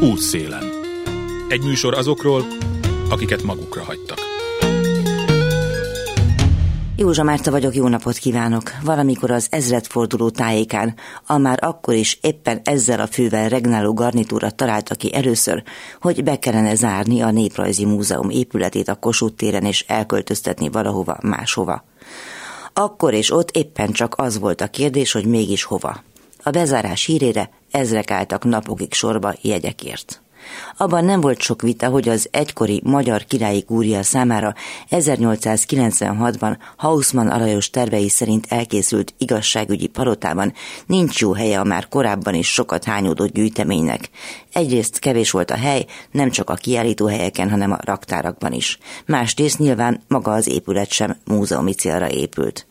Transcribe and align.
Útszélen. 0.00 0.64
Egy 1.48 1.62
műsor 1.62 1.94
azokról, 1.94 2.46
akiket 3.10 3.42
magukra 3.42 3.82
hagytak. 3.82 4.18
Józsa 6.96 7.22
Márta 7.22 7.50
vagyok, 7.50 7.74
jó 7.74 7.88
napot 7.88 8.16
kívánok! 8.16 8.70
Valamikor 8.84 9.30
az 9.30 9.46
ezredforduló 9.50 10.30
tájékán, 10.30 10.94
a 11.26 11.38
már 11.38 11.58
akkor 11.62 11.94
is 11.94 12.18
éppen 12.22 12.60
ezzel 12.64 13.00
a 13.00 13.06
fővel 13.06 13.48
regnáló 13.48 13.94
garnitúra 13.94 14.50
találta 14.50 14.94
ki 14.94 15.14
először, 15.14 15.62
hogy 16.00 16.22
be 16.22 16.38
kellene 16.38 16.74
zárni 16.74 17.20
a 17.20 17.30
Néprajzi 17.30 17.84
Múzeum 17.84 18.30
épületét 18.30 18.88
a 18.88 18.94
Kossuth 18.94 19.36
téren 19.36 19.64
és 19.64 19.84
elköltöztetni 19.88 20.68
valahova 20.68 21.18
máshova. 21.22 21.84
Akkor 22.72 23.14
és 23.14 23.32
ott 23.32 23.50
éppen 23.50 23.92
csak 23.92 24.14
az 24.16 24.38
volt 24.38 24.60
a 24.60 24.68
kérdés, 24.68 25.12
hogy 25.12 25.24
mégis 25.24 25.62
hova. 25.62 26.02
A 26.42 26.50
bezárás 26.50 27.04
hírére 27.04 27.50
ezrek 27.70 28.10
álltak 28.10 28.44
napokig 28.44 28.92
sorba 28.92 29.34
jegyekért. 29.42 30.22
Abban 30.76 31.04
nem 31.04 31.20
volt 31.20 31.40
sok 31.40 31.62
vita, 31.62 31.88
hogy 31.88 32.08
az 32.08 32.28
egykori 32.30 32.80
magyar 32.84 33.24
királyi 33.24 33.64
kúria 33.64 34.02
számára 34.02 34.54
1896-ban 34.90 36.56
Hausmann 36.76 37.28
Alajos 37.28 37.70
tervei 37.70 38.08
szerint 38.08 38.46
elkészült 38.48 39.14
igazságügyi 39.18 39.86
palotában 39.86 40.52
nincs 40.86 41.20
jó 41.20 41.32
helye 41.32 41.60
a 41.60 41.64
már 41.64 41.88
korábban 41.88 42.34
is 42.34 42.52
sokat 42.52 42.84
hányódott 42.84 43.32
gyűjteménynek. 43.32 44.10
Egyrészt 44.52 44.98
kevés 44.98 45.30
volt 45.30 45.50
a 45.50 45.56
hely, 45.56 45.86
nem 46.10 46.30
csak 46.30 46.50
a 46.50 46.54
kiállító 46.54 47.06
helyeken, 47.06 47.50
hanem 47.50 47.72
a 47.72 47.78
raktárakban 47.80 48.52
is. 48.52 48.78
Másrészt 49.06 49.58
nyilván 49.58 50.00
maga 50.08 50.32
az 50.32 50.48
épület 50.48 50.90
sem 50.90 51.16
múzeumi 51.24 51.72
célra 51.72 52.10
épült. 52.10 52.66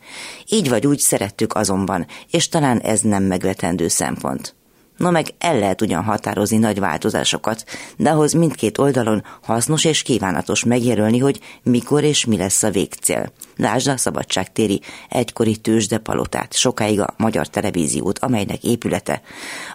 Így 0.48 0.68
vagy 0.68 0.86
úgy 0.86 0.98
szerettük 0.98 1.54
azonban, 1.54 2.06
és 2.30 2.48
talán 2.48 2.78
ez 2.78 3.00
nem 3.00 3.22
megvetendő 3.22 3.88
szempont. 3.88 4.57
No 4.98 5.10
meg 5.10 5.34
el 5.38 5.58
lehet 5.58 5.82
ugyan 5.82 6.02
határozni 6.02 6.56
nagy 6.56 6.78
változásokat, 6.80 7.64
de 7.96 8.10
ahhoz 8.10 8.32
mindkét 8.32 8.78
oldalon 8.78 9.24
hasznos 9.42 9.84
és 9.84 10.02
kívánatos 10.02 10.64
megjelölni, 10.64 11.18
hogy 11.18 11.40
mikor 11.62 12.04
és 12.04 12.24
mi 12.24 12.36
lesz 12.36 12.62
a 12.62 12.70
végcél. 12.70 13.32
Lásd 13.56 13.88
a 13.88 13.96
szabadságtéri 13.96 14.80
egykori 15.08 15.56
tőzsde 15.56 15.98
palotát, 15.98 16.54
sokáig 16.54 17.00
a 17.00 17.14
magyar 17.16 17.48
televíziót, 17.48 18.18
amelynek 18.18 18.64
épülete, 18.64 19.22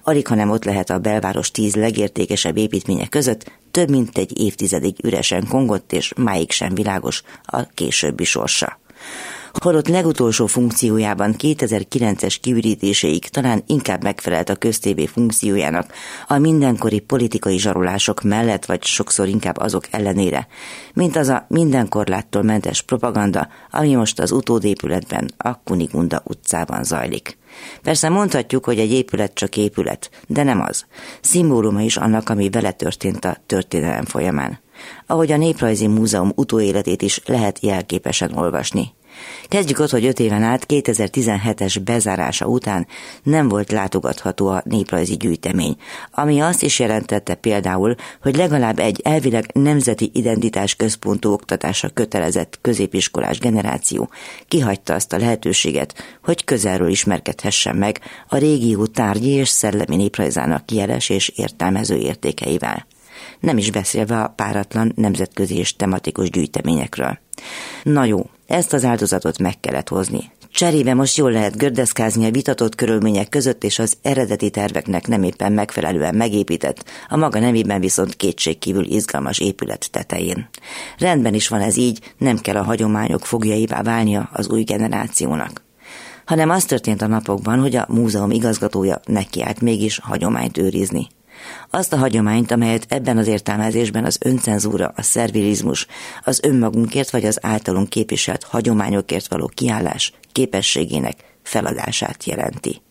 alig 0.03 0.27
hanem 0.27 0.49
ott 0.49 0.63
lehet 0.63 0.89
a 0.89 0.99
belváros 0.99 1.51
tíz 1.51 1.75
legértékesebb 1.75 2.57
építménye 2.57 3.07
között, 3.07 3.51
több 3.71 3.89
mint 3.89 4.17
egy 4.17 4.39
évtizedig 4.39 4.95
üresen 5.03 5.47
kongott, 5.47 5.91
és 5.91 6.13
máig 6.15 6.51
sem 6.51 6.73
világos 6.73 7.23
a 7.43 7.67
későbbi 7.73 8.23
sorsa 8.23 8.81
holott 9.61 9.87
legutolsó 9.87 10.45
funkciójában 10.45 11.35
2009-es 11.37 12.35
kiürítéséig 12.41 13.29
talán 13.29 13.63
inkább 13.67 14.03
megfelelt 14.03 14.49
a 14.49 14.55
köztévé 14.55 15.05
funkciójának 15.05 15.93
a 16.27 16.37
mindenkori 16.37 16.99
politikai 16.99 17.57
zsarolások 17.57 18.21
mellett, 18.21 18.65
vagy 18.65 18.83
sokszor 18.83 19.27
inkább 19.27 19.57
azok 19.57 19.85
ellenére, 19.91 20.47
mint 20.93 21.15
az 21.15 21.27
a 21.27 21.45
minden 21.47 21.89
korláttól 21.89 22.43
mentes 22.43 22.81
propaganda, 22.81 23.47
ami 23.71 23.95
most 23.95 24.19
az 24.19 24.31
utódépületben, 24.31 25.31
a 25.37 25.61
Kunigunda 25.63 26.21
utcában 26.25 26.83
zajlik. 26.83 27.37
Persze 27.81 28.09
mondhatjuk, 28.09 28.65
hogy 28.65 28.79
egy 28.79 28.91
épület 28.91 29.33
csak 29.33 29.57
épület, 29.57 30.09
de 30.27 30.43
nem 30.43 30.61
az. 30.61 30.85
Szimbóluma 31.21 31.81
is 31.81 31.97
annak, 31.97 32.29
ami 32.29 32.49
vele 32.49 32.71
történt 32.71 33.25
a 33.25 33.37
történelem 33.45 34.05
folyamán. 34.05 34.59
Ahogy 35.07 35.31
a 35.31 35.37
Néprajzi 35.37 35.87
Múzeum 35.87 36.31
utóéletét 36.35 37.01
is 37.01 37.21
lehet 37.25 37.59
jelképesen 37.61 38.37
olvasni. 38.37 38.93
Kezdjük 39.47 39.79
ott, 39.79 39.89
hogy 39.89 40.05
öt 40.05 40.19
éven 40.19 40.43
át 40.43 40.65
2017-es 40.67 41.77
bezárása 41.83 42.45
után 42.45 42.87
nem 43.23 43.47
volt 43.47 43.71
látogatható 43.71 44.47
a 44.47 44.61
néprajzi 44.65 45.17
gyűjtemény, 45.17 45.75
ami 46.11 46.39
azt 46.39 46.63
is 46.63 46.79
jelentette 46.79 47.35
például, 47.35 47.95
hogy 48.21 48.35
legalább 48.35 48.79
egy 48.79 49.01
elvileg 49.03 49.49
nemzeti 49.53 50.11
identitás 50.13 50.75
központú 50.75 51.31
oktatásra 51.31 51.89
kötelezett 51.89 52.59
középiskolás 52.61 53.39
generáció 53.39 54.09
kihagyta 54.47 54.93
azt 54.93 55.13
a 55.13 55.17
lehetőséget, 55.17 56.19
hogy 56.23 56.43
közelről 56.43 56.89
ismerkedhessen 56.89 57.75
meg 57.75 57.99
a 58.27 58.37
régió 58.37 58.85
tárgyi 58.85 59.29
és 59.29 59.49
szellemi 59.49 59.95
néprajzának 59.95 60.71
jeles 60.71 61.09
és 61.09 61.27
értelmező 61.27 61.95
értékeivel 61.95 62.85
nem 63.39 63.57
is 63.57 63.71
beszélve 63.71 64.19
a 64.19 64.27
páratlan 64.27 64.91
nemzetközi 64.95 65.57
és 65.57 65.75
tematikus 65.75 66.29
gyűjteményekről. 66.29 67.19
Na 67.83 68.03
jó, 68.03 68.29
ezt 68.53 68.73
az 68.73 68.85
áldozatot 68.85 69.39
meg 69.39 69.59
kellett 69.59 69.87
hozni. 69.87 70.31
Cserébe 70.51 70.93
most 70.93 71.17
jól 71.17 71.31
lehet 71.31 71.57
gördeszkázni 71.57 72.25
a 72.25 72.31
vitatott 72.31 72.75
körülmények 72.75 73.29
között, 73.29 73.63
és 73.63 73.79
az 73.79 73.97
eredeti 74.01 74.49
terveknek 74.49 75.07
nem 75.07 75.23
éppen 75.23 75.51
megfelelően 75.51 76.15
megépített, 76.15 76.83
a 77.09 77.17
maga 77.17 77.39
nemében 77.39 77.79
viszont 77.79 78.15
kétségkívül 78.15 78.85
izgalmas 78.85 79.39
épület 79.39 79.91
tetején. 79.91 80.49
Rendben 80.97 81.33
is 81.33 81.47
van 81.47 81.61
ez 81.61 81.77
így, 81.77 82.13
nem 82.17 82.37
kell 82.37 82.55
a 82.55 82.63
hagyományok 82.63 83.25
fogjaivá 83.25 83.81
válnia 83.81 84.29
az 84.33 84.49
új 84.49 84.63
generációnak 84.63 85.61
hanem 86.25 86.49
az 86.49 86.65
történt 86.65 87.01
a 87.01 87.07
napokban, 87.07 87.59
hogy 87.59 87.75
a 87.75 87.85
múzeum 87.89 88.31
igazgatója 88.31 88.99
nekiállt 89.05 89.61
mégis 89.61 89.99
hagyományt 90.03 90.57
őrizni. 90.57 91.07
Azt 91.69 91.93
a 91.93 91.97
hagyományt, 91.97 92.51
amelyet 92.51 92.85
ebben 92.87 93.17
az 93.17 93.27
értelmezésben 93.27 94.05
az 94.05 94.17
öncenzúra, 94.21 94.93
a 94.95 95.01
szervilizmus, 95.01 95.87
az 96.23 96.39
önmagunkért 96.43 97.09
vagy 97.09 97.25
az 97.25 97.37
általunk 97.41 97.89
képviselt 97.89 98.43
hagyományokért 98.43 99.27
való 99.27 99.51
kiállás 99.53 100.13
képességének 100.31 101.15
feladását 101.43 102.23
jelenti. 102.25 102.81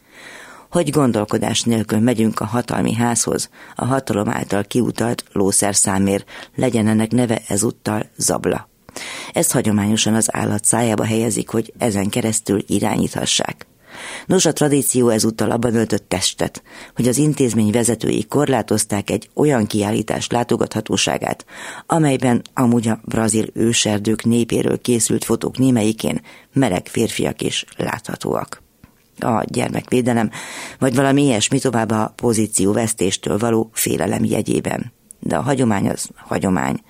Hogy 0.71 0.91
gondolkodás 0.91 1.63
nélkül 1.63 1.99
megyünk 1.99 2.41
a 2.41 2.45
hatalmi 2.45 2.95
házhoz, 2.95 3.51
a 3.75 3.85
hatalom 3.85 4.29
által 4.29 4.65
kiutalt 4.65 5.25
lószerszámér, 5.33 6.25
legyen 6.57 6.87
ennek 6.87 7.11
neve 7.11 7.41
ezúttal 7.49 8.11
zabla. 8.17 8.69
Ezt 9.33 9.53
hagyományosan 9.53 10.15
az 10.15 10.29
állat 10.37 10.65
szájába 10.65 11.05
helyezik, 11.05 11.49
hogy 11.49 11.73
ezen 11.79 12.09
keresztül 12.09 12.65
irányíthassák. 12.67 13.67
Nos, 14.27 14.47
a 14.47 14.53
tradíció 14.53 15.09
ezúttal 15.09 15.51
abban 15.51 15.75
öltött 15.75 16.09
testet, 16.09 16.63
hogy 16.95 17.09
az 17.09 17.19
intézmény 17.19 17.71
vezetői 17.71 18.25
korlátozták 18.25 19.11
egy 19.11 19.31
olyan 19.35 19.67
kiállítás 19.67 20.29
látogathatóságát, 20.29 21.45
amelyben 21.87 22.43
amúgy 22.55 22.89
a 22.89 23.01
brazil 23.05 23.47
őserdők 23.53 24.25
népéről 24.25 24.81
készült 24.81 25.25
fotók 25.25 25.59
némelyikén 25.59 26.21
meleg 26.53 26.87
férfiak 26.87 27.43
is 27.43 27.65
láthatóak 27.77 28.63
a 29.19 29.45
gyermekvédelem, 29.47 30.31
vagy 30.79 30.95
valami 30.95 31.23
ilyesmi 31.23 31.59
tovább 31.59 31.91
a 31.91 32.13
pozícióvesztéstől 32.17 33.39
való 33.39 33.71
félelem 33.73 34.25
jegyében. 34.25 34.93
De 35.21 35.37
a 35.37 35.43
hagyomány 35.43 35.89
az 35.89 36.09
hagyomány. 36.17 36.83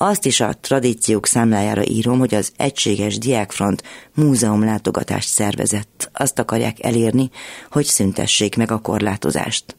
Azt 0.00 0.26
is 0.26 0.40
a 0.40 0.54
tradíciók 0.60 1.26
számlájára 1.26 1.86
írom, 1.86 2.18
hogy 2.18 2.34
az 2.34 2.52
Egységes 2.56 3.18
Diákfront 3.18 3.82
múzeum 4.14 4.64
látogatást 4.64 5.28
szervezett. 5.28 6.10
Azt 6.12 6.38
akarják 6.38 6.84
elérni, 6.84 7.30
hogy 7.70 7.84
szüntessék 7.84 8.56
meg 8.56 8.70
a 8.70 8.78
korlátozást. 8.78 9.76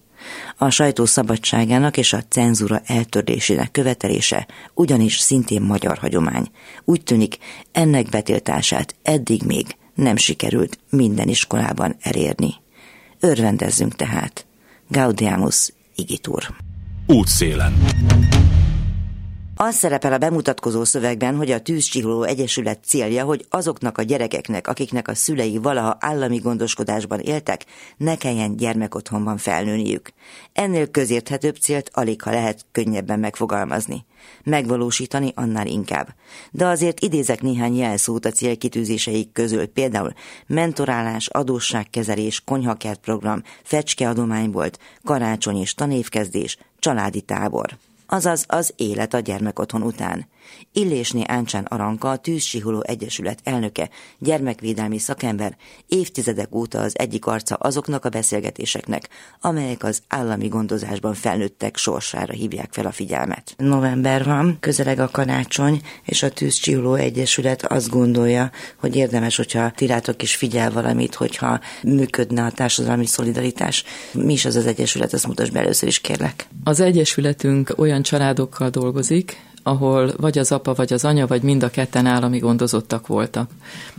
A 0.58 0.70
sajtó 0.70 1.06
szabadságának 1.06 1.98
és 1.98 2.14
a 2.14 2.24
cenzúra 2.30 2.82
eltörlésének 2.86 3.72
követelése 3.72 4.48
ugyanis 4.74 5.18
szintén 5.18 5.62
magyar 5.62 5.98
hagyomány. 5.98 6.48
Úgy 6.86 7.04
tűnik, 7.04 7.38
ennek 7.72 8.10
betiltását 8.10 8.96
eddig 9.04 9.44
még 9.44 9.66
nem 9.96 10.16
sikerült 10.16 10.80
minden 10.90 11.28
iskolában 11.28 11.96
elérni. 12.02 12.54
Örvendezzünk 13.20 13.96
tehát. 13.96 14.46
Gaudiamus 14.88 15.74
Igitur. 15.96 16.44
Útszélen. 17.08 17.74
Az 19.62 19.76
szerepel 19.76 20.14
a 20.14 20.18
bemutatkozó 20.18 20.84
szövegben, 20.84 21.36
hogy 21.36 21.52
a 21.52 21.62
Tűzcsiholó 21.62 22.24
Egyesület 22.24 22.84
célja, 22.86 23.24
hogy 23.24 23.46
azoknak 23.50 23.98
a 23.98 24.02
gyerekeknek, 24.02 24.68
akiknek 24.68 25.08
a 25.08 25.16
szülei 25.16 25.58
valaha 25.58 25.98
állami 26.00 26.38
gondoskodásban 26.38 27.20
éltek, 27.20 27.66
ne 27.98 28.16
kelljen 28.16 28.56
gyermekotthonban 28.56 29.38
felnőniük. 29.38 30.10
Ennél 30.54 30.92
közérthetőbb 30.92 31.56
célt 31.56 31.90
alig 31.94 32.22
ha 32.22 32.32
lehet 32.32 32.66
könnyebben 32.72 33.20
megfogalmazni. 33.20 34.06
Megvalósítani 34.44 35.32
annál 35.36 35.68
inkább. 35.68 36.08
De 36.52 36.66
azért 36.66 37.00
idézek 37.00 37.42
néhány 37.42 37.76
jelszót 37.76 38.26
a 38.26 38.32
célkitűzéseik 38.32 39.32
közül, 39.32 39.68
például 39.68 40.14
mentorálás, 40.48 41.28
adósságkezelés, 41.28 42.42
konyhakertprogram, 42.46 43.44
fecskeadománybolt, 43.64 44.80
karácsony 45.04 45.58
és 45.58 45.74
tanévkezdés, 45.74 46.58
családi 46.80 47.22
tábor 47.22 47.78
azaz 48.10 48.46
az 48.48 48.74
élet 48.76 49.14
a 49.14 49.20
gyermekotthon 49.20 49.82
után. 49.82 50.29
Illésné 50.74 51.24
Áncsán 51.26 51.64
Aranka, 51.64 52.10
a 52.10 52.18
Tűzsihuló 52.18 52.84
Egyesület 52.88 53.40
elnöke, 53.44 53.90
gyermekvédelmi 54.20 54.98
szakember, 54.98 55.58
évtizedek 55.88 56.56
óta 56.56 56.80
az 56.80 57.00
egyik 57.00 57.26
arca 57.26 57.56
azoknak 57.56 58.06
a 58.06 58.10
beszélgetéseknek, 58.10 59.10
amelyek 59.42 59.84
az 59.84 60.02
állami 60.08 60.48
gondozásban 60.48 61.14
felnőttek 61.14 61.78
sorsára 61.78 62.34
hívják 62.34 62.74
fel 62.74 62.86
a 62.86 62.92
figyelmet. 62.92 63.54
November 63.58 64.24
van, 64.26 64.58
közeleg 64.60 65.00
a 65.00 65.10
karácsony, 65.12 65.82
és 66.06 66.24
a 66.24 66.30
Tűzsihuló 66.30 66.94
Egyesület 66.94 67.66
azt 67.66 67.90
gondolja, 67.90 68.52
hogy 68.76 68.96
érdemes, 68.96 69.36
hogyha 69.36 69.72
tirátok 69.72 70.22
is 70.22 70.36
figyel 70.36 70.72
valamit, 70.72 71.16
hogyha 71.16 71.60
működne 71.84 72.44
a 72.44 72.52
társadalmi 72.52 73.06
szolidaritás. 73.06 73.84
Mi 74.14 74.34
is 74.34 74.46
az 74.46 74.56
az 74.56 74.66
Egyesület, 74.66 75.14
azt 75.14 75.28
mutasd 75.28 75.54
be 75.54 75.60
először 75.60 75.88
is, 75.88 76.00
kérlek. 76.00 76.48
Az 76.64 76.80
Egyesületünk 76.80 77.74
olyan 77.78 78.02
családokkal 78.02 78.70
dolgozik, 78.70 79.38
ahol 79.70 80.14
vagy 80.18 80.38
az 80.38 80.52
apa, 80.52 80.74
vagy 80.74 80.94
az 80.94 81.06
anya, 81.06 81.28
vagy 81.28 81.42
mind 81.42 81.64
a 81.64 81.70
ketten 81.70 82.06
állami 82.06 82.38
gondozottak 82.38 83.08
voltak. 83.08 83.50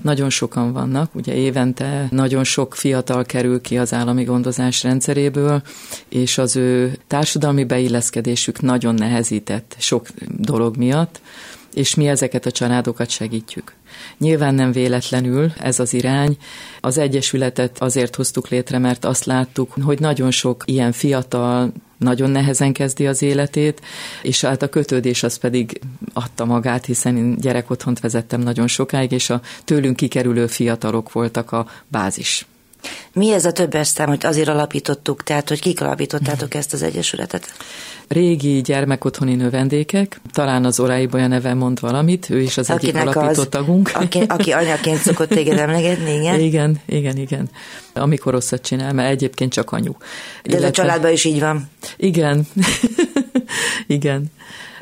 Nagyon 0.02 0.30
sokan 0.30 0.72
vannak, 0.72 1.14
ugye 1.14 1.34
évente 1.34 2.08
nagyon 2.10 2.44
sok 2.44 2.74
fiatal 2.74 3.24
kerül 3.24 3.60
ki 3.60 3.78
az 3.78 3.92
állami 3.92 4.24
gondozás 4.24 4.82
rendszeréből, 4.82 5.62
és 6.08 6.38
az 6.38 6.56
ő 6.56 6.98
társadalmi 7.06 7.64
beilleszkedésük 7.64 8.60
nagyon 8.60 8.94
nehezített 8.94 9.76
sok 9.78 10.06
dolog 10.38 10.76
miatt, 10.76 11.20
és 11.74 11.94
mi 11.94 12.08
ezeket 12.08 12.46
a 12.46 12.50
családokat 12.50 13.10
segítjük. 13.10 13.74
Nyilván 14.18 14.54
nem 14.54 14.72
véletlenül 14.72 15.52
ez 15.60 15.78
az 15.78 15.94
irány. 15.94 16.36
Az 16.80 16.98
Egyesületet 16.98 17.78
azért 17.78 18.16
hoztuk 18.16 18.48
létre, 18.48 18.78
mert 18.78 19.04
azt 19.04 19.24
láttuk, 19.24 19.72
hogy 19.82 20.00
nagyon 20.00 20.30
sok 20.30 20.62
ilyen 20.66 20.92
fiatal, 20.92 21.72
nagyon 22.00 22.30
nehezen 22.30 22.72
kezdi 22.72 23.06
az 23.06 23.22
életét, 23.22 23.80
és 24.22 24.40
hát 24.40 24.62
a 24.62 24.68
kötődés 24.68 25.22
az 25.22 25.38
pedig 25.38 25.80
adta 26.12 26.44
magát, 26.44 26.84
hiszen 26.84 27.16
én 27.16 27.36
gyerekotthont 27.38 28.00
vezettem 28.00 28.40
nagyon 28.40 28.66
sokáig, 28.66 29.12
és 29.12 29.30
a 29.30 29.40
tőlünk 29.64 29.96
kikerülő 29.96 30.46
fiatalok 30.46 31.12
voltak 31.12 31.52
a 31.52 31.66
bázis. 31.88 32.46
Mi 33.12 33.32
ez 33.32 33.44
a 33.44 33.52
többes 33.52 33.86
szám, 33.86 34.08
hogy 34.08 34.26
azért 34.26 34.48
alapítottuk, 34.48 35.22
tehát 35.22 35.48
hogy 35.48 35.60
kik 35.60 35.80
alapítottátok 35.80 36.54
ezt 36.54 36.72
az 36.72 36.82
egyesületet? 36.82 37.52
Régi 38.08 38.60
gyermekotthoni 38.60 39.34
növendékek, 39.34 40.20
talán 40.32 40.64
az 40.64 40.80
Orái 40.80 41.06
Bolya 41.06 41.26
neve 41.26 41.54
mond 41.54 41.80
valamit, 41.80 42.30
ő 42.30 42.40
is 42.40 42.58
az 42.58 42.70
Akinek 42.70 43.02
egyik 43.02 43.16
alapító 43.16 43.40
az, 43.40 43.46
tagunk. 43.50 43.90
Aki, 43.94 44.22
aki 44.28 44.52
anyaként 44.52 44.98
szokott 44.98 45.28
téged 45.28 45.58
emlegetni, 45.58 46.14
igen? 46.14 46.40
Igen, 46.40 46.80
igen, 46.86 47.16
igen. 47.16 47.50
Amikor 47.94 48.32
rosszat 48.32 48.62
csinál, 48.62 48.92
mert 48.92 49.10
egyébként 49.10 49.52
csak 49.52 49.72
anyu. 49.72 49.92
De 49.92 49.98
Illetve... 50.42 50.66
a 50.66 50.70
családban 50.70 51.12
is 51.12 51.24
így 51.24 51.40
van. 51.40 51.70
Igen, 51.96 52.46
igen 53.86 54.30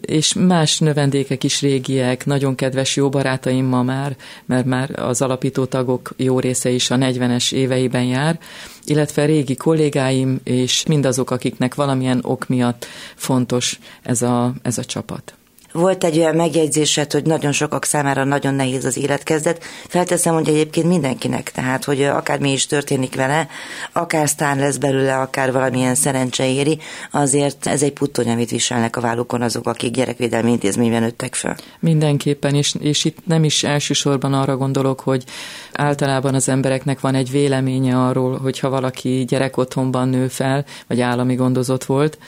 és 0.00 0.32
más 0.34 0.78
növendékek 0.78 1.44
is 1.44 1.60
régiek, 1.60 2.26
nagyon 2.26 2.54
kedves 2.54 2.96
jó 2.96 3.08
barátaim 3.08 3.64
ma 3.64 3.82
már, 3.82 4.16
mert 4.44 4.66
már 4.66 5.00
az 5.00 5.22
alapító 5.22 5.64
tagok 5.64 6.10
jó 6.16 6.38
része 6.40 6.70
is 6.70 6.90
a 6.90 6.96
40-es 6.96 7.52
éveiben 7.52 8.04
jár, 8.04 8.38
illetve 8.84 9.24
régi 9.24 9.56
kollégáim, 9.56 10.40
és 10.44 10.86
mindazok, 10.86 11.30
akiknek 11.30 11.74
valamilyen 11.74 12.20
ok 12.22 12.48
miatt 12.48 12.86
fontos 13.14 13.78
ez 14.02 14.22
a, 14.22 14.52
ez 14.62 14.78
a 14.78 14.84
csapat. 14.84 15.37
Volt 15.72 16.04
egy 16.04 16.18
olyan 16.18 16.34
megjegyzésed, 16.34 17.12
hogy 17.12 17.24
nagyon 17.24 17.52
sokak 17.52 17.84
számára 17.84 18.24
nagyon 18.24 18.54
nehéz 18.54 18.84
az 18.84 18.96
életkezdet. 18.96 19.64
Felteszem, 19.88 20.34
hogy 20.34 20.48
egyébként 20.48 20.86
mindenkinek, 20.86 21.50
tehát, 21.50 21.84
hogy 21.84 22.02
akármi 22.02 22.52
is 22.52 22.66
történik 22.66 23.14
vele, 23.14 23.48
akár 23.92 24.28
sztár 24.28 24.56
lesz 24.56 24.76
belőle, 24.76 25.16
akár 25.18 25.52
valamilyen 25.52 25.94
szerencse 25.94 26.48
éri, 26.48 26.78
azért 27.10 27.66
ez 27.66 27.82
egy 27.82 27.92
puttony, 27.92 28.28
amit 28.28 28.50
viselnek 28.50 28.96
a 28.96 29.00
vállukon 29.00 29.42
azok, 29.42 29.66
akik 29.66 29.90
gyerekvédelmi 29.90 30.50
intézményben 30.50 31.02
nőttek 31.02 31.34
föl. 31.34 31.54
Mindenképpen, 31.80 32.54
és, 32.54 32.74
és 32.80 33.04
itt 33.04 33.18
nem 33.26 33.44
is 33.44 33.64
elsősorban 33.64 34.32
arra 34.34 34.56
gondolok, 34.56 35.00
hogy 35.00 35.24
általában 35.72 36.34
az 36.34 36.48
embereknek 36.48 37.00
van 37.00 37.14
egy 37.14 37.30
véleménye 37.30 37.98
arról, 37.98 38.38
hogy 38.38 38.58
ha 38.58 38.68
valaki 38.68 39.24
gyerekotthonban 39.28 40.08
nő 40.08 40.28
fel, 40.28 40.64
vagy 40.86 41.00
állami 41.00 41.34
gondozott 41.34 41.84
volt, 41.84 42.18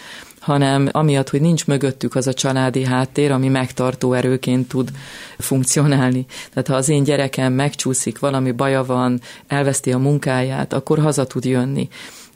hanem 0.41 0.89
amiatt, 0.93 1.31
hogy 1.31 1.41
nincs 1.41 1.67
mögöttük 1.67 2.15
az 2.15 2.27
a 2.27 2.33
családi 2.33 2.85
háttér, 2.85 3.31
ami 3.31 3.49
megtartó 3.49 4.13
erőként 4.13 4.69
tud 4.69 4.91
funkcionálni. 5.39 6.27
Tehát 6.53 6.69
ha 6.69 6.75
az 6.75 6.89
én 6.89 7.03
gyerekem 7.03 7.53
megcsúszik, 7.53 8.19
valami 8.19 8.53
baja 8.53 8.85
van, 8.85 9.21
elveszti 9.47 9.93
a 9.93 9.99
munkáját, 9.99 10.73
akkor 10.73 10.99
haza 10.99 11.27
tud 11.27 11.45
jönni 11.45 11.89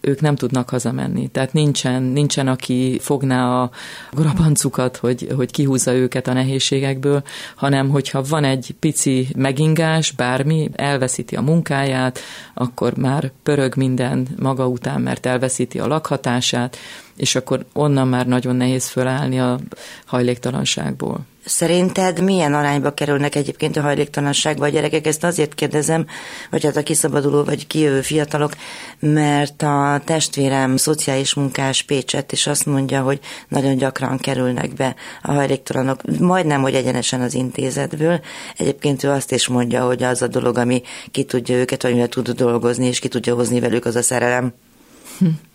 ők 0.05 0.21
nem 0.21 0.37
tudnak 0.37 0.71
hazamenni. 0.71 1.29
Tehát 1.29 1.53
nincsen, 1.53 2.03
nincsen 2.03 2.49
aki 2.49 2.99
fogná 3.01 3.63
a 3.63 3.71
grabancukat, 4.13 4.97
hogy, 4.97 5.29
hogy 5.37 5.51
kihúzza 5.51 5.93
őket 5.93 6.27
a 6.27 6.33
nehézségekből, 6.33 7.23
hanem 7.55 7.89
hogyha 7.89 8.23
van 8.23 8.45
egy 8.45 8.75
pici 8.81 9.29
megingás, 9.37 10.11
bármi, 10.11 10.71
elveszíti 10.75 11.37
a 11.37 11.41
munkáját, 11.41 12.21
akkor 12.55 12.97
már 12.97 13.33
pörög 13.43 13.77
minden 13.77 14.29
maga 14.39 14.69
után, 14.69 15.01
mert 15.01 15.27
elveszíti 15.27 15.79
a 15.79 15.87
lakhatását, 15.87 16.77
és 17.17 17.35
akkor 17.35 17.65
onnan 17.73 18.09
már 18.09 18.27
nagyon 18.27 18.57
nehéz 18.57 18.89
fölállni 18.89 19.41
a 19.41 19.59
hajléktalanságból. 20.07 21.21
Szerinted 21.47 22.23
milyen 22.23 22.55
arányba 22.55 22.95
kerülnek 22.95 23.35
egyébként 23.35 23.77
a 23.77 23.81
hajléktalanságba 23.81 24.65
a 24.65 24.69
gyerekek? 24.69 25.07
Ezt 25.07 25.25
azért 25.25 25.55
kérdezem, 25.55 26.07
vagy 26.51 26.65
hát 26.65 26.77
a 26.77 26.83
kiszabaduló 26.83 27.45
vagy 27.45 27.67
kijövő 27.67 28.01
fiatalok, 28.01 28.53
mert 28.99 29.63
a 29.63 30.01
testvérem 30.05 30.77
szociális 30.77 31.35
munkás 31.35 31.83
Pécset, 31.83 32.33
és 32.33 32.47
azt 32.47 32.67
mondja, 32.67 33.03
hogy 33.03 33.21
nagyon 33.49 33.77
gyakran 33.77 34.19
kerülnek 34.19 34.75
be 34.75 34.95
a 35.23 35.33
hajléktalanok, 35.33 36.19
majdnem, 36.19 36.63
hogy 36.63 36.75
egyenesen 36.75 37.21
az 37.21 37.35
intézetből. 37.35 38.21
Egyébként 38.57 39.05
ő 39.05 39.11
azt 39.11 39.33
is 39.33 39.49
mondja, 39.49 39.87
hogy 39.87 40.03
az 40.03 40.23
a 40.23 40.27
dolog, 40.27 40.59
ami 40.59 40.83
ki 41.11 41.25
tudja 41.25 41.57
őket, 41.57 41.83
vagy 41.83 42.09
tud 42.09 42.31
dolgozni, 42.31 42.87
és 42.87 42.99
ki 42.99 43.09
tudja 43.09 43.35
hozni 43.35 43.61
velük, 43.61 43.85
az 43.85 43.97
a 43.97 44.03
szerelem. 44.03 44.53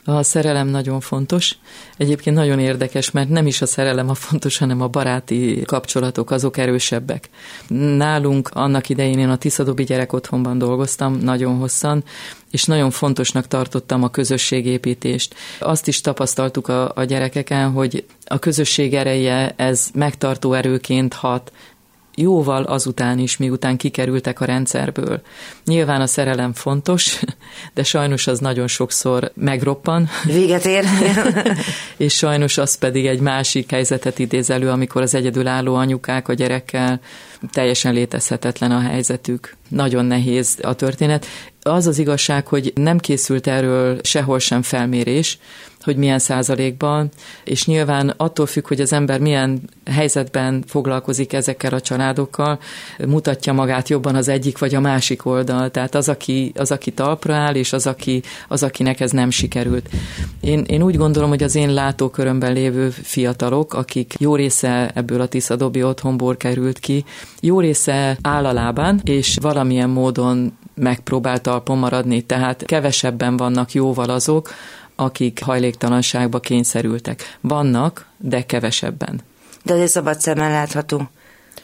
A 0.06 0.24
szerelem 0.24 0.68
nagyon 0.68 1.00
fontos. 1.00 1.56
Egyébként 1.98 2.36
nagyon 2.36 2.60
érdekes, 2.60 3.12
mert 3.12 3.30
nem 3.30 3.48
is 3.48 3.62
a 3.62 3.66
szerelem 3.66 4.10
a 4.10 4.14
fontos, 4.14 4.58
hanem 4.58 4.82
a 4.82 4.88
baráti 4.88 5.62
kapcsolatok, 5.66 6.32
azok 6.32 6.58
erősebbek. 6.58 7.30
Nálunk 7.68 8.50
annak 8.54 8.90
idején 8.90 9.20
én 9.20 9.30
a 9.30 9.38
Tiszadobi 9.38 9.84
gyerek 9.84 10.14
otthonban 10.14 10.58
dolgoztam 10.58 11.14
nagyon 11.14 11.58
hosszan, 11.58 12.04
és 12.52 12.64
nagyon 12.64 12.92
fontosnak 12.92 13.48
tartottam 13.48 14.04
a 14.04 14.10
közösségépítést. 14.10 15.36
Azt 15.60 15.88
is 15.88 16.02
tapasztaltuk 16.02 16.68
a, 16.68 16.92
a 16.96 17.04
gyerekeken, 17.04 17.72
hogy 17.72 18.06
a 18.26 18.40
közösség 18.40 18.94
ereje 18.94 19.54
ez 19.56 19.90
megtartó 19.94 20.54
erőként 20.54 21.14
hat, 21.14 21.52
jóval 22.20 22.64
azután 22.64 23.20
is, 23.20 23.38
miután 23.38 23.78
kikerültek 23.78 24.42
a 24.42 24.46
rendszerből. 24.46 25.22
Nyilván 25.66 26.02
a 26.02 26.08
szerelem 26.08 26.54
fontos, 26.54 27.20
de 27.74 27.84
sajnos 27.84 28.28
az 28.28 28.40
nagyon 28.40 28.68
sokszor 28.68 29.32
megroppan. 29.36 30.10
Véget 30.26 30.66
ér. 30.66 30.86
és 31.98 32.14
sajnos 32.14 32.58
az 32.58 32.78
pedig 32.78 33.06
egy 33.06 33.20
másik 33.20 33.72
helyzetet 33.72 34.20
idéz 34.20 34.50
elő, 34.50 34.70
amikor 34.70 35.02
az 35.02 35.16
egyedülálló 35.16 35.76
anyukák 35.76 36.28
a 36.28 36.34
gyerekkel 36.34 37.00
teljesen 37.52 37.94
létezhetetlen 37.94 38.72
a 38.72 38.80
helyzetük. 38.80 39.56
Nagyon 39.68 40.06
nehéz 40.06 40.58
a 40.62 40.74
történet. 40.74 41.26
Az 41.70 41.88
az 41.88 42.00
igazság, 42.00 42.48
hogy 42.48 42.74
nem 42.76 42.98
készült 42.98 43.48
erről 43.48 44.00
sehol 44.04 44.40
sem 44.40 44.62
felmérés, 44.62 45.40
hogy 45.84 45.96
milyen 45.96 46.20
százalékban, 46.20 47.10
és 47.44 47.66
nyilván 47.66 48.14
attól 48.18 48.46
függ, 48.46 48.68
hogy 48.68 48.82
az 48.82 48.94
ember 48.94 49.20
milyen 49.20 49.62
helyzetben 49.86 50.64
foglalkozik 50.68 51.34
ezekkel 51.34 51.74
a 51.74 51.82
családokkal, 51.82 52.60
mutatja 53.08 53.54
magát 53.54 53.90
jobban 53.90 54.16
az 54.16 54.28
egyik 54.28 54.58
vagy 54.58 54.76
a 54.76 54.80
másik 54.80 55.26
oldal. 55.26 55.72
Tehát 55.72 55.96
az, 55.96 56.10
aki, 56.10 56.52
az, 56.56 56.72
aki 56.72 56.92
talpra 56.92 57.34
áll, 57.36 57.56
és 57.56 57.74
az, 57.74 57.88
aki, 57.88 58.22
az, 58.48 58.64
akinek 58.64 59.00
ez 59.00 59.12
nem 59.12 59.30
sikerült. 59.30 59.90
Én, 60.42 60.64
én 60.68 60.82
úgy 60.82 60.98
gondolom, 60.98 61.30
hogy 61.30 61.44
az 61.44 61.56
én 61.56 61.74
látókörömben 61.74 62.54
lévő 62.54 62.90
fiatalok, 62.90 63.74
akik 63.74 64.14
jó 64.18 64.36
része 64.36 64.92
ebből 64.94 65.22
a 65.22 65.28
Tiszadobi 65.28 65.84
otthonból 65.84 66.38
került 66.38 66.80
ki, 66.80 67.04
jó 67.42 67.60
része 67.60 68.18
áll 68.22 68.46
a 68.46 68.54
lábán, 68.54 69.02
és 69.04 69.38
valamilyen 69.42 69.90
módon 69.90 70.58
megpróbál 70.80 71.42
talpon 71.42 71.78
maradni, 71.78 72.22
tehát 72.22 72.64
kevesebben 72.66 73.38
vannak 73.38 73.74
jóval 73.74 74.10
azok, 74.10 74.50
akik 74.96 75.44
hajléktalanságba 75.44 76.40
kényszerültek. 76.40 77.38
Vannak, 77.42 78.06
de 78.18 78.46
kevesebben. 78.46 79.22
De 79.64 79.74
ez 79.74 79.92
szabad 79.92 80.20
szemmel 80.20 80.50
látható. 80.52 81.10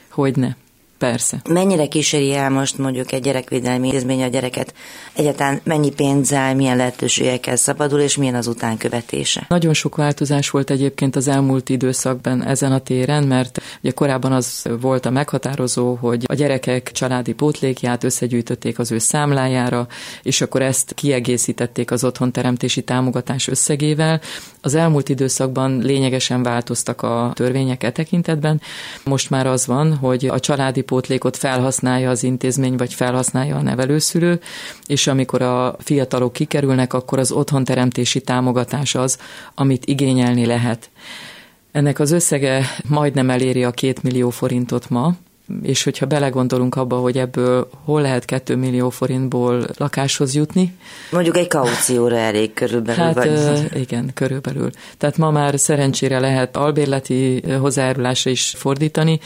Hogyne. 0.09 0.57
Persze. 0.97 1.41
Mennyire 1.49 1.87
kíséri 1.87 2.33
el 2.33 2.49
most 2.49 2.77
mondjuk 2.77 3.11
egy 3.11 3.21
gyerekvédelmi 3.21 3.87
intézmény 3.87 4.23
a 4.23 4.27
gyereket? 4.27 4.73
Egyáltalán 5.13 5.61
mennyi 5.63 5.91
pénzzel, 5.91 6.55
milyen 6.55 6.77
lehetőségekkel 6.77 7.55
szabadul, 7.55 7.99
és 7.99 8.17
milyen 8.17 8.35
az 8.35 8.47
utánkövetése? 8.47 9.45
Nagyon 9.49 9.73
sok 9.73 9.95
változás 9.95 10.49
volt 10.49 10.69
egyébként 10.69 11.15
az 11.15 11.27
elmúlt 11.27 11.69
időszakban 11.69 12.43
ezen 12.43 12.71
a 12.71 12.79
téren, 12.79 13.23
mert 13.23 13.61
ugye 13.81 13.91
korábban 13.91 14.31
az 14.31 14.63
volt 14.81 15.05
a 15.05 15.09
meghatározó, 15.09 15.95
hogy 15.95 16.23
a 16.27 16.33
gyerekek 16.33 16.91
családi 16.91 17.33
pótlékját 17.33 18.03
összegyűjtötték 18.03 18.79
az 18.79 18.91
ő 18.91 18.97
számlájára, 18.97 19.87
és 20.23 20.41
akkor 20.41 20.61
ezt 20.61 20.93
kiegészítették 20.93 21.91
az 21.91 22.03
otthonteremtési 22.03 22.83
támogatás 22.83 23.47
összegével. 23.47 24.21
Az 24.61 24.75
elmúlt 24.75 25.09
időszakban 25.09 25.79
lényegesen 25.79 26.43
változtak 26.43 27.01
a 27.01 27.31
törvények 27.33 27.83
e 27.83 27.91
tekintetben. 27.91 28.61
Most 29.03 29.29
már 29.29 29.47
az 29.47 29.65
van, 29.65 29.95
hogy 29.95 30.25
a 30.25 30.39
családi 30.39 30.83
pótlékot 30.85 31.37
felhasználja 31.37 32.09
az 32.09 32.23
intézmény, 32.23 32.75
vagy 32.75 32.93
felhasználja 32.93 33.55
a 33.55 33.61
nevelőszülő, 33.61 34.39
és 34.85 35.07
amikor 35.07 35.41
a 35.41 35.75
fiatalok 35.79 36.33
kikerülnek, 36.33 36.93
akkor 36.93 37.19
az 37.19 37.31
otthonteremtési 37.31 38.21
támogatás 38.21 38.95
az, 38.95 39.17
amit 39.55 39.85
igényelni 39.85 40.45
lehet. 40.45 40.89
Ennek 41.71 41.99
az 41.99 42.11
összege 42.11 42.65
majdnem 42.87 43.29
eléri 43.29 43.63
a 43.63 43.71
két 43.71 44.03
millió 44.03 44.29
forintot 44.29 44.89
ma, 44.89 45.13
és 45.61 45.83
hogyha 45.83 46.05
belegondolunk 46.05 46.75
abba, 46.75 46.97
hogy 46.97 47.17
ebből 47.17 47.69
hol 47.83 48.01
lehet 48.01 48.25
2 48.25 48.55
millió 48.55 48.89
forintból 48.89 49.67
lakáshoz 49.77 50.35
jutni. 50.35 50.75
Mondjuk 51.11 51.37
egy 51.37 51.47
kaucióra 51.47 52.17
elég 52.17 52.53
körülbelül. 52.53 53.03
Hát 53.03 53.13
vagy... 53.13 53.69
igen, 53.73 54.11
körülbelül. 54.13 54.69
Tehát 54.97 55.17
ma 55.17 55.31
már 55.31 55.59
szerencsére 55.59 56.19
lehet 56.19 56.57
albérleti 56.57 57.43
hozzájárulásra 57.59 58.31
is 58.31 58.53
fordítani. 58.57 59.19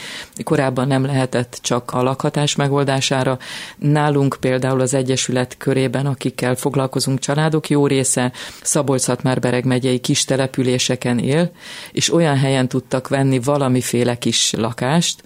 Korábban 0.44 0.86
nem 0.86 1.04
lehetett 1.04 1.58
csak 1.62 1.90
a 1.92 2.02
lakhatás 2.02 2.56
megoldására. 2.56 3.38
Nálunk 3.76 4.36
például 4.40 4.80
az 4.80 4.94
Egyesület 4.94 5.56
körében, 5.56 6.06
akikkel 6.06 6.54
foglalkozunk 6.54 7.18
családok, 7.18 7.68
jó 7.68 7.86
része 7.86 8.32
Szabolcs-Szatmár-Bereg 8.62 9.64
megyei 9.64 9.98
kis 9.98 10.24
településeken 10.24 11.18
él, 11.18 11.50
és 11.92 12.12
olyan 12.12 12.36
helyen 12.36 12.68
tudtak 12.68 13.08
venni 13.08 13.38
valamiféle 13.38 14.18
kis 14.18 14.52
lakást, 14.52 15.22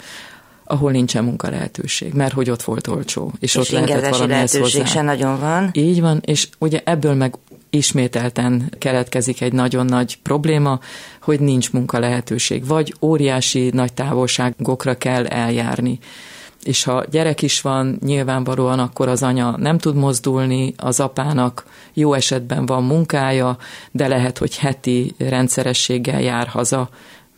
ahol 0.65 0.91
nincsen 0.91 1.25
munka 1.25 1.51
lehetőség, 1.51 2.13
mert 2.13 2.33
hogy 2.33 2.51
ott 2.51 2.63
volt 2.63 2.87
olcsó, 2.87 3.33
és, 3.39 3.55
és 3.55 3.57
ott 3.57 3.69
lehetett 3.69 4.09
valamihez 4.09 4.57
hozzá. 4.57 4.85
se 4.85 5.03
nagyon 5.03 5.41
van. 5.41 5.71
Így 5.73 6.01
van, 6.01 6.21
és 6.25 6.49
ugye 6.59 6.81
ebből 6.85 7.15
meg 7.15 7.35
ismételten 7.71 8.73
keletkezik 8.79 9.41
egy 9.41 9.53
nagyon 9.53 9.87
nagy 9.87 10.19
probléma, 10.23 10.81
hogy 11.23 11.41
nincs 11.41 11.73
munka 11.73 11.99
lehetőség, 11.99 12.67
vagy 12.67 12.95
óriási 13.01 13.71
nagy 13.73 13.93
távolságokra 13.93 14.95
kell 14.95 15.27
eljárni. 15.27 15.99
És 16.63 16.85
ha 16.85 17.05
gyerek 17.11 17.43
is 17.43 17.61
van, 17.61 17.99
nyilvánvalóan 18.05 18.79
akkor 18.79 19.09
az 19.09 19.23
anya 19.23 19.57
nem 19.57 19.79
tud 19.79 19.95
mozdulni, 19.95 20.75
az 20.77 21.01
apának 21.01 21.65
jó 21.93 22.13
esetben 22.13 22.67
van 22.67 22.85
munkája, 22.85 23.57
de 23.91 24.09
lehet, 24.09 24.39
hogy 24.39 24.57
heti 24.57 25.15
rendszerességgel 25.19 26.23
jár 26.23 26.47
haza, 26.47 26.89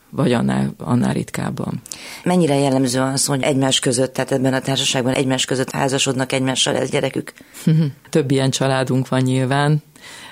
vagy 0.09 0.33
annál, 0.33 0.73
annál 0.77 1.13
ritkábban. 1.13 1.81
Mennyire 2.23 2.55
jellemző 2.55 3.01
az, 3.01 3.25
hogy 3.25 3.41
egymás 3.41 3.79
között, 3.79 4.13
tehát 4.13 4.31
ebben 4.31 4.53
a 4.53 4.61
társaságban 4.61 5.13
egymás 5.13 5.45
között 5.45 5.71
házasodnak 5.71 6.31
egymással 6.31 6.75
ez 6.75 6.89
gyerekük? 6.89 7.33
Több 8.09 8.31
ilyen 8.31 8.49
családunk 8.49 9.07
van 9.07 9.21
nyilván, 9.21 9.81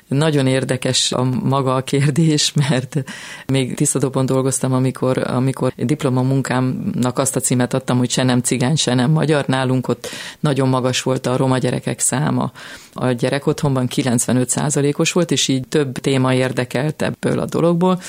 nagyon 0.08 0.48
érdekes 0.48 1.12
a 1.12 1.24
maga 1.24 1.76
a 1.76 1.82
kérdés, 1.82 2.54
mert 2.54 3.04
még 3.48 3.76
tisztadóban 3.76 4.26
dolgoztam, 4.26 4.74
amikor, 4.74 5.18
amikor 5.18 5.74
diplomamunkámnak 5.76 7.18
azt 7.18 7.36
a 7.36 7.40
címet 7.40 7.74
adtam, 7.74 7.98
hogy 7.98 8.10
se 8.10 8.24
nem 8.24 8.42
cigány, 8.42 8.76
se 8.76 8.94
nem 8.94 9.12
magyar. 9.12 9.46
Nálunk 9.46 9.88
ott 9.88 10.08
nagyon 10.40 10.70
magas 10.70 11.02
volt 11.02 11.26
a 11.26 11.38
roma 11.38 11.58
gyerekek 11.58 12.00
száma. 12.00 12.52
A 12.94 13.12
gyerek 13.12 13.46
otthonban 13.46 13.88
95%-os 13.96 15.12
volt, 15.12 15.32
és 15.32 15.48
így 15.48 15.68
több 15.68 15.98
téma 15.98 16.34
érdekelt 16.34 17.02
ebből 17.02 17.40
a 17.40 17.46
dologból 17.46 18.00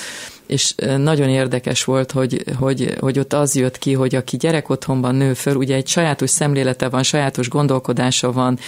és 0.47 0.75
nagyon 0.97 1.29
érdekes 1.29 1.85
volt, 1.85 2.13
hogy, 2.13 2.45
hogy, 2.59 2.95
hogy 3.01 3.19
ott 3.19 3.33
az 3.33 3.55
jött 3.55 3.79
ki, 3.79 3.93
hogy 3.93 4.15
aki 4.15 4.37
gyerek 4.37 4.69
otthonban 4.69 5.15
nő 5.15 5.35
föl, 5.35 5.55
ugye 5.55 5.75
egy 5.75 5.87
sajátos 5.87 6.31
szemlélete 6.31 6.89
van, 6.89 7.03
sajátos 7.03 7.49
gondolkodása 7.49 8.33
van, 8.33 8.59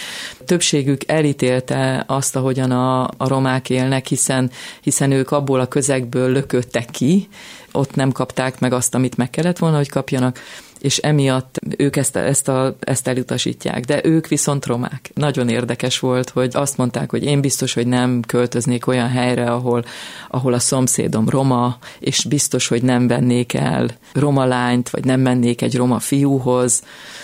többségük 0.45 1.01
elítélte 1.07 2.05
azt, 2.07 2.37
ahogyan 2.37 2.71
a, 2.71 3.03
a 3.03 3.29
romák 3.29 3.71
élnek, 3.71 4.07
hiszen, 4.07 4.51
hiszen 4.81 5.11
ők 5.11 5.31
abból 5.31 5.61
a 5.61 5.69
közegből 5.69 6.33
lököttek 6.33 6.91
ki, 6.91 7.29
ott 7.73 7.95
nem 7.95 8.13
kapták 8.13 8.61
meg 8.61 8.73
azt, 8.73 8.95
amit 8.95 9.17
meg 9.17 9.31
kellett 9.31 9.59
volna, 9.59 9.77
hogy 9.77 9.89
kapjanak, 9.89 10.39
és 10.81 10.99
emiatt 10.99 11.59
ők 11.77 11.97
ezt, 11.97 12.17
ezt, 12.17 12.49
a, 12.49 12.77
ezt 12.81 13.09
elutasítják. 13.09 13.85
De 13.85 14.01
ők 14.05 14.27
viszont 14.27 14.67
romák. 14.67 15.11
Nagyon 15.15 15.49
érdekes 15.49 15.99
volt, 15.99 16.31
hogy 16.31 16.51
azt 16.53 16.77
mondták, 16.77 17.11
hogy 17.11 17.25
én 17.25 17.41
biztos, 17.41 17.75
hogy 17.75 17.87
nem 17.87 18.21
költöznék 18.27 18.87
olyan 18.87 19.09
helyre, 19.09 19.51
ahol, 19.51 19.85
ahol 20.29 20.53
a 20.53 20.59
szomszédom 20.59 21.29
roma, 21.29 21.79
és 21.99 22.25
biztos, 22.25 22.69
hogy 22.69 22.83
nem 22.83 23.07
vennék 23.07 23.55
el 23.55 23.89
roma 24.13 24.45
lányt, 24.45 24.91
vagy 24.91 25.05
nem 25.05 25.21
mennék 25.21 25.63
egy 25.63 25.77
roma 25.77 25.99
fiúhoz, 25.99 26.83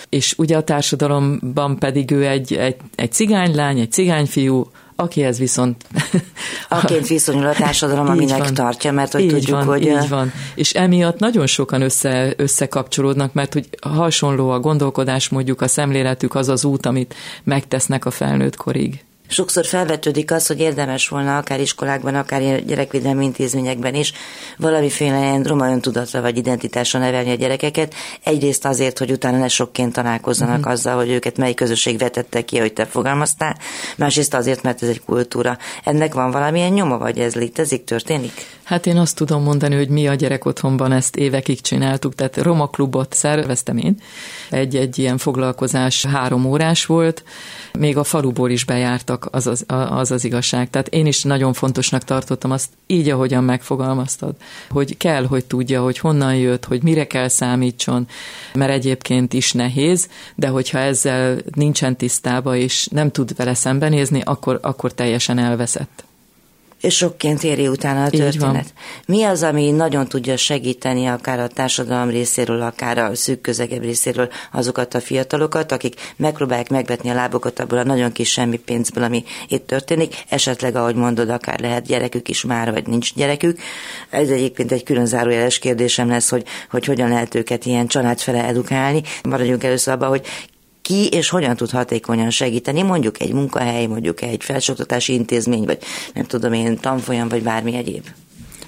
és 0.09 0.33
ugye 0.37 0.57
a 0.57 0.63
társadalomban 0.63 1.79
pedig 1.79 2.11
ő 2.11 2.27
egy, 2.27 2.53
egy, 2.53 2.75
egy 2.95 3.11
cigánylány, 3.11 3.79
egy 3.79 3.91
cigányfiú, 3.91 4.69
akihez 4.95 5.37
viszont... 5.37 5.85
Aként 6.69 7.07
viszonyul 7.07 7.45
a 7.45 7.53
társadalom, 7.53 8.07
aminek 8.15 8.39
van. 8.39 8.53
tartja, 8.53 8.91
mert 8.91 9.11
hogy 9.11 9.21
így 9.21 9.29
tudjuk, 9.29 9.55
van, 9.55 9.65
hogy... 9.65 9.81
Így 9.81 10.09
van. 10.09 10.31
És 10.55 10.73
emiatt 10.73 11.19
nagyon 11.19 11.47
sokan 11.47 11.81
össze, 11.81 12.33
összekapcsolódnak, 12.37 13.33
mert 13.33 13.53
hogy 13.53 13.69
hasonló 13.81 14.49
a 14.49 14.59
gondolkodás, 14.59 15.29
mondjuk 15.29 15.61
a 15.61 15.67
szemléletük 15.67 16.35
az 16.35 16.49
az 16.49 16.65
út, 16.65 16.85
amit 16.85 17.15
megtesznek 17.43 18.05
a 18.05 18.11
felnőtt 18.11 18.55
korig. 18.55 19.03
Sokszor 19.27 19.65
felvetődik 19.65 20.31
az, 20.31 20.47
hogy 20.47 20.59
érdemes 20.59 21.07
volna 21.07 21.37
akár 21.37 21.59
iskolákban, 21.59 22.15
akár 22.15 22.63
gyerekvédelmi 22.65 23.23
intézményekben 23.23 23.95
is 23.95 24.13
valamiféle 24.57 25.17
ilyen 25.17 25.43
roma 25.43 25.69
öntudatra 25.69 26.21
vagy 26.21 26.37
identitásra 26.37 26.99
nevelni 26.99 27.29
a 27.31 27.35
gyerekeket. 27.35 27.93
Egyrészt 28.23 28.65
azért, 28.65 28.97
hogy 28.97 29.11
utána 29.11 29.37
ne 29.37 29.47
sokként 29.47 29.93
találkozzanak 29.93 30.57
uh-huh. 30.57 30.71
azzal, 30.71 30.95
hogy 30.95 31.09
őket 31.09 31.37
mely 31.37 31.53
közösség 31.53 31.97
vetette 31.97 32.45
ki, 32.45 32.57
hogy 32.57 32.73
te 32.73 32.85
fogalmaztál. 32.85 33.57
Másrészt 33.97 34.33
azért, 34.33 34.61
mert 34.61 34.83
ez 34.83 34.89
egy 34.89 35.01
kultúra. 35.01 35.57
Ennek 35.83 36.13
van 36.13 36.31
valamilyen 36.31 36.71
nyoma, 36.71 36.97
vagy 36.97 37.19
ez 37.19 37.35
létezik, 37.35 37.83
történik? 37.83 38.31
Hát 38.63 38.85
én 38.85 38.97
azt 38.97 39.15
tudom 39.15 39.43
mondani, 39.43 39.75
hogy 39.75 39.89
mi 39.89 40.07
a 40.07 40.13
gyerek 40.13 40.45
otthonban 40.45 40.91
ezt 40.91 41.15
évekig 41.15 41.61
csináltuk, 41.61 42.15
tehát 42.15 42.37
Roma 42.37 42.67
klubot 42.67 43.13
szerveztem 43.13 43.77
én. 43.77 43.95
Egy-egy 44.49 44.99
ilyen 44.99 45.17
foglalkozás 45.17 46.05
három 46.05 46.45
órás 46.45 46.85
volt, 46.85 47.23
még 47.77 47.97
a 47.97 48.03
faluból 48.03 48.49
is 48.49 48.65
bejártak, 48.65 49.27
az 49.31 49.47
az, 49.47 49.65
az 49.89 50.11
az 50.11 50.23
igazság. 50.23 50.69
Tehát 50.69 50.87
én 50.87 51.05
is 51.05 51.23
nagyon 51.23 51.53
fontosnak 51.53 52.03
tartottam 52.03 52.51
azt 52.51 52.69
így, 52.87 53.09
ahogyan 53.09 53.43
megfogalmaztad, 53.43 54.35
hogy 54.69 54.97
kell, 54.97 55.25
hogy 55.25 55.45
tudja, 55.45 55.83
hogy 55.83 55.97
honnan 55.97 56.35
jött, 56.35 56.65
hogy 56.65 56.83
mire 56.83 57.07
kell 57.07 57.27
számítson, 57.27 58.07
mert 58.53 58.71
egyébként 58.71 59.33
is 59.33 59.51
nehéz, 59.51 60.09
de 60.35 60.47
hogyha 60.47 60.77
ezzel 60.77 61.37
nincsen 61.55 61.95
tisztába 61.95 62.55
és 62.55 62.87
nem 62.91 63.11
tud 63.11 63.35
vele 63.35 63.53
szembenézni, 63.53 64.21
akkor, 64.23 64.59
akkor 64.61 64.93
teljesen 64.93 65.37
elveszett 65.37 66.04
sokként 66.81 67.43
éri 67.43 67.67
utána 67.67 68.03
a 68.03 68.09
történet. 68.09 68.73
Mi 69.05 69.23
az, 69.23 69.43
ami 69.43 69.71
nagyon 69.71 70.07
tudja 70.07 70.37
segíteni 70.37 71.05
akár 71.05 71.39
a 71.39 71.47
társadalom 71.47 72.09
részéről, 72.09 72.61
akár 72.61 72.97
a 72.97 73.15
szűk 73.15 73.41
közegebb 73.41 73.81
részéről 73.81 74.29
azokat 74.51 74.93
a 74.93 74.99
fiatalokat, 74.99 75.71
akik 75.71 76.13
megpróbálják 76.15 76.69
megvetni 76.69 77.09
a 77.09 77.13
lábokat 77.13 77.59
abból 77.59 77.77
a 77.77 77.83
nagyon 77.83 78.11
kis 78.11 78.31
semmi 78.31 78.57
pénzből, 78.57 79.03
ami 79.03 79.23
itt 79.47 79.67
történik, 79.67 80.23
esetleg, 80.29 80.75
ahogy 80.75 80.95
mondod, 80.95 81.29
akár 81.29 81.59
lehet 81.59 81.85
gyerekük 81.85 82.29
is 82.29 82.43
már, 82.43 82.71
vagy 82.71 82.87
nincs 82.87 83.13
gyerekük. 83.13 83.59
Ez 84.09 84.29
egyébként 84.29 84.71
egy 84.71 84.83
külön 84.83 85.05
zárójeles 85.05 85.59
kérdésem 85.59 86.09
lesz, 86.09 86.29
hogy, 86.29 86.43
hogy 86.69 86.85
hogyan 86.85 87.09
lehet 87.09 87.35
őket 87.35 87.65
ilyen 87.65 87.87
családfele 87.87 88.43
edukálni. 88.45 89.01
Maradjunk 89.23 89.63
először 89.63 89.93
abban, 89.93 90.09
hogy 90.09 90.25
ki 90.85 91.07
és 91.07 91.29
hogyan 91.29 91.55
tud 91.55 91.69
hatékonyan 91.69 92.29
segíteni, 92.29 92.81
mondjuk 92.81 93.21
egy 93.21 93.33
munkahely, 93.33 93.85
mondjuk 93.85 94.21
egy 94.21 94.43
felsőoktatási 94.43 95.13
intézmény, 95.13 95.65
vagy 95.65 95.77
nem 96.13 96.25
tudom 96.25 96.53
én, 96.53 96.77
tanfolyam, 96.77 97.27
vagy 97.27 97.43
bármi 97.43 97.75
egyéb? 97.75 98.07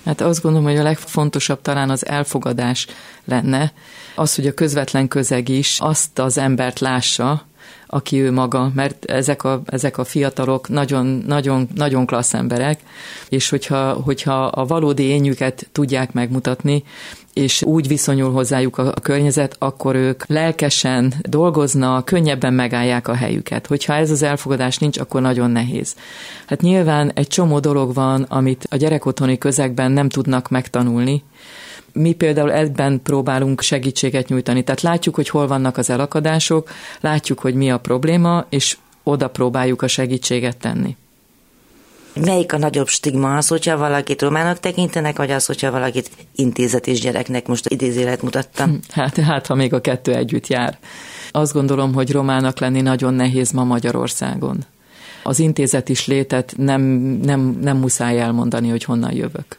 Hát 0.06 0.22
azt 0.22 0.42
gondolom, 0.42 0.68
hogy 0.68 0.78
a 0.78 0.84
legfontosabb 0.84 1.62
talán 1.62 1.90
az 1.90 2.06
elfogadás 2.06 2.88
lenne, 3.26 3.74
az, 4.16 4.36
hogy 4.36 4.48
a 4.48 4.54
közvetlen 4.54 5.08
közeg 5.08 5.50
is 5.50 5.78
azt 5.80 6.20
az 6.20 6.38
embert 6.38 6.80
lássa, 6.80 7.46
aki 7.88 8.22
ő 8.22 8.32
maga, 8.32 8.72
mert 8.76 9.06
ezek 9.06 9.44
a, 9.44 9.62
ezek 9.66 9.98
a 9.98 10.04
fiatalok 10.04 10.70
nagyon, 10.70 11.24
nagyon, 11.28 11.68
nagyon 11.76 12.06
klassz 12.06 12.34
emberek, 12.34 12.80
és 13.30 13.50
hogyha, 13.50 13.94
hogyha 13.94 14.46
a 14.46 14.66
valódi 14.66 15.04
énjüket 15.04 15.70
tudják 15.72 16.14
megmutatni, 16.14 16.84
és 17.38 17.64
úgy 17.64 17.88
viszonyul 17.88 18.32
hozzájuk 18.32 18.78
a, 18.78 18.94
környezet, 19.02 19.56
akkor 19.60 19.96
ők 19.96 20.26
lelkesen 20.26 21.14
dolgoznak, 21.22 22.06
könnyebben 22.06 22.54
megállják 22.54 23.08
a 23.08 23.16
helyüket. 23.16 23.68
Hogyha 23.68 23.94
ez 23.94 24.12
az 24.12 24.22
elfogadás 24.22 24.78
nincs, 24.78 25.00
akkor 25.00 25.22
nagyon 25.22 25.52
nehéz. 25.52 25.96
Hát 26.48 26.62
nyilván 26.62 27.12
egy 27.14 27.28
csomó 27.28 27.60
dolog 27.60 27.94
van, 27.94 28.22
amit 28.22 28.68
a 28.70 28.76
gyerekotthoni 28.76 29.38
közegben 29.38 29.92
nem 29.92 30.10
tudnak 30.10 30.50
megtanulni, 30.50 31.24
mi 31.94 32.14
például 32.14 32.52
ebben 32.52 33.02
próbálunk 33.04 33.62
segítséget 33.62 34.28
nyújtani. 34.28 34.64
Tehát 34.64 34.82
látjuk, 34.82 35.16
hogy 35.16 35.30
hol 35.30 35.48
vannak 35.48 35.78
az 35.78 35.90
elakadások, 35.90 36.70
látjuk, 37.02 37.40
hogy 37.40 37.54
mi 37.54 37.72
a 37.72 37.78
probléma, 37.78 38.46
és 38.50 38.78
oda 39.04 39.28
próbáljuk 39.28 39.82
a 39.82 39.88
segítséget 39.88 40.58
tenni. 40.58 40.96
Melyik 42.26 42.54
a 42.54 42.58
nagyobb 42.58 42.88
stigma 42.88 43.38
az, 43.38 43.48
hogyha 43.48 43.78
valakit 43.78 44.22
romának 44.22 44.60
tekintenek, 44.60 45.18
vagy 45.18 45.32
az, 45.32 45.46
hogyha 45.46 45.72
valakit 45.72 46.10
intézet 46.36 46.88
és 46.88 47.00
gyereknek 47.00 47.48
most 47.48 47.70
idézélet 47.70 48.22
mutattam? 48.22 48.80
Hát, 48.92 49.18
hát, 49.18 49.48
ha 49.48 49.56
még 49.56 49.74
a 49.74 49.82
kettő 49.82 50.14
együtt 50.14 50.48
jár. 50.48 50.78
Azt 51.32 51.54
gondolom, 51.54 51.94
hogy 51.94 52.12
romának 52.12 52.60
lenni 52.60 52.82
nagyon 52.82 53.14
nehéz 53.14 53.52
ma 53.52 53.64
Magyarországon. 53.64 54.66
Az 55.24 55.40
intézet 55.40 55.90
is 55.90 56.08
létet 56.08 56.54
nem, 56.58 56.82
nem, 57.22 57.58
nem 57.62 57.78
muszáj 57.78 58.20
elmondani, 58.20 58.70
hogy 58.70 58.84
honnan 58.84 59.14
jövök. 59.14 59.58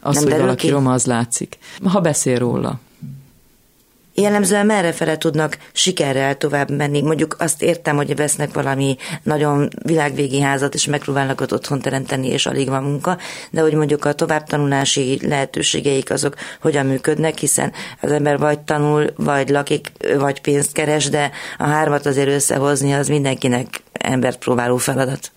Az, 0.00 0.14
nem 0.14 0.24
hogy 0.24 0.40
valaki 0.40 0.66
ki? 0.66 0.72
roma, 0.72 0.92
az 0.92 1.04
látszik. 1.04 1.58
Ha 1.84 2.00
beszél 2.00 2.38
róla. 2.38 2.80
Jellemzően 4.14 4.66
merre 4.66 4.92
fele 4.92 5.18
tudnak 5.18 5.58
sikerrel 5.72 6.36
tovább 6.36 6.70
menni? 6.70 7.02
Mondjuk 7.02 7.36
azt 7.38 7.62
értem, 7.62 7.96
hogy 7.96 8.16
vesznek 8.16 8.52
valami 8.52 8.96
nagyon 9.22 9.68
világvégi 9.82 10.40
házat, 10.40 10.74
és 10.74 10.86
megpróbálnak 10.86 11.40
ott 11.40 11.52
otthon 11.52 11.80
teremteni, 11.80 12.28
és 12.28 12.46
alig 12.46 12.68
van 12.68 12.82
munka, 12.82 13.18
de 13.50 13.60
hogy 13.60 13.74
mondjuk 13.74 14.04
a 14.04 14.12
továbbtanulási 14.12 15.18
lehetőségeik 15.26 16.10
azok 16.10 16.34
hogyan 16.60 16.86
működnek, 16.86 17.38
hiszen 17.38 17.72
az 18.00 18.12
ember 18.12 18.38
vagy 18.38 18.60
tanul, 18.60 19.12
vagy 19.16 19.48
lakik, 19.48 19.92
vagy 20.18 20.40
pénzt 20.40 20.72
keres, 20.72 21.08
de 21.08 21.30
a 21.58 21.64
hármat 21.64 22.06
azért 22.06 22.28
összehozni 22.28 22.92
az 22.92 23.08
mindenkinek 23.08 23.82
embert 23.92 24.38
próbáló 24.38 24.76
feladat. 24.76 25.30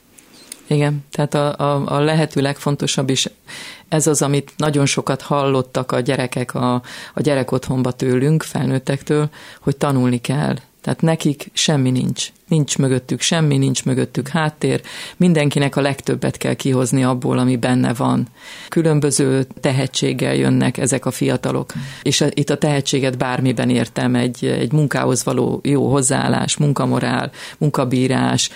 Igen, 0.68 1.06
tehát 1.12 1.34
a, 1.34 1.58
a, 1.58 1.84
a 1.86 2.00
lehető 2.00 2.42
legfontosabb 2.42 3.10
is 3.10 3.28
ez 3.90 4.08
az, 4.08 4.22
amit 4.22 4.54
nagyon 4.58 4.86
sokat 4.86 5.22
hallottak 5.22 5.92
a 5.92 6.00
gyerekek 6.00 6.54
a, 6.54 6.74
a 7.14 7.22
gyerek 7.22 7.52
otthonba 7.52 7.92
tőlünk, 7.92 8.44
felnőttektől, 8.44 9.30
hogy 9.60 9.78
tanulni 9.78 10.22
kell. 10.22 10.56
Tehát 10.86 11.02
nekik 11.02 11.50
semmi 11.54 11.92
nincs. 11.92 12.32
Nincs 12.48 12.78
mögöttük 12.78 13.22
semmi, 13.22 13.58
nincs 13.58 13.86
mögöttük 13.86 14.28
háttér. 14.28 14.82
Mindenkinek 15.18 15.76
a 15.76 15.82
legtöbbet 15.82 16.38
kell 16.38 16.54
kihozni 16.54 17.04
abból, 17.04 17.38
ami 17.38 17.58
benne 17.58 17.94
van. 17.94 18.28
Különböző 18.70 19.48
tehetséggel 19.60 20.36
jönnek 20.36 20.78
ezek 20.78 21.06
a 21.06 21.12
fiatalok. 21.12 21.74
És 22.02 22.22
a, 22.22 22.26
itt 22.30 22.50
a 22.50 22.58
tehetséget 22.58 23.18
bármiben 23.18 23.70
értem, 23.70 24.16
egy, 24.16 24.46
egy 24.46 24.72
munkához 24.72 25.24
való 25.24 25.60
jó 25.64 25.92
hozzáállás, 25.92 26.58
munkamorál, 26.58 27.32
munkabírás, 27.58 28.50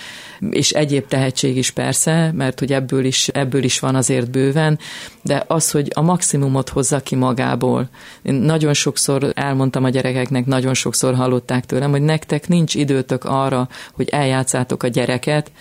és 0.49 0.71
egyéb 0.71 1.07
tehetség 1.07 1.57
is 1.57 1.71
persze, 1.71 2.31
mert 2.31 2.59
hogy 2.59 2.73
ebből 2.73 3.05
is, 3.05 3.27
ebből 3.27 3.63
is 3.63 3.79
van 3.79 3.95
azért 3.95 4.31
bőven, 4.31 4.79
de 5.21 5.43
az, 5.47 5.71
hogy 5.71 5.91
a 5.93 6.01
maximumot 6.01 6.69
hozza 6.69 6.99
ki 6.99 7.15
magából. 7.15 7.89
Én 8.21 8.33
nagyon 8.33 8.73
sokszor 8.73 9.31
elmondtam 9.33 9.83
a 9.83 9.89
gyerekeknek, 9.89 10.45
nagyon 10.45 10.73
sokszor 10.73 11.15
hallották 11.15 11.65
tőlem, 11.65 11.91
hogy 11.91 12.01
nektek 12.01 12.47
nincs 12.47 12.75
időtök 12.75 13.23
arra, 13.23 13.67
hogy 13.93 14.09
eljátszátok 14.09 14.83
a 14.83 14.87
gyereket, 14.87 15.51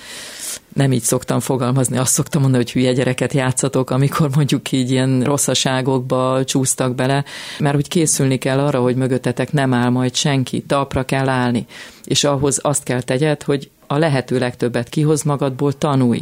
nem 0.73 0.93
így 0.93 1.03
szoktam 1.03 1.41
fogalmazni, 1.41 1.99
azt 1.99 2.13
szoktam 2.13 2.41
mondani, 2.41 2.63
hogy 2.63 2.73
hülye 2.73 2.93
gyereket 2.93 3.33
játszatok, 3.33 3.91
amikor 3.91 4.31
mondjuk 4.35 4.73
így 4.73 4.91
ilyen 4.91 5.23
rosszaságokba 5.23 6.45
csúsztak 6.45 6.95
bele, 6.95 7.25
mert 7.59 7.77
úgy 7.77 7.89
készülni 7.89 8.39
kell 8.39 8.59
arra, 8.59 8.81
hogy 8.81 8.97
mögöttetek 8.97 9.53
nem 9.53 9.75
áll 9.75 9.89
majd 9.89 10.15
senki, 10.15 10.63
talpra 10.63 11.05
kell 11.05 11.29
állni, 11.29 11.67
és 12.09 12.25
ahhoz 12.25 12.59
azt 12.63 12.83
kell 12.83 13.03
tegyed, 13.03 13.43
hogy 13.43 13.71
a 13.87 13.99
lehető 13.99 14.39
legtöbbet 14.39 14.89
kihoz 14.89 15.23
magadból, 15.23 15.73
tanulj. 15.73 16.21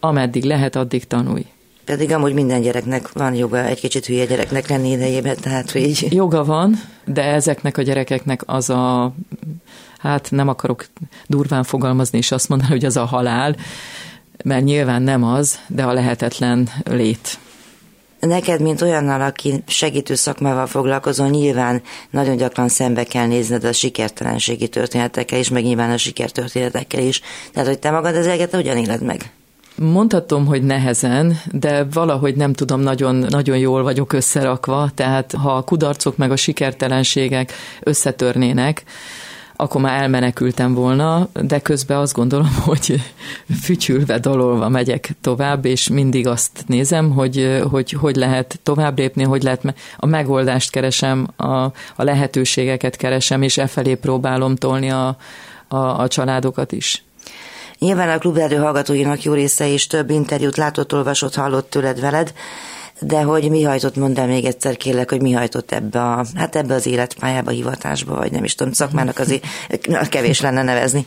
Ameddig 0.00 0.44
lehet, 0.44 0.76
addig 0.76 1.06
tanulj. 1.06 1.46
Pedig 1.84 2.12
amúgy 2.12 2.32
minden 2.32 2.60
gyereknek 2.60 3.12
van 3.12 3.34
joga 3.34 3.64
egy 3.64 3.80
kicsit 3.80 4.06
hülye 4.06 4.24
gyereknek 4.24 4.68
lenni 4.68 4.90
idejében, 4.90 5.36
tehát 5.40 5.70
hogy 5.70 5.82
így... 5.82 6.06
Joga 6.10 6.44
van, 6.44 6.80
de 7.04 7.22
ezeknek 7.22 7.76
a 7.78 7.82
gyerekeknek 7.82 8.42
az 8.46 8.70
a, 8.70 9.14
hát 9.98 10.30
nem 10.30 10.48
akarok 10.48 10.86
durván 11.26 11.62
fogalmazni 11.62 12.18
és 12.18 12.30
azt 12.30 12.48
mondani, 12.48 12.70
hogy 12.70 12.84
az 12.84 12.96
a 12.96 13.04
halál, 13.04 13.56
mert 14.44 14.64
nyilván 14.64 15.02
nem 15.02 15.24
az, 15.24 15.58
de 15.66 15.82
a 15.82 15.92
lehetetlen 15.92 16.68
lét. 16.84 17.38
Neked, 18.26 18.60
mint 18.60 18.82
olyannal, 18.82 19.20
aki 19.20 19.62
segítő 19.66 20.14
szakmával 20.14 20.66
foglalkozol, 20.66 21.28
nyilván 21.28 21.82
nagyon 22.10 22.36
gyakran 22.36 22.68
szembe 22.68 23.04
kell 23.04 23.26
nézned 23.26 23.64
a 23.64 23.72
sikertelenségi 23.72 24.68
történetekkel 24.68 25.38
is, 25.38 25.48
meg 25.48 25.62
nyilván 25.62 25.90
a 25.90 25.96
sikertörténetekkel 25.96 27.02
is. 27.02 27.20
Tehát, 27.52 27.68
hogy 27.68 27.78
te 27.78 27.90
magad 27.90 28.14
ezeket 28.14 28.54
hogyan 28.54 28.76
éled 28.76 29.02
meg? 29.02 29.32
Mondhatom, 29.76 30.46
hogy 30.46 30.62
nehezen, 30.62 31.40
de 31.52 31.84
valahogy 31.92 32.36
nem 32.36 32.52
tudom, 32.52 32.80
nagyon, 32.80 33.14
nagyon 33.14 33.58
jól 33.58 33.82
vagyok 33.82 34.12
összerakva, 34.12 34.90
tehát 34.94 35.32
ha 35.32 35.56
a 35.56 35.62
kudarcok 35.62 36.16
meg 36.16 36.30
a 36.30 36.36
sikertelenségek 36.36 37.52
összetörnének, 37.82 38.84
akkor 39.56 39.80
már 39.80 40.02
elmenekültem 40.02 40.74
volna, 40.74 41.28
de 41.32 41.58
közben 41.58 41.98
azt 41.98 42.14
gondolom, 42.14 42.54
hogy 42.64 43.02
fütyülve, 43.62 44.18
dololva 44.18 44.68
megyek 44.68 45.10
tovább, 45.20 45.64
és 45.64 45.88
mindig 45.88 46.26
azt 46.26 46.64
nézem, 46.66 47.10
hogy 47.10 47.62
hogy, 47.70 47.90
hogy 47.90 48.16
lehet 48.16 48.58
tovább 48.62 48.98
lépni, 48.98 49.24
hogy 49.24 49.42
lehet 49.42 49.74
a 49.96 50.06
megoldást 50.06 50.70
keresem, 50.70 51.28
a, 51.36 51.46
a 51.46 51.72
lehetőségeket 51.96 52.96
keresem, 52.96 53.42
és 53.42 53.58
e 53.58 53.66
felé 53.66 53.94
próbálom 53.94 54.56
tolni 54.56 54.90
a, 54.90 55.16
a, 55.68 55.76
a 55.76 56.08
családokat 56.08 56.72
is. 56.72 57.04
Nyilván 57.78 58.08
a 58.08 58.18
klubrádió 58.18 58.58
hallgatóinak 58.58 59.22
jó 59.22 59.32
része 59.32 59.66
is 59.66 59.86
több 59.86 60.10
interjút 60.10 60.56
látott, 60.56 60.94
olvasott, 60.94 61.34
hallott 61.34 61.70
tőled 61.70 62.00
veled, 62.00 62.32
de 63.00 63.22
hogy 63.22 63.50
mi 63.50 63.62
hajtott, 63.62 63.96
mondd 63.96 64.18
el 64.18 64.26
még 64.26 64.44
egyszer 64.44 64.76
kérlek, 64.76 65.10
hogy 65.10 65.22
mi 65.22 65.32
hajtott 65.32 65.72
ebbe, 65.72 66.00
a, 66.00 66.24
hát 66.34 66.56
ebbe 66.56 66.74
az 66.74 66.86
életpályába, 66.86 67.50
hivatásba, 67.50 68.16
vagy 68.16 68.32
nem 68.32 68.44
is 68.44 68.54
tudom, 68.54 68.72
szakmának 68.72 69.18
azért 69.18 69.44
kevés 70.08 70.40
lenne 70.40 70.62
nevezni. 70.62 71.06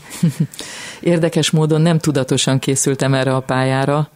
Érdekes 0.99 1.51
módon 1.51 1.81
nem 1.81 1.99
tudatosan 1.99 2.59
készültem 2.59 3.13
erre 3.13 3.35
a 3.35 3.39
pályára. 3.39 4.09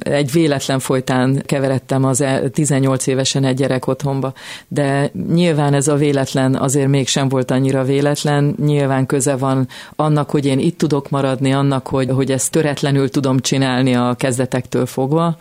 Egy 0.00 0.32
véletlen 0.32 0.78
folytán 0.78 1.42
keveredtem 1.46 2.04
az 2.04 2.24
18 2.52 3.06
e- 3.06 3.10
évesen 3.10 3.44
egy 3.44 3.56
gyerek 3.56 3.86
otthonba, 3.86 4.32
de 4.68 5.10
nyilván 5.32 5.74
ez 5.74 5.88
a 5.88 5.94
véletlen 5.94 6.54
azért 6.54 6.88
mégsem 6.88 7.28
volt 7.28 7.50
annyira 7.50 7.84
véletlen, 7.84 8.54
nyilván 8.64 9.06
köze 9.06 9.36
van 9.36 9.68
annak, 9.96 10.30
hogy 10.30 10.46
én 10.46 10.58
itt 10.58 10.78
tudok 10.78 11.10
maradni, 11.10 11.52
annak, 11.52 11.86
hogy, 11.86 12.10
hogy 12.10 12.30
ezt 12.30 12.50
töretlenül 12.50 13.10
tudom 13.10 13.38
csinálni 13.38 13.94
a 13.94 14.14
kezdetektől 14.18 14.86
fogva, 14.86 15.36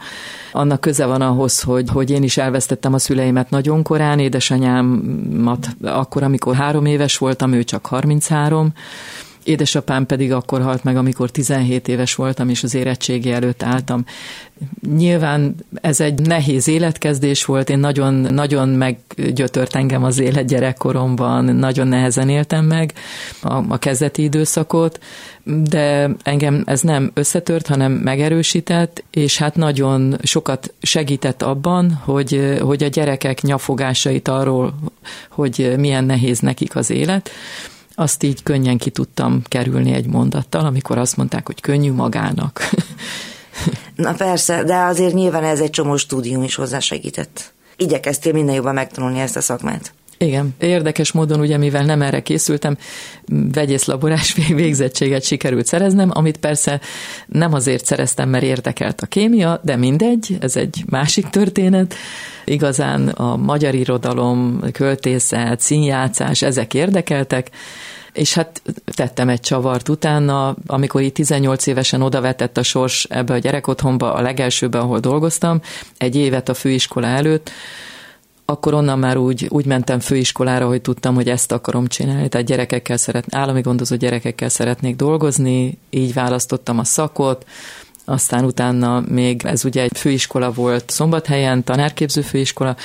annak 0.51 0.81
köze 0.81 1.05
van 1.05 1.21
ahhoz, 1.21 1.61
hogy, 1.61 1.89
hogy 1.89 2.09
én 2.09 2.23
is 2.23 2.37
elvesztettem 2.37 2.93
a 2.93 2.99
szüleimet 2.99 3.49
nagyon 3.49 3.83
korán, 3.83 4.19
édesanyámat 4.19 5.67
akkor, 5.81 6.23
amikor 6.23 6.55
három 6.55 6.85
éves 6.85 7.17
voltam, 7.17 7.53
ő 7.53 7.63
csak 7.63 7.85
33, 7.85 8.73
Édesapám 9.43 10.05
pedig 10.05 10.33
akkor 10.33 10.61
halt 10.61 10.83
meg, 10.83 10.97
amikor 10.97 11.29
17 11.29 11.87
éves 11.87 12.15
voltam, 12.15 12.49
és 12.49 12.63
az 12.63 12.75
érettségi 12.75 13.31
előtt 13.31 13.63
álltam. 13.63 14.05
Nyilván 14.95 15.55
ez 15.81 15.99
egy 15.99 16.19
nehéz 16.19 16.67
életkezdés 16.67 17.45
volt, 17.45 17.69
én 17.69 17.79
nagyon, 17.79 18.13
nagyon 18.13 18.69
meggyötört 18.69 19.75
engem 19.75 20.03
az 20.03 20.19
élet 20.19 20.47
gyerekkoromban, 20.47 21.45
nagyon 21.45 21.87
nehezen 21.87 22.29
éltem 22.29 22.65
meg 22.65 22.93
a, 23.41 23.53
a 23.67 23.77
kezdeti 23.77 24.23
időszakot, 24.23 24.99
de 25.43 26.09
engem 26.23 26.63
ez 26.65 26.81
nem 26.81 27.11
összetört, 27.13 27.67
hanem 27.67 27.91
megerősített, 27.91 29.03
és 29.11 29.37
hát 29.37 29.55
nagyon 29.55 30.17
sokat 30.23 30.73
segített 30.81 31.41
abban, 31.41 31.93
hogy, 31.93 32.57
hogy 32.61 32.83
a 32.83 32.87
gyerekek 32.87 33.41
nyafogásait 33.41 34.27
arról, 34.27 34.73
hogy 35.29 35.73
milyen 35.77 36.03
nehéz 36.03 36.39
nekik 36.39 36.75
az 36.75 36.89
élet, 36.89 37.29
azt 37.99 38.23
így 38.23 38.43
könnyen 38.43 38.77
ki 38.77 38.89
tudtam 38.89 39.41
kerülni 39.47 39.93
egy 39.93 40.05
mondattal, 40.05 40.65
amikor 40.65 40.97
azt 40.97 41.17
mondták, 41.17 41.45
hogy 41.45 41.61
könnyű 41.61 41.91
magának. 41.91 42.69
Na 43.95 44.13
persze, 44.13 44.63
de 44.63 44.75
azért 44.75 45.13
nyilván 45.13 45.43
ez 45.43 45.59
egy 45.59 45.69
csomó 45.69 45.97
stúdium 45.97 46.43
is 46.43 46.55
hozzásegített. 46.55 47.53
Igyekeztél 47.75 48.33
minden 48.33 48.55
jobban 48.55 48.73
megtanulni 48.73 49.19
ezt 49.19 49.35
a 49.35 49.41
szakmát. 49.41 49.93
Igen, 50.21 50.55
érdekes 50.59 51.11
módon 51.11 51.39
ugye, 51.39 51.57
mivel 51.57 51.85
nem 51.85 52.01
erre 52.01 52.21
készültem, 52.21 52.77
vegyész 53.51 53.85
laborás 53.85 54.33
végzettséget 54.47 55.23
sikerült 55.23 55.65
szereznem, 55.65 56.09
amit 56.13 56.37
persze 56.37 56.79
nem 57.27 57.53
azért 57.53 57.85
szereztem, 57.85 58.29
mert 58.29 58.43
érdekelt 58.43 59.01
a 59.01 59.05
kémia, 59.05 59.59
de 59.63 59.75
mindegy, 59.75 60.37
ez 60.39 60.55
egy 60.55 60.83
másik 60.89 61.27
történet. 61.27 61.95
Igazán 62.45 63.07
a 63.07 63.35
magyar 63.35 63.75
irodalom, 63.75 64.61
költészet, 64.71 65.59
színjátszás, 65.59 66.41
ezek 66.41 66.73
érdekeltek, 66.73 67.49
és 68.13 68.33
hát 68.33 68.61
tettem 68.85 69.29
egy 69.29 69.39
csavart 69.39 69.89
utána, 69.89 70.55
amikor 70.65 71.01
így 71.01 71.11
18 71.11 71.65
évesen 71.65 72.01
odavetett 72.01 72.57
a 72.57 72.63
sors 72.63 73.03
ebbe 73.03 73.33
a 73.33 73.37
gyerekotthonba, 73.37 74.13
a 74.13 74.21
legelsőbe, 74.21 74.79
ahol 74.79 74.99
dolgoztam, 74.99 75.61
egy 75.97 76.15
évet 76.15 76.49
a 76.49 76.53
főiskola 76.53 77.07
előtt, 77.07 77.51
akkor 78.45 78.73
onnan 78.73 78.99
már 78.99 79.17
úgy, 79.17 79.47
úgy 79.49 79.65
mentem 79.65 79.99
főiskolára, 79.99 80.67
hogy 80.67 80.81
tudtam, 80.81 81.15
hogy 81.15 81.29
ezt 81.29 81.51
akarom 81.51 81.87
csinálni. 81.87 82.27
Tehát 82.27 82.47
gyerekekkel 82.47 82.97
szeret, 82.97 83.25
állami 83.29 83.61
gondozó 83.61 83.95
gyerekekkel 83.95 84.49
szeretnék 84.49 84.95
dolgozni, 84.95 85.77
így 85.89 86.13
választottam 86.13 86.79
a 86.79 86.83
szakot, 86.83 87.45
aztán 88.05 88.45
utána 88.45 89.03
még 89.07 89.41
ez 89.45 89.65
ugye 89.65 89.81
egy 89.81 89.97
főiskola 89.97 90.51
volt 90.51 90.89
Szombathelyen, 90.89 91.63
tanárképző 91.63 92.21
főiskola, 92.21 92.75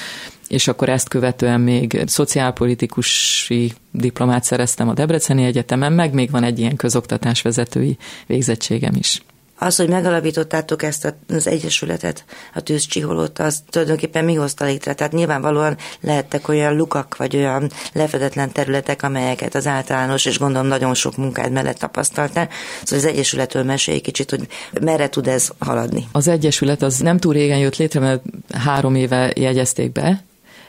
és 0.49 0.69
akkor 0.69 0.89
ezt 0.89 1.09
követően 1.09 1.61
még 1.61 2.03
szociálpolitikusi 2.07 3.73
diplomát 3.91 4.45
szereztem 4.45 4.89
a 4.89 4.95
Debreceni 4.95 5.45
Egyetemen, 5.45 5.93
meg 5.93 6.13
még 6.13 6.31
van 6.31 6.45
egy 6.45 6.59
ilyen 6.59 6.77
közoktatásvezetői 6.77 7.97
végzettségem 8.27 8.95
is. 8.95 9.23
Az, 9.59 9.77
hogy 9.77 9.89
megalapítottátok 9.89 10.83
ezt 10.83 11.15
az 11.29 11.47
egyesületet, 11.47 12.25
a 12.55 12.61
tűzcsiholót, 12.61 13.39
az 13.39 13.63
tulajdonképpen 13.71 14.25
mi 14.25 14.35
hozta 14.35 14.65
létre? 14.65 14.95
Tehát 14.95 15.13
nyilvánvalóan 15.13 15.77
lehettek 16.01 16.49
olyan 16.49 16.77
lukak, 16.77 17.17
vagy 17.17 17.37
olyan 17.37 17.71
lefedetlen 17.93 18.53
területek, 18.53 19.03
amelyeket 19.03 19.55
az 19.55 19.67
általános, 19.67 20.25
és 20.25 20.39
gondolom 20.39 20.67
nagyon 20.67 20.95
sok 20.95 21.17
munkád 21.17 21.53
mellett 21.53 21.79
tapasztaltál. 21.79 22.49
Szóval 22.83 23.05
az 23.05 23.13
Egyesületről 23.13 23.63
mesélj 23.63 23.99
kicsit, 23.99 24.31
hogy 24.31 24.47
merre 24.81 25.09
tud 25.09 25.27
ez 25.27 25.49
haladni. 25.59 26.09
Az 26.13 26.29
Egyesület 26.29 26.83
az 26.83 26.99
nem 26.99 27.19
túl 27.19 27.33
régen 27.33 27.59
jött 27.59 27.77
létre, 27.77 28.01
mert 28.01 28.23
három 28.53 28.95
éve 28.95 29.33
jegyezték 29.37 29.93
be, 29.93 30.25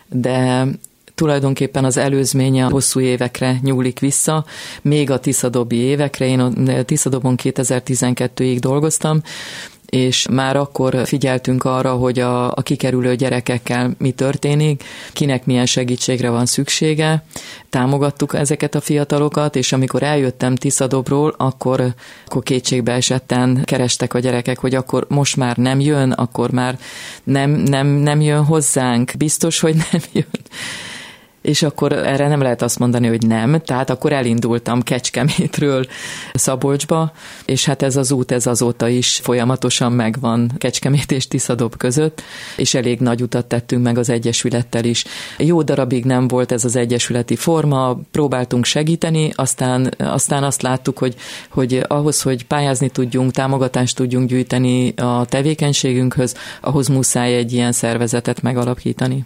de 0.09 0.67
tulajdonképpen 1.15 1.85
az 1.85 1.97
előzménye 1.97 2.63
hosszú 2.63 2.99
évekre 2.99 3.59
nyúlik 3.61 3.99
vissza, 3.99 4.45
még 4.81 5.11
a 5.11 5.19
Tiszadobi 5.19 5.75
évekre, 5.75 6.25
én 6.25 6.39
a 6.39 6.83
Tiszadobon 6.83 7.35
2012-ig 7.43 8.57
dolgoztam, 8.59 9.21
és 9.89 10.27
már 10.31 10.55
akkor 10.55 11.01
figyeltünk 11.05 11.63
arra, 11.63 11.91
hogy 11.91 12.19
a, 12.19 12.51
a 12.51 12.61
kikerülő 12.61 13.15
gyerekekkel 13.15 13.91
mi 13.97 14.11
történik, 14.11 14.83
kinek 15.13 15.45
milyen 15.45 15.65
segítségre 15.65 16.29
van 16.29 16.45
szüksége, 16.45 17.23
támogattuk 17.69 18.33
ezeket 18.33 18.75
a 18.75 18.81
fiatalokat, 18.81 19.55
és 19.55 19.71
amikor 19.71 20.03
eljöttem 20.03 20.55
Tiszadobról, 20.55 21.35
akkor, 21.37 21.93
akkor 22.25 22.43
kétségbe 22.43 22.91
esetten 22.91 23.61
kerestek 23.63 24.13
a 24.13 24.19
gyerekek, 24.19 24.59
hogy 24.59 24.75
akkor 24.75 25.05
most 25.09 25.35
már 25.35 25.57
nem 25.57 25.79
jön, 25.79 26.11
akkor 26.11 26.51
már 26.51 26.77
nem, 27.23 27.51
nem, 27.51 27.87
nem 27.87 28.21
jön 28.21 28.43
hozzánk, 28.45 29.11
biztos, 29.17 29.59
hogy 29.59 29.75
nem 29.91 30.01
jön 30.11 30.25
és 31.45 31.63
akkor 31.63 31.91
erre 31.91 32.27
nem 32.27 32.41
lehet 32.41 32.61
azt 32.61 32.79
mondani, 32.79 33.07
hogy 33.07 33.27
nem, 33.27 33.61
tehát 33.61 33.89
akkor 33.89 34.13
elindultam 34.13 34.81
Kecskemétről 34.81 35.85
Szabolcsba, 36.33 37.11
és 37.45 37.65
hát 37.65 37.81
ez 37.81 37.95
az 37.95 38.11
út 38.11 38.31
ez 38.31 38.45
azóta 38.45 38.87
is 38.87 39.19
folyamatosan 39.23 39.91
megvan 39.91 40.51
Kecskemét 40.57 41.11
és 41.11 41.27
Tiszadob 41.27 41.77
között, 41.77 42.21
és 42.57 42.73
elég 42.73 42.99
nagy 42.99 43.21
utat 43.21 43.45
tettünk 43.45 43.83
meg 43.83 43.97
az 43.97 44.09
Egyesülettel 44.09 44.83
is. 44.83 45.05
Jó 45.37 45.61
darabig 45.61 46.05
nem 46.05 46.27
volt 46.27 46.51
ez 46.51 46.65
az 46.65 46.75
egyesületi 46.75 47.35
forma, 47.35 47.99
próbáltunk 48.11 48.65
segíteni, 48.65 49.31
aztán, 49.35 49.93
aztán 49.97 50.43
azt 50.43 50.61
láttuk, 50.61 50.97
hogy, 50.97 51.15
hogy 51.49 51.85
ahhoz, 51.87 52.21
hogy 52.21 52.45
pályázni 52.45 52.89
tudjunk, 52.89 53.31
támogatást 53.31 53.95
tudjunk 53.95 54.29
gyűjteni 54.29 54.93
a 54.95 55.25
tevékenységünkhöz, 55.25 56.35
ahhoz 56.61 56.87
muszáj 56.87 57.35
egy 57.35 57.53
ilyen 57.53 57.71
szervezetet 57.71 58.41
megalapítani 58.41 59.25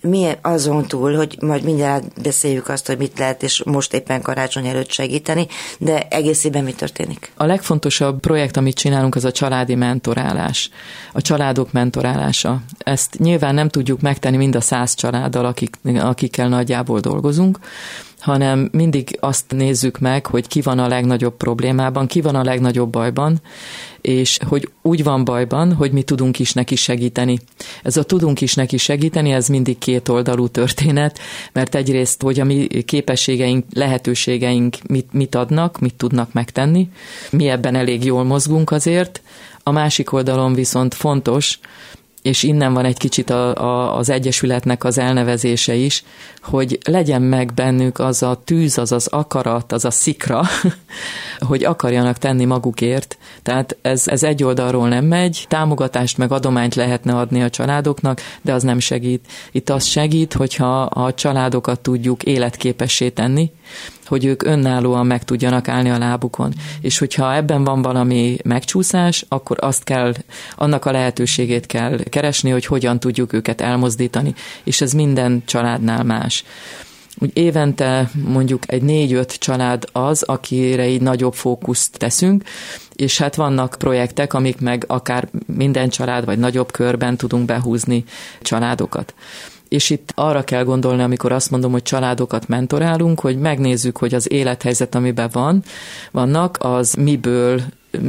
milyen 0.00 0.36
azon 0.42 0.86
túl, 0.86 1.14
hogy 1.16 1.36
majd 1.40 1.64
mindjárt 1.64 2.22
beszéljük 2.22 2.68
azt, 2.68 2.86
hogy 2.86 2.98
mit 2.98 3.18
lehet, 3.18 3.42
és 3.42 3.62
most 3.64 3.94
éppen 3.94 4.22
karácsony 4.22 4.66
előtt 4.66 4.90
segíteni, 4.90 5.46
de 5.78 6.06
egészében 6.08 6.64
mi 6.64 6.72
történik? 6.72 7.32
A 7.36 7.44
legfontosabb 7.44 8.20
projekt, 8.20 8.56
amit 8.56 8.76
csinálunk, 8.76 9.14
az 9.14 9.24
a 9.24 9.32
családi 9.32 9.74
mentorálás, 9.74 10.70
a 11.12 11.20
családok 11.20 11.72
mentorálása. 11.72 12.60
Ezt 12.78 13.18
nyilván 13.18 13.54
nem 13.54 13.68
tudjuk 13.68 14.00
megtenni 14.00 14.36
mind 14.36 14.56
a 14.56 14.60
száz 14.60 14.94
családdal, 14.94 15.44
akik, 15.44 15.76
akikkel 15.98 16.48
nagyjából 16.48 17.00
dolgozunk, 17.00 17.58
hanem 18.20 18.68
mindig 18.72 19.16
azt 19.20 19.44
nézzük 19.48 19.98
meg, 19.98 20.26
hogy 20.26 20.46
ki 20.46 20.60
van 20.60 20.78
a 20.78 20.88
legnagyobb 20.88 21.36
problémában, 21.36 22.06
ki 22.06 22.20
van 22.20 22.34
a 22.34 22.42
legnagyobb 22.42 22.90
bajban, 22.90 23.40
és 24.00 24.38
hogy 24.48 24.70
úgy 24.82 25.02
van 25.02 25.24
bajban, 25.24 25.72
hogy 25.72 25.92
mi 25.92 26.02
tudunk 26.02 26.38
is 26.38 26.52
neki 26.52 26.76
segíteni. 26.76 27.38
Ez 27.82 27.96
a 27.96 28.02
tudunk 28.02 28.40
is 28.40 28.54
neki 28.54 28.76
segíteni, 28.76 29.32
ez 29.32 29.48
mindig 29.48 29.78
két 29.78 30.08
oldalú 30.08 30.48
történet, 30.48 31.18
mert 31.52 31.74
egyrészt, 31.74 32.22
hogy 32.22 32.40
a 32.40 32.44
mi 32.44 32.66
képességeink, 32.66 33.64
lehetőségeink 33.72 34.76
mit, 34.88 35.12
mit 35.12 35.34
adnak, 35.34 35.78
mit 35.78 35.94
tudnak 35.94 36.32
megtenni, 36.32 36.88
mi 37.30 37.48
ebben 37.48 37.74
elég 37.74 38.04
jól 38.04 38.24
mozgunk 38.24 38.70
azért, 38.70 39.22
a 39.62 39.70
másik 39.70 40.12
oldalon 40.12 40.54
viszont 40.54 40.94
fontos, 40.94 41.58
és 42.22 42.42
innen 42.42 42.72
van 42.72 42.84
egy 42.84 42.96
kicsit 42.96 43.30
a, 43.30 43.54
a, 43.54 43.96
az 43.96 44.10
Egyesületnek 44.10 44.84
az 44.84 44.98
elnevezése 44.98 45.74
is, 45.74 46.04
hogy 46.42 46.78
legyen 46.84 47.22
meg 47.22 47.54
bennük 47.54 47.98
az 47.98 48.22
a 48.22 48.40
tűz, 48.44 48.78
az 48.78 48.92
az 48.92 49.06
akarat, 49.06 49.72
az 49.72 49.84
a 49.84 49.90
szikra, 49.90 50.42
hogy 51.48 51.64
akarjanak 51.64 52.18
tenni 52.18 52.44
magukért. 52.44 53.18
Tehát 53.42 53.76
ez, 53.82 54.08
ez 54.08 54.22
egy 54.22 54.44
oldalról 54.44 54.88
nem 54.88 55.04
megy, 55.04 55.44
támogatást 55.48 56.18
meg 56.18 56.32
adományt 56.32 56.74
lehetne 56.74 57.16
adni 57.16 57.42
a 57.42 57.50
családoknak, 57.50 58.20
de 58.42 58.52
az 58.52 58.62
nem 58.62 58.78
segít. 58.78 59.26
Itt 59.52 59.70
az 59.70 59.84
segít, 59.84 60.32
hogyha 60.32 60.82
a 60.82 61.14
családokat 61.14 61.80
tudjuk 61.80 62.22
életképessé 62.22 63.08
tenni, 63.08 63.50
hogy 64.10 64.24
ők 64.24 64.42
önállóan 64.42 65.06
meg 65.06 65.24
tudjanak 65.24 65.68
állni 65.68 65.90
a 65.90 65.98
lábukon. 65.98 66.52
És 66.80 66.98
hogyha 66.98 67.34
ebben 67.34 67.64
van 67.64 67.82
valami 67.82 68.36
megcsúszás, 68.44 69.24
akkor 69.28 69.56
azt 69.60 69.84
kell, 69.84 70.14
annak 70.56 70.84
a 70.84 70.90
lehetőségét 70.90 71.66
kell 71.66 71.98
keresni, 72.02 72.50
hogy 72.50 72.66
hogyan 72.66 73.00
tudjuk 73.00 73.32
őket 73.32 73.60
elmozdítani. 73.60 74.34
És 74.64 74.80
ez 74.80 74.92
minden 74.92 75.42
családnál 75.46 76.04
más 76.04 76.44
úgy 77.18 77.30
évente 77.32 78.10
mondjuk 78.24 78.62
egy 78.66 78.82
négy-öt 78.82 79.32
család 79.38 79.84
az, 79.92 80.22
akire 80.22 80.88
így 80.88 81.00
nagyobb 81.00 81.34
fókuszt 81.34 81.98
teszünk, 81.98 82.44
és 82.94 83.18
hát 83.18 83.34
vannak 83.34 83.76
projektek, 83.78 84.32
amik 84.32 84.60
meg 84.60 84.84
akár 84.86 85.28
minden 85.46 85.88
család 85.88 86.24
vagy 86.24 86.38
nagyobb 86.38 86.72
körben 86.72 87.16
tudunk 87.16 87.44
behúzni 87.44 88.04
családokat. 88.42 89.14
És 89.70 89.90
itt 89.90 90.12
arra 90.14 90.42
kell 90.42 90.64
gondolni, 90.64 91.02
amikor 91.02 91.32
azt 91.32 91.50
mondom, 91.50 91.72
hogy 91.72 91.82
családokat 91.82 92.48
mentorálunk, 92.48 93.20
hogy 93.20 93.38
megnézzük, 93.38 93.96
hogy 93.96 94.14
az 94.14 94.32
élethelyzet, 94.32 94.94
amiben 94.94 95.28
van, 95.32 95.62
vannak, 96.10 96.56
az 96.60 96.94
miből 96.94 97.62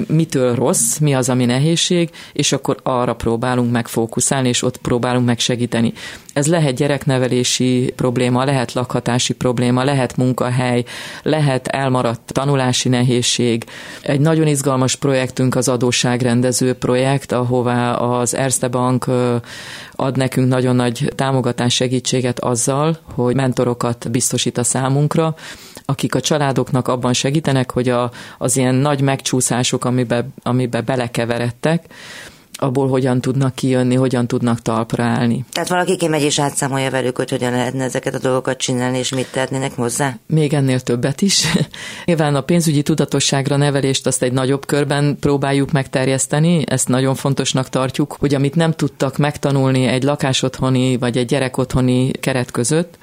mitől 0.07 0.55
rossz, 0.55 0.97
mi 0.97 1.13
az, 1.13 1.29
ami 1.29 1.45
nehézség, 1.45 2.09
és 2.33 2.51
akkor 2.51 2.77
arra 2.83 3.13
próbálunk 3.13 3.71
meg 3.71 3.87
fókuszálni, 3.87 4.47
és 4.47 4.63
ott 4.63 4.77
próbálunk 4.77 5.25
meg 5.25 5.39
segíteni. 5.39 5.93
Ez 6.33 6.47
lehet 6.47 6.75
gyereknevelési 6.75 7.93
probléma, 7.95 8.43
lehet 8.43 8.73
lakhatási 8.73 9.33
probléma, 9.33 9.83
lehet 9.83 10.17
munkahely, 10.17 10.83
lehet 11.23 11.67
elmaradt 11.67 12.33
tanulási 12.33 12.89
nehézség. 12.89 13.65
Egy 14.01 14.19
nagyon 14.19 14.47
izgalmas 14.47 14.95
projektünk 14.95 15.55
az 15.55 15.67
adósságrendező 15.67 16.73
projekt, 16.73 17.31
ahová 17.31 17.93
az 17.93 18.35
Erste 18.35 18.67
Bank 18.67 19.05
ad 19.95 20.17
nekünk 20.17 20.47
nagyon 20.47 20.75
nagy 20.75 21.11
támogatás 21.15 21.73
segítséget 21.73 22.39
azzal, 22.39 22.97
hogy 23.13 23.35
mentorokat 23.35 24.11
biztosít 24.11 24.57
a 24.57 24.63
számunkra, 24.63 25.35
akik 25.85 26.15
a 26.15 26.21
családoknak 26.21 26.87
abban 26.87 27.13
segítenek, 27.13 27.71
hogy 27.71 27.89
a, 27.89 28.11
az 28.37 28.57
ilyen 28.57 28.75
nagy 28.75 29.01
megcsúszások, 29.01 29.85
amibe, 29.85 30.27
amibe 30.43 30.81
belekeveredtek, 30.81 31.85
abból 32.61 32.87
hogyan 32.87 33.21
tudnak 33.21 33.55
kijönni, 33.55 33.95
hogyan 33.95 34.27
tudnak 34.27 34.61
talpra 34.61 35.03
állni. 35.03 35.45
Tehát 35.51 35.69
valaki 35.69 35.97
kimegy 35.97 36.21
és 36.21 36.39
átszámolja 36.39 36.89
velük, 36.89 37.17
hogy 37.17 37.29
hogyan 37.29 37.51
lehetne 37.51 37.83
ezeket 37.83 38.13
a 38.13 38.19
dolgokat 38.19 38.57
csinálni, 38.57 38.97
és 38.97 39.09
mit 39.09 39.31
tehetnének 39.31 39.75
hozzá? 39.75 40.17
Még 40.25 40.53
ennél 40.53 40.79
többet 40.79 41.21
is. 41.21 41.45
Nyilván 42.05 42.35
a 42.35 42.41
pénzügyi 42.41 42.81
tudatosságra 42.81 43.55
nevelést 43.55 44.07
azt 44.07 44.21
egy 44.21 44.31
nagyobb 44.31 44.65
körben 44.65 45.17
próbáljuk 45.19 45.71
megterjeszteni, 45.71 46.63
ezt 46.65 46.87
nagyon 46.87 47.15
fontosnak 47.15 47.69
tartjuk, 47.69 48.15
hogy 48.19 48.33
amit 48.33 48.55
nem 48.55 48.71
tudtak 48.71 49.17
megtanulni 49.17 49.85
egy 49.85 50.03
lakásotthoni 50.03 50.97
vagy 50.97 51.17
egy 51.17 51.27
gyerekotthoni 51.27 52.11
keret 52.11 52.51
között, 52.51 52.97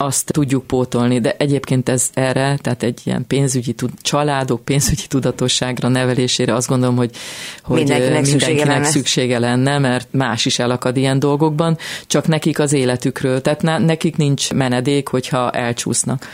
azt 0.00 0.32
tudjuk 0.32 0.66
pótolni, 0.66 1.20
de 1.20 1.34
egyébként 1.38 1.88
ez 1.88 2.10
erre, 2.14 2.58
tehát 2.62 2.82
egy 2.82 3.00
ilyen 3.04 3.24
pénzügyi 3.26 3.72
tud, 3.72 3.90
családok 4.02 4.64
pénzügyi 4.64 5.06
tudatosságra 5.08 5.88
nevelésére 5.88 6.54
azt 6.54 6.68
gondolom, 6.68 6.96
hogy, 6.96 7.10
hogy 7.62 7.76
mindenkinek, 7.76 8.12
mindenkinek 8.12 8.46
szüksége, 8.46 8.72
lenne. 8.72 8.84
szüksége 8.84 9.38
lenne, 9.38 9.78
mert 9.78 10.08
más 10.10 10.46
is 10.46 10.58
elakad 10.58 10.96
ilyen 10.96 11.18
dolgokban, 11.18 11.78
csak 12.06 12.26
nekik 12.26 12.58
az 12.58 12.72
életükről, 12.72 13.42
tehát 13.42 13.62
nekik 13.62 14.16
nincs 14.16 14.52
menedék, 14.52 15.08
hogyha 15.08 15.50
elcsúsznak. 15.50 16.26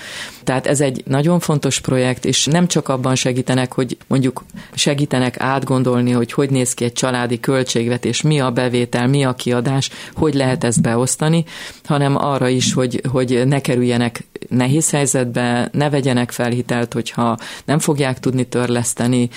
Tehát 0.44 0.66
ez 0.66 0.80
egy 0.80 1.02
nagyon 1.06 1.40
fontos 1.40 1.80
projekt, 1.80 2.24
és 2.24 2.46
nem 2.46 2.66
csak 2.66 2.88
abban 2.88 3.14
segítenek, 3.14 3.72
hogy 3.72 3.96
mondjuk 4.06 4.44
segítenek 4.74 5.40
átgondolni, 5.40 6.10
hogy 6.10 6.32
hogy 6.32 6.50
néz 6.50 6.74
ki 6.74 6.84
egy 6.84 6.92
családi 6.92 7.40
költségvetés, 7.40 8.22
mi 8.22 8.40
a 8.40 8.50
bevétel, 8.50 9.06
mi 9.06 9.24
a 9.24 9.32
kiadás, 9.32 9.90
hogy 10.14 10.34
lehet 10.34 10.64
ezt 10.64 10.82
beosztani, 10.82 11.44
hanem 11.84 12.16
arra 12.16 12.48
is, 12.48 12.72
hogy, 12.72 13.00
hogy 13.10 13.46
ne 13.54 13.60
kerüljenek 13.60 14.24
nehéz 14.48 14.90
helyzetbe, 14.90 15.68
ne 15.72 15.90
vegyenek 15.90 16.30
fel 16.30 16.50
hitelt, 16.50 16.92
hogyha 16.92 17.36
nem 17.64 17.78
fogják 17.78 18.20
tudni 18.20 18.44
törleszteni, 18.44 19.28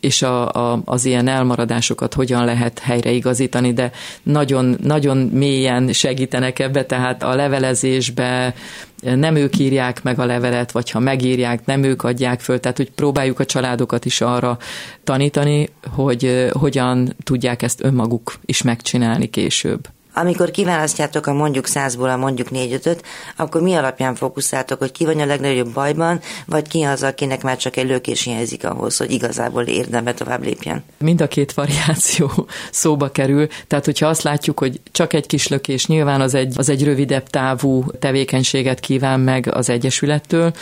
és 0.00 0.22
a, 0.22 0.52
a, 0.52 0.82
az 0.84 1.04
ilyen 1.04 1.28
elmaradásokat 1.28 2.14
hogyan 2.14 2.44
lehet 2.44 2.78
helyreigazítani, 2.78 3.72
de 3.72 3.90
nagyon, 4.22 4.76
nagyon 4.82 5.16
mélyen 5.16 5.92
segítenek 5.92 6.58
ebbe, 6.58 6.84
tehát 6.84 7.22
a 7.22 7.34
levelezésbe, 7.34 8.54
nem 9.02 9.36
ők 9.36 9.58
írják 9.58 10.02
meg 10.02 10.18
a 10.18 10.24
levelet, 10.24 10.72
vagy 10.72 10.90
ha 10.90 10.98
megírják, 10.98 11.64
nem 11.64 11.82
ők 11.82 12.02
adják 12.02 12.40
föl, 12.40 12.60
tehát 12.60 12.76
hogy 12.76 12.90
próbáljuk 12.90 13.40
a 13.40 13.44
családokat 13.44 14.04
is 14.04 14.20
arra 14.20 14.58
tanítani, 15.04 15.68
hogy 15.94 16.48
hogyan 16.52 17.14
tudják 17.24 17.62
ezt 17.62 17.84
önmaguk 17.84 18.34
is 18.44 18.62
megcsinálni 18.62 19.26
később. 19.30 19.88
Amikor 20.18 20.50
kiválasztjátok 20.50 21.26
a 21.26 21.32
mondjuk 21.32 21.66
százból 21.66 22.08
a 22.08 22.16
mondjuk 22.16 22.50
négy-ötöt, 22.50 23.02
akkor 23.36 23.62
mi 23.62 23.74
alapján 23.74 24.14
fókuszáltok, 24.14 24.78
hogy 24.78 24.92
ki 24.92 25.04
van 25.04 25.20
a 25.20 25.24
legnagyobb 25.24 25.72
bajban, 25.72 26.20
vagy 26.46 26.68
ki 26.68 26.82
az, 26.82 27.02
akinek 27.02 27.42
már 27.42 27.56
csak 27.56 27.76
egy 27.76 27.86
lökés 27.86 28.22
hiányzik 28.22 28.64
ahhoz, 28.64 28.96
hogy 28.96 29.10
igazából 29.10 29.62
érdembe 29.62 30.14
tovább 30.14 30.44
lépjen? 30.44 30.84
Mind 30.98 31.20
a 31.20 31.28
két 31.28 31.52
variáció 31.52 32.30
szóba 32.70 33.10
kerül, 33.10 33.46
tehát 33.66 33.84
hogyha 33.84 34.06
azt 34.06 34.22
látjuk, 34.22 34.58
hogy 34.58 34.80
csak 34.92 35.12
egy 35.12 35.26
kis 35.26 35.48
lökés, 35.48 35.86
nyilván 35.86 36.20
az 36.20 36.34
egy, 36.34 36.54
az 36.56 36.68
egy 36.68 36.84
rövidebb 36.84 37.28
távú 37.28 37.84
tevékenységet 37.98 38.80
kíván 38.80 39.20
meg 39.20 39.48
az 39.54 39.68
Egyesülettől, 39.68 40.52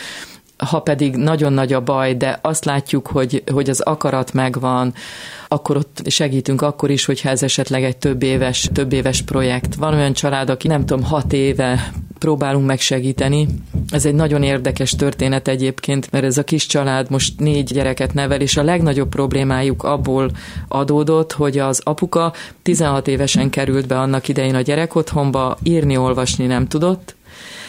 ha 0.57 0.79
pedig 0.79 1.15
nagyon 1.15 1.53
nagy 1.53 1.73
a 1.73 1.81
baj, 1.81 2.15
de 2.15 2.39
azt 2.41 2.65
látjuk, 2.65 3.07
hogy, 3.07 3.43
hogy 3.51 3.69
az 3.69 3.79
akarat 3.79 4.33
megvan, 4.33 4.93
akkor 5.47 5.77
ott 5.77 6.01
segítünk 6.05 6.61
akkor 6.61 6.89
is, 6.89 7.05
hogyha 7.05 7.29
ez 7.29 7.43
esetleg 7.43 7.83
egy 7.83 7.97
több 7.97 8.23
éves, 8.23 8.69
több 8.73 8.93
éves 8.93 9.21
projekt. 9.21 9.75
Van 9.75 9.93
olyan 9.93 10.13
család, 10.13 10.49
aki 10.49 10.67
nem 10.67 10.85
tudom, 10.85 11.03
hat 11.03 11.33
éve 11.33 11.91
próbálunk 12.19 12.65
megsegíteni. 12.65 13.47
Ez 13.89 14.05
egy 14.05 14.13
nagyon 14.13 14.43
érdekes 14.43 14.91
történet 14.91 15.47
egyébként, 15.47 16.11
mert 16.11 16.23
ez 16.25 16.37
a 16.37 16.43
kis 16.43 16.65
család 16.65 17.09
most 17.09 17.39
négy 17.39 17.73
gyereket 17.73 18.13
nevel, 18.13 18.41
és 18.41 18.57
a 18.57 18.63
legnagyobb 18.63 19.09
problémájuk 19.09 19.83
abból 19.83 20.31
adódott, 20.67 21.31
hogy 21.31 21.57
az 21.57 21.81
apuka 21.83 22.33
16 22.61 23.07
évesen 23.07 23.49
került 23.49 23.87
be 23.87 23.99
annak 23.99 24.27
idején 24.27 24.55
a 24.55 24.61
gyerekotthonba, 24.61 25.57
írni, 25.63 25.97
olvasni 25.97 26.45
nem 26.45 26.67
tudott, 26.67 27.15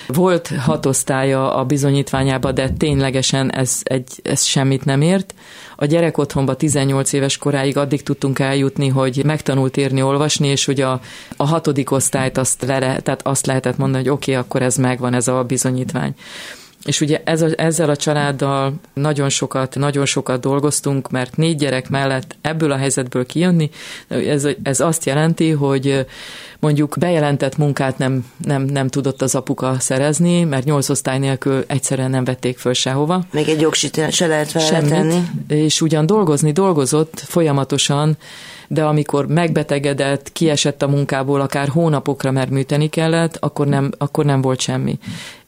volt 0.06 0.48
hat 0.48 0.86
a 1.32 1.64
bizonyítványába, 1.64 2.52
de 2.52 2.70
ténylegesen 2.70 3.52
ez, 3.52 3.80
egy, 3.82 4.08
ez 4.22 4.42
semmit 4.42 4.84
nem 4.84 5.00
ért. 5.00 5.34
A 5.76 5.84
gyerek 5.84 6.18
otthonba 6.18 6.56
18 6.56 7.12
éves 7.12 7.36
koráig 7.36 7.76
addig 7.76 8.02
tudtunk 8.02 8.38
eljutni, 8.38 8.88
hogy 8.88 9.22
megtanult 9.24 9.76
írni, 9.76 10.02
olvasni, 10.02 10.48
és 10.48 10.64
hogy 10.64 10.80
a, 10.80 11.00
a 11.36 11.46
hatodik 11.46 11.90
osztályt 11.90 12.38
azt, 12.38 12.64
le, 12.64 12.78
tehát 12.78 13.20
azt 13.22 13.46
lehetett 13.46 13.76
mondani, 13.76 14.02
hogy 14.02 14.12
oké, 14.12 14.30
okay, 14.30 14.44
akkor 14.44 14.62
ez 14.62 14.76
megvan, 14.76 15.14
ez 15.14 15.28
a 15.28 15.44
bizonyítvány. 15.44 16.14
És 16.86 17.00
ugye 17.00 17.20
ez 17.24 17.42
a, 17.42 17.48
ezzel 17.56 17.90
a 17.90 17.96
családdal 17.96 18.74
nagyon 18.94 19.28
sokat, 19.28 19.74
nagyon 19.74 20.04
sokat 20.04 20.40
dolgoztunk, 20.40 21.10
mert 21.10 21.36
négy 21.36 21.56
gyerek 21.56 21.88
mellett 21.88 22.36
ebből 22.40 22.72
a 22.72 22.76
helyzetből 22.76 23.26
kijönni, 23.26 23.70
ez, 24.08 24.48
ez 24.62 24.80
azt 24.80 25.04
jelenti, 25.04 25.50
hogy 25.50 26.06
mondjuk 26.60 26.96
bejelentett 26.98 27.56
munkát 27.56 27.98
nem, 27.98 28.26
nem, 28.44 28.62
nem 28.62 28.88
tudott 28.88 29.22
az 29.22 29.34
apuka 29.34 29.76
szerezni, 29.78 30.44
mert 30.44 30.64
nyolc 30.64 30.88
osztály 30.88 31.18
nélkül 31.18 31.64
egyszerűen 31.66 32.10
nem 32.10 32.24
vették 32.24 32.58
föl 32.58 32.72
sehova. 32.72 33.24
Még 33.32 33.48
egy 33.48 33.60
jogsit 33.60 34.12
se 34.12 34.26
lehet 34.26 34.50
feltenni. 34.50 35.22
És 35.48 35.80
ugyan 35.80 36.06
dolgozni 36.06 36.52
dolgozott 36.52 37.20
folyamatosan, 37.26 38.16
de 38.68 38.84
amikor 38.84 39.26
megbetegedett, 39.26 40.32
kiesett 40.32 40.82
a 40.82 40.88
munkából, 40.88 41.40
akár 41.40 41.68
hónapokra, 41.68 42.30
mert 42.30 42.50
műteni 42.50 42.88
kellett, 42.88 43.36
akkor 43.40 43.66
nem, 43.66 43.90
akkor 43.98 44.24
nem 44.24 44.40
volt 44.40 44.60
semmi. 44.60 44.98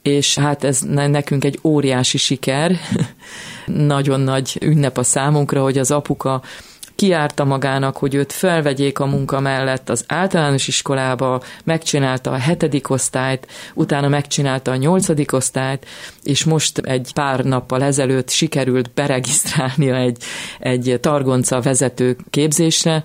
És 0.09 0.39
hát 0.39 0.65
ez 0.65 0.81
nekünk 0.87 1.45
egy 1.45 1.59
óriási 1.63 2.19
siker, 2.19 2.77
nagyon 3.67 4.21
nagy 4.21 4.59
ünnep 4.61 4.99
a 4.99 5.03
számunkra, 5.03 5.63
hogy 5.63 5.79
az 5.79 5.91
apuka 5.91 6.43
kiárta 6.95 7.45
magának, 7.45 7.97
hogy 7.97 8.15
őt 8.15 8.33
felvegyék 8.33 8.99
a 8.99 9.07
munka 9.07 9.41
mellett 9.41 9.89
az 9.89 10.05
általános 10.07 10.69
iskolába, 10.69 11.43
megcsinálta 11.65 12.31
a 12.31 12.37
hetedik 12.37 12.91
osztályt, 12.91 13.47
utána 13.75 14.09
megcsinálta 14.09 14.71
a 14.71 14.77
nyolcadik 14.77 15.33
osztályt, 15.33 15.87
és 16.23 16.45
most 16.45 16.79
egy 16.79 17.11
pár 17.15 17.45
nappal 17.45 17.83
ezelőtt 17.83 18.31
sikerült 18.31 18.91
beregisztrálnia 18.95 19.97
egy, 19.97 20.23
egy 20.59 20.99
targonca 21.01 21.61
vezető 21.61 22.17
képzésre, 22.31 23.03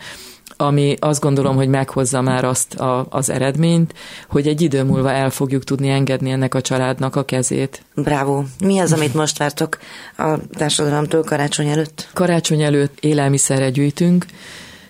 ami 0.66 0.96
azt 1.00 1.22
gondolom, 1.22 1.56
hogy 1.56 1.68
meghozza 1.68 2.22
már 2.22 2.44
azt 2.44 2.74
a, 2.74 3.06
az 3.10 3.30
eredményt, 3.30 3.94
hogy 4.28 4.48
egy 4.48 4.62
idő 4.62 4.84
múlva 4.84 5.12
el 5.12 5.30
fogjuk 5.30 5.64
tudni 5.64 5.90
engedni 5.90 6.32
ennek 6.32 6.56
a 6.56 6.62
családnak 6.62 7.16
a 7.16 7.24
kezét. 7.24 7.82
Bravo. 7.96 8.44
Mi 8.60 8.80
az, 8.80 8.94
amit 8.94 9.14
most 9.14 9.38
vártok 9.38 9.78
a 10.18 10.38
társadalomtól 10.58 11.24
karácsony 11.24 11.68
előtt? 11.68 12.10
Karácsony 12.14 12.62
előtt 12.62 12.98
élelmiszerre 13.00 13.70
gyűjtünk, 13.70 14.26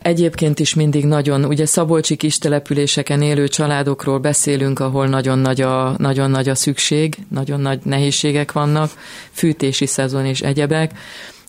Egyébként 0.04 0.60
is 0.60 0.74
mindig 0.74 1.06
nagyon, 1.06 1.46
ugye 1.46 1.66
Szabolcsi 1.66 2.16
kis 2.16 2.38
településeken 2.38 3.22
élő 3.22 3.48
családokról 3.48 4.20
beszélünk, 4.20 4.80
ahol 4.80 5.08
nagyon 5.08 5.40
nagy 5.40 5.62
a, 5.62 5.96
nagyon 5.98 6.32
nagy 6.32 6.50
a 6.50 6.56
szükség, 6.56 7.18
nagyon 7.30 7.60
nagy 7.60 7.80
nehézségek 7.84 8.52
vannak, 8.52 8.92
fűtési 9.32 9.86
szezon 9.86 10.26
és 10.26 10.42
egyebek 10.42 10.92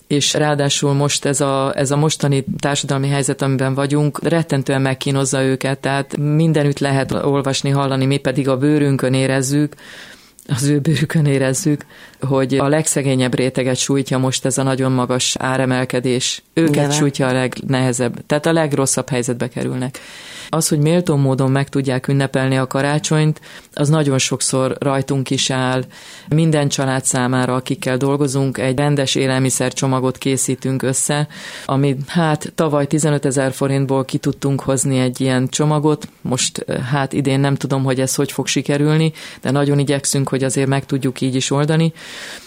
és 0.07 0.33
ráadásul 0.33 0.93
most 0.93 1.25
ez 1.25 1.41
a, 1.41 1.73
ez 1.75 1.91
a 1.91 1.97
mostani 1.97 2.45
társadalmi 2.59 3.07
helyzet, 3.07 3.41
amiben 3.41 3.73
vagyunk, 3.73 4.23
rettentően 4.23 4.81
megkínozza 4.81 5.43
őket, 5.43 5.79
tehát 5.79 6.17
mindenütt 6.17 6.79
lehet 6.79 7.11
olvasni, 7.11 7.69
hallani, 7.69 8.05
mi 8.05 8.17
pedig 8.17 8.49
a 8.49 8.57
bőrünkön 8.57 9.13
érezzük, 9.13 9.75
az 10.47 10.63
ő 10.63 10.79
bőrükön 10.79 11.25
érezzük, 11.25 11.85
hogy 12.19 12.57
a 12.57 12.67
legszegényebb 12.67 13.35
réteget 13.35 13.77
sújtja 13.77 14.17
most 14.17 14.45
ez 14.45 14.57
a 14.57 14.63
nagyon 14.63 14.91
magas 14.91 15.35
áremelkedés. 15.39 16.43
Őket 16.53 16.73
Nyilván. 16.73 16.91
sújtja 16.91 17.27
a 17.27 17.33
legnehezebb, 17.33 18.25
tehát 18.25 18.45
a 18.45 18.53
legrosszabb 18.53 19.09
helyzetbe 19.09 19.47
kerülnek. 19.47 19.99
Az, 20.49 20.67
hogy 20.67 20.79
méltó 20.79 21.15
módon 21.15 21.51
meg 21.51 21.69
tudják 21.69 22.07
ünnepelni 22.07 22.57
a 22.57 22.67
karácsonyt, 22.67 23.41
az 23.73 23.89
nagyon 23.89 24.17
sokszor 24.17 24.77
rajtunk 24.79 25.29
is 25.29 25.49
áll. 25.49 25.83
Minden 26.29 26.67
család 26.67 27.05
számára, 27.05 27.55
akikkel 27.55 27.97
dolgozunk, 27.97 28.57
egy 28.57 28.77
rendes 28.77 29.15
élelmiszercsomagot 29.15 30.17
készítünk 30.17 30.81
össze, 30.81 31.27
ami 31.65 31.95
hát 32.07 32.51
tavaly 32.55 32.87
15 32.87 33.25
ezer 33.25 33.53
forintból 33.53 34.05
ki 34.05 34.17
tudtunk 34.17 34.61
hozni 34.61 34.99
egy 34.99 35.21
ilyen 35.21 35.47
csomagot. 35.47 36.07
Most 36.21 36.65
hát 36.91 37.13
idén 37.13 37.39
nem 37.39 37.55
tudom, 37.55 37.83
hogy 37.83 37.99
ez 37.99 38.15
hogy 38.15 38.31
fog 38.31 38.47
sikerülni, 38.47 39.13
de 39.41 39.51
nagyon 39.51 39.79
igyekszünk, 39.79 40.27
hogy 40.35 40.43
azért 40.43 40.67
meg 40.67 40.85
tudjuk 40.85 41.21
így 41.21 41.35
is 41.35 41.51
oldani. 41.51 41.93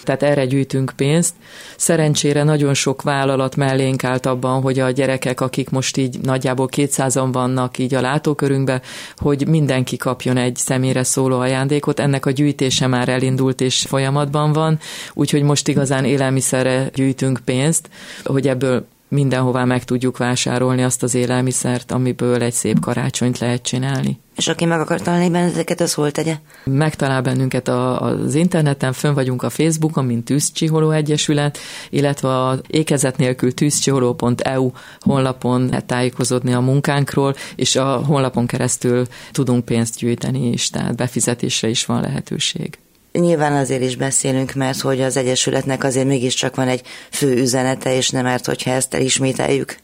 Tehát 0.03 0.23
erre 0.23 0.45
gyűjtünk 0.45 0.91
pénzt. 0.95 1.33
Szerencsére 1.77 2.43
nagyon 2.43 2.73
sok 2.73 3.01
vállalat 3.01 3.55
mellénk 3.55 4.03
állt 4.03 4.25
abban, 4.25 4.61
hogy 4.61 4.79
a 4.79 4.91
gyerekek, 4.91 5.41
akik 5.41 5.69
most 5.69 5.97
így 5.97 6.19
nagyjából 6.21 6.69
200-an 6.75 7.29
vannak 7.31 7.77
így 7.77 7.93
a 7.93 8.01
látókörünkbe, 8.01 8.81
hogy 9.17 9.47
mindenki 9.47 9.97
kapjon 9.97 10.37
egy 10.37 10.55
személyre 10.55 11.03
szóló 11.03 11.39
ajándékot. 11.39 11.99
Ennek 11.99 12.25
a 12.25 12.31
gyűjtése 12.31 12.87
már 12.87 13.09
elindult 13.09 13.61
és 13.61 13.85
folyamatban 13.87 14.53
van, 14.53 14.79
úgyhogy 15.13 15.41
most 15.41 15.67
igazán 15.67 16.05
élelmiszerre 16.05 16.89
gyűjtünk 16.93 17.39
pénzt, 17.45 17.89
hogy 18.23 18.47
ebből 18.47 18.87
mindenhová 19.09 19.63
meg 19.63 19.83
tudjuk 19.83 20.17
vásárolni 20.17 20.83
azt 20.83 21.03
az 21.03 21.15
élelmiszert, 21.15 21.91
amiből 21.91 22.41
egy 22.41 22.53
szép 22.53 22.79
karácsonyt 22.79 23.37
lehet 23.37 23.61
csinálni. 23.61 24.19
És 24.35 24.47
aki 24.47 24.65
meg 24.65 24.79
akar 24.79 25.01
találni 25.01 25.29
benneteket, 25.29 25.81
az 25.81 25.93
hol 25.93 26.11
tegye? 26.11 26.35
Megtalál 26.63 27.21
bennünket 27.21 27.67
a, 27.67 28.01
az 28.01 28.35
interneten, 28.35 28.93
fönn 28.93 29.13
vagyunk 29.13 29.43
a 29.43 29.49
Facebookon, 29.49 30.05
mint 30.05 30.25
Tűzcsiholó 30.25 30.91
Egyesület, 30.91 31.57
illetve 31.89 32.29
a 32.29 32.59
ékezet 32.67 33.17
nélkül 33.17 33.53
tűzcsiholó.eu 33.53 34.71
honlapon 34.99 35.65
lehet 35.65 35.85
tájékozódni 35.85 36.53
a 36.53 36.59
munkánkról, 36.59 37.35
és 37.55 37.75
a 37.75 37.95
honlapon 38.05 38.45
keresztül 38.45 39.05
tudunk 39.31 39.65
pénzt 39.65 39.97
gyűjteni 39.97 40.51
is, 40.51 40.69
tehát 40.69 40.95
befizetésre 40.95 41.67
is 41.67 41.85
van 41.85 42.01
lehetőség. 42.01 42.77
Nyilván 43.11 43.53
azért 43.53 43.81
is 43.81 43.95
beszélünk, 43.95 44.53
mert 44.53 44.79
hogy 44.79 45.01
az 45.01 45.17
Egyesületnek 45.17 45.83
azért 45.83 46.07
mégiscsak 46.07 46.55
van 46.55 46.67
egy 46.67 46.81
fő 47.11 47.37
üzenete, 47.37 47.95
és 47.95 48.09
nem 48.09 48.25
árt, 48.25 48.45
hogyha 48.45 48.71
ezt 48.71 48.93
elismételjük. 48.93 49.77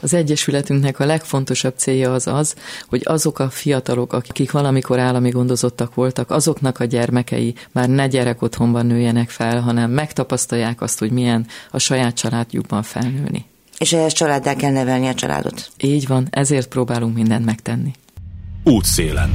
Az 0.00 0.14
Egyesületünknek 0.14 0.98
a 0.98 1.06
legfontosabb 1.06 1.74
célja 1.76 2.12
az 2.12 2.26
az, 2.26 2.54
hogy 2.88 3.02
azok 3.04 3.38
a 3.38 3.50
fiatalok, 3.50 4.12
akik 4.12 4.50
valamikor 4.50 4.98
állami 4.98 5.30
gondozottak 5.30 5.94
voltak, 5.94 6.30
azoknak 6.30 6.80
a 6.80 6.84
gyermekei 6.84 7.54
már 7.72 7.88
ne 7.88 8.06
gyerek 8.06 8.42
otthonban 8.42 8.86
nőjenek 8.86 9.30
fel, 9.30 9.60
hanem 9.60 9.90
megtapasztalják 9.90 10.80
azt, 10.80 10.98
hogy 10.98 11.10
milyen 11.10 11.46
a 11.70 11.78
saját 11.78 12.14
családjukban 12.14 12.82
felnőni. 12.82 13.44
És 13.78 13.92
ehhez 13.92 14.12
családdá 14.12 14.54
kell 14.54 14.72
nevelni 14.72 15.06
a 15.06 15.14
családot. 15.14 15.70
Így 15.80 16.06
van, 16.06 16.26
ezért 16.30 16.68
próbálunk 16.68 17.14
mindent 17.14 17.44
megtenni. 17.44 17.90
Útszélen. 18.64 19.30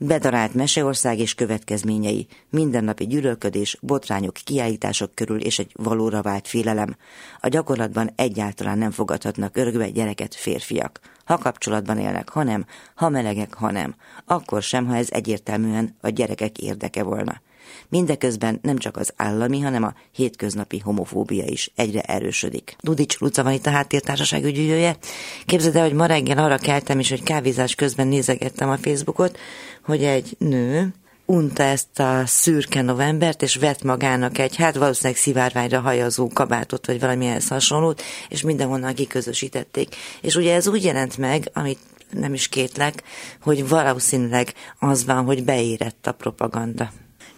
Bedarált 0.00 0.54
Meseország 0.54 1.18
és 1.18 1.34
következményei, 1.34 2.26
mindennapi 2.50 3.06
gyűlölködés, 3.06 3.78
botrányok, 3.80 4.34
kiállítások 4.44 5.14
körül 5.14 5.40
és 5.40 5.58
egy 5.58 5.72
valóra 5.74 6.22
vált 6.22 6.48
félelem. 6.48 6.96
A 7.40 7.48
gyakorlatban 7.48 8.10
egyáltalán 8.16 8.78
nem 8.78 8.90
fogadhatnak 8.90 9.56
örökbe 9.56 9.90
gyereket 9.90 10.34
férfiak. 10.34 11.00
Ha 11.24 11.38
kapcsolatban 11.38 11.98
élnek, 11.98 12.28
ha 12.28 12.42
nem, 12.42 12.66
ha 12.94 13.08
melegek, 13.08 13.54
ha 13.54 13.70
nem. 13.70 13.94
Akkor 14.24 14.62
sem, 14.62 14.86
ha 14.86 14.96
ez 14.96 15.10
egyértelműen 15.10 15.96
a 16.00 16.08
gyerekek 16.08 16.58
érdeke 16.58 17.02
volna. 17.02 17.40
Mindeközben 17.88 18.58
nem 18.62 18.78
csak 18.78 18.96
az 18.96 19.12
állami, 19.16 19.60
hanem 19.60 19.82
a 19.82 19.94
hétköznapi 20.12 20.78
homofóbia 20.78 21.44
is 21.46 21.70
egyre 21.74 22.00
erősödik. 22.00 22.76
Dudics 22.80 23.18
Luca 23.18 23.42
van 23.42 23.52
itt 23.52 23.66
a 23.66 23.70
háttértársaság 23.70 24.44
ügyűjője. 24.44 24.96
Képzeld 25.44 25.76
el, 25.76 25.82
hogy 25.82 25.92
ma 25.92 26.06
reggel 26.06 26.38
arra 26.38 26.56
keltem 26.56 26.98
is, 26.98 27.08
hogy 27.08 27.22
kávézás 27.22 27.74
közben 27.74 28.06
nézegettem 28.06 28.68
a 28.68 28.76
Facebookot, 28.76 29.38
hogy 29.84 30.04
egy 30.04 30.36
nő 30.38 30.92
unta 31.30 31.62
ezt 31.62 31.98
a 31.98 32.22
szürke 32.26 32.82
novembert, 32.82 33.42
és 33.42 33.56
vett 33.56 33.82
magának 33.82 34.38
egy, 34.38 34.56
hát 34.56 34.76
valószínűleg 34.76 35.18
szivárványra 35.18 35.80
hajazó 35.80 36.28
kabátot, 36.28 36.86
vagy 36.86 37.00
valami 37.00 37.26
ehhez 37.26 37.48
hasonlót, 37.48 38.02
és 38.28 38.42
mindenhonnan 38.42 38.94
kiközösítették. 38.94 39.96
És 40.20 40.34
ugye 40.34 40.54
ez 40.54 40.68
úgy 40.68 40.84
jelent 40.84 41.16
meg, 41.16 41.50
amit 41.52 41.78
nem 42.10 42.34
is 42.34 42.48
kétlek, 42.48 43.02
hogy 43.40 43.68
valószínűleg 43.68 44.52
az 44.78 45.04
van, 45.04 45.24
hogy 45.24 45.44
beérett 45.44 46.06
a 46.06 46.12
propaganda. 46.12 46.90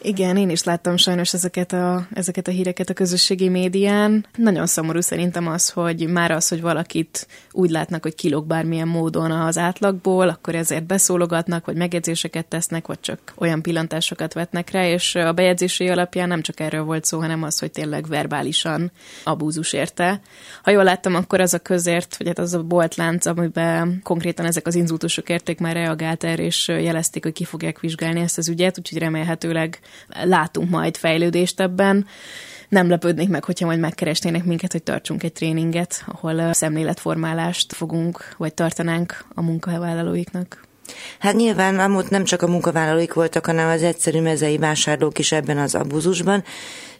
Igen, 0.02 0.36
én 0.36 0.50
is 0.50 0.64
láttam 0.64 0.96
sajnos 0.96 1.34
ezeket 1.34 1.72
a, 1.72 2.06
ezeket 2.12 2.48
a 2.48 2.50
híreket 2.50 2.90
a 2.90 2.94
közösségi 2.94 3.48
médián. 3.48 4.26
Nagyon 4.36 4.66
szomorú 4.66 5.00
szerintem 5.00 5.48
az, 5.48 5.70
hogy 5.70 6.08
már 6.08 6.30
az, 6.30 6.48
hogy 6.48 6.60
valakit 6.60 7.26
úgy 7.52 7.70
látnak, 7.70 8.02
hogy 8.02 8.14
kilóg 8.14 8.46
bármilyen 8.46 8.88
módon 8.88 9.30
az 9.30 9.58
átlagból, 9.58 10.28
akkor 10.28 10.54
ezért 10.54 10.86
beszólogatnak, 10.86 11.66
vagy 11.66 11.76
megjegyzéseket 11.76 12.46
tesznek, 12.46 12.86
vagy 12.86 13.00
csak 13.00 13.18
olyan 13.36 13.62
pillantásokat 13.62 14.32
vetnek 14.32 14.70
rá, 14.70 14.86
és 14.86 15.14
a 15.14 15.32
bejegyzései 15.32 15.88
alapján 15.88 16.28
nem 16.28 16.42
csak 16.42 16.60
erről 16.60 16.84
volt 16.84 17.04
szó, 17.04 17.20
hanem 17.20 17.42
az, 17.42 17.58
hogy 17.58 17.70
tényleg 17.70 18.06
verbálisan 18.06 18.92
abúzus 19.24 19.72
érte. 19.72 20.20
Ha 20.62 20.70
jól 20.70 20.84
láttam, 20.84 21.14
akkor 21.14 21.40
az 21.40 21.54
a 21.54 21.58
közért, 21.58 22.16
vagy 22.16 22.26
hát 22.26 22.38
az 22.38 22.54
a 22.54 22.62
boltlánc, 22.62 23.26
amiben 23.26 24.00
konkrétan 24.02 24.46
ezek 24.46 24.66
az 24.66 24.74
inzultusok 24.74 25.28
érték, 25.28 25.58
már 25.58 25.74
reagált 25.74 26.24
erre, 26.24 26.42
és 26.42 26.68
jelezték, 26.68 27.22
hogy 27.22 27.32
ki 27.32 27.44
fogják 27.44 27.80
vizsgálni 27.80 28.20
ezt 28.20 28.38
az 28.38 28.48
ügyet, 28.48 28.78
úgyhogy 28.78 28.98
remélhetőleg 28.98 29.80
látunk 30.08 30.70
majd 30.70 30.96
fejlődést 30.96 31.60
ebben. 31.60 32.06
Nem 32.68 32.88
lepődnék 32.88 33.28
meg, 33.28 33.44
hogyha 33.44 33.66
majd 33.66 33.80
megkeresnének 33.80 34.44
minket, 34.44 34.72
hogy 34.72 34.82
tartsunk 34.82 35.22
egy 35.22 35.32
tréninget, 35.32 36.04
ahol 36.06 36.52
szemléletformálást 36.52 37.72
fogunk, 37.72 38.34
vagy 38.36 38.54
tartanánk 38.54 39.24
a 39.34 39.42
munkavállalóiknak. 39.42 40.68
Hát 41.18 41.34
nyilván 41.34 41.78
amúgy 41.78 42.06
nem 42.08 42.24
csak 42.24 42.42
a 42.42 42.46
munkavállalóik 42.46 43.12
voltak, 43.12 43.46
hanem 43.46 43.68
az 43.68 43.82
egyszerű 43.82 44.20
mezei 44.20 44.58
vásárlók 44.58 45.18
is 45.18 45.32
ebben 45.32 45.58
az 45.58 45.74
abuzusban. 45.74 46.44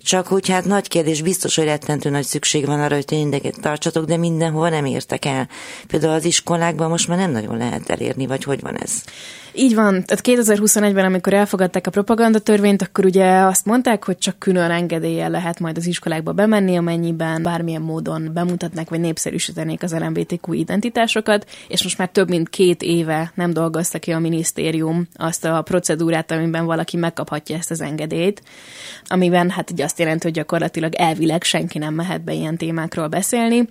Csak 0.03 0.27
hogy 0.27 0.49
hát 0.49 0.65
nagy 0.65 0.89
kérdés, 0.89 1.23
biztos, 1.23 1.57
hogy 1.57 1.65
rettentő 1.65 2.11
nagy 2.11 2.25
szükség 2.25 2.67
van 2.67 2.81
arra, 2.81 2.95
hogy 2.95 3.05
tényleg 3.05 3.55
tartsatok, 3.61 4.05
de 4.05 4.17
mindenhova 4.17 4.69
nem 4.69 4.85
értek 4.85 5.25
el. 5.25 5.49
Például 5.87 6.13
az 6.13 6.25
iskolákban 6.25 6.91
most 6.91 7.09
már 7.09 7.19
nem 7.19 7.31
nagyon 7.31 7.57
lehet 7.57 7.91
elérni, 7.91 8.27
vagy 8.27 8.45
hogy 8.45 8.61
van 8.61 8.77
ez? 8.77 9.03
Így 9.55 9.75
van, 9.75 10.05
tehát 10.05 10.25
2021-ben, 10.27 11.05
amikor 11.05 11.33
elfogadták 11.33 11.87
a 11.87 11.91
propagandatörvényt, 11.91 12.83
akkor 12.83 13.05
ugye 13.05 13.41
azt 13.41 13.65
mondták, 13.65 14.05
hogy 14.05 14.19
csak 14.19 14.39
külön 14.39 14.71
engedéllyel 14.71 15.31
lehet 15.31 15.61
majd 15.61 15.77
az 15.77 15.87
iskolákba 15.87 16.33
bemenni, 16.33 16.77
amennyiben 16.77 17.43
bármilyen 17.43 17.83
módon 17.83 18.31
bemutatnak 18.35 18.91
vagy 18.91 19.01
népszerűsítenék 19.01 19.83
az 19.83 19.95
LMBTQ 19.95 20.53
identitásokat, 20.53 21.47
és 21.69 21.83
most 21.83 21.99
már 21.99 22.09
több 22.09 22.29
mint 22.29 22.49
két 22.49 22.83
éve 22.83 23.33
nem 23.35 23.53
dolgozta 23.53 23.99
ki 23.99 24.11
a 24.11 24.19
minisztérium 24.19 25.09
azt 25.15 25.45
a 25.45 25.63
procedúrát, 25.63 26.31
amiben 26.31 26.65
valaki 26.65 26.97
megkaphatja 26.97 27.57
ezt 27.57 27.71
az 27.71 27.81
engedélyt, 27.81 28.43
amiben 29.07 29.51
hát 29.51 29.71
ugye 29.71 29.85
azt 29.91 29.99
jelenti, 29.99 30.25
hogy 30.25 30.35
gyakorlatilag 30.35 30.95
elvileg 30.95 31.43
senki 31.43 31.79
nem 31.79 31.95
mehet 31.95 32.25
be 32.25 32.33
ilyen 32.33 32.57
témákról 32.57 33.07
beszélni. 33.07 33.69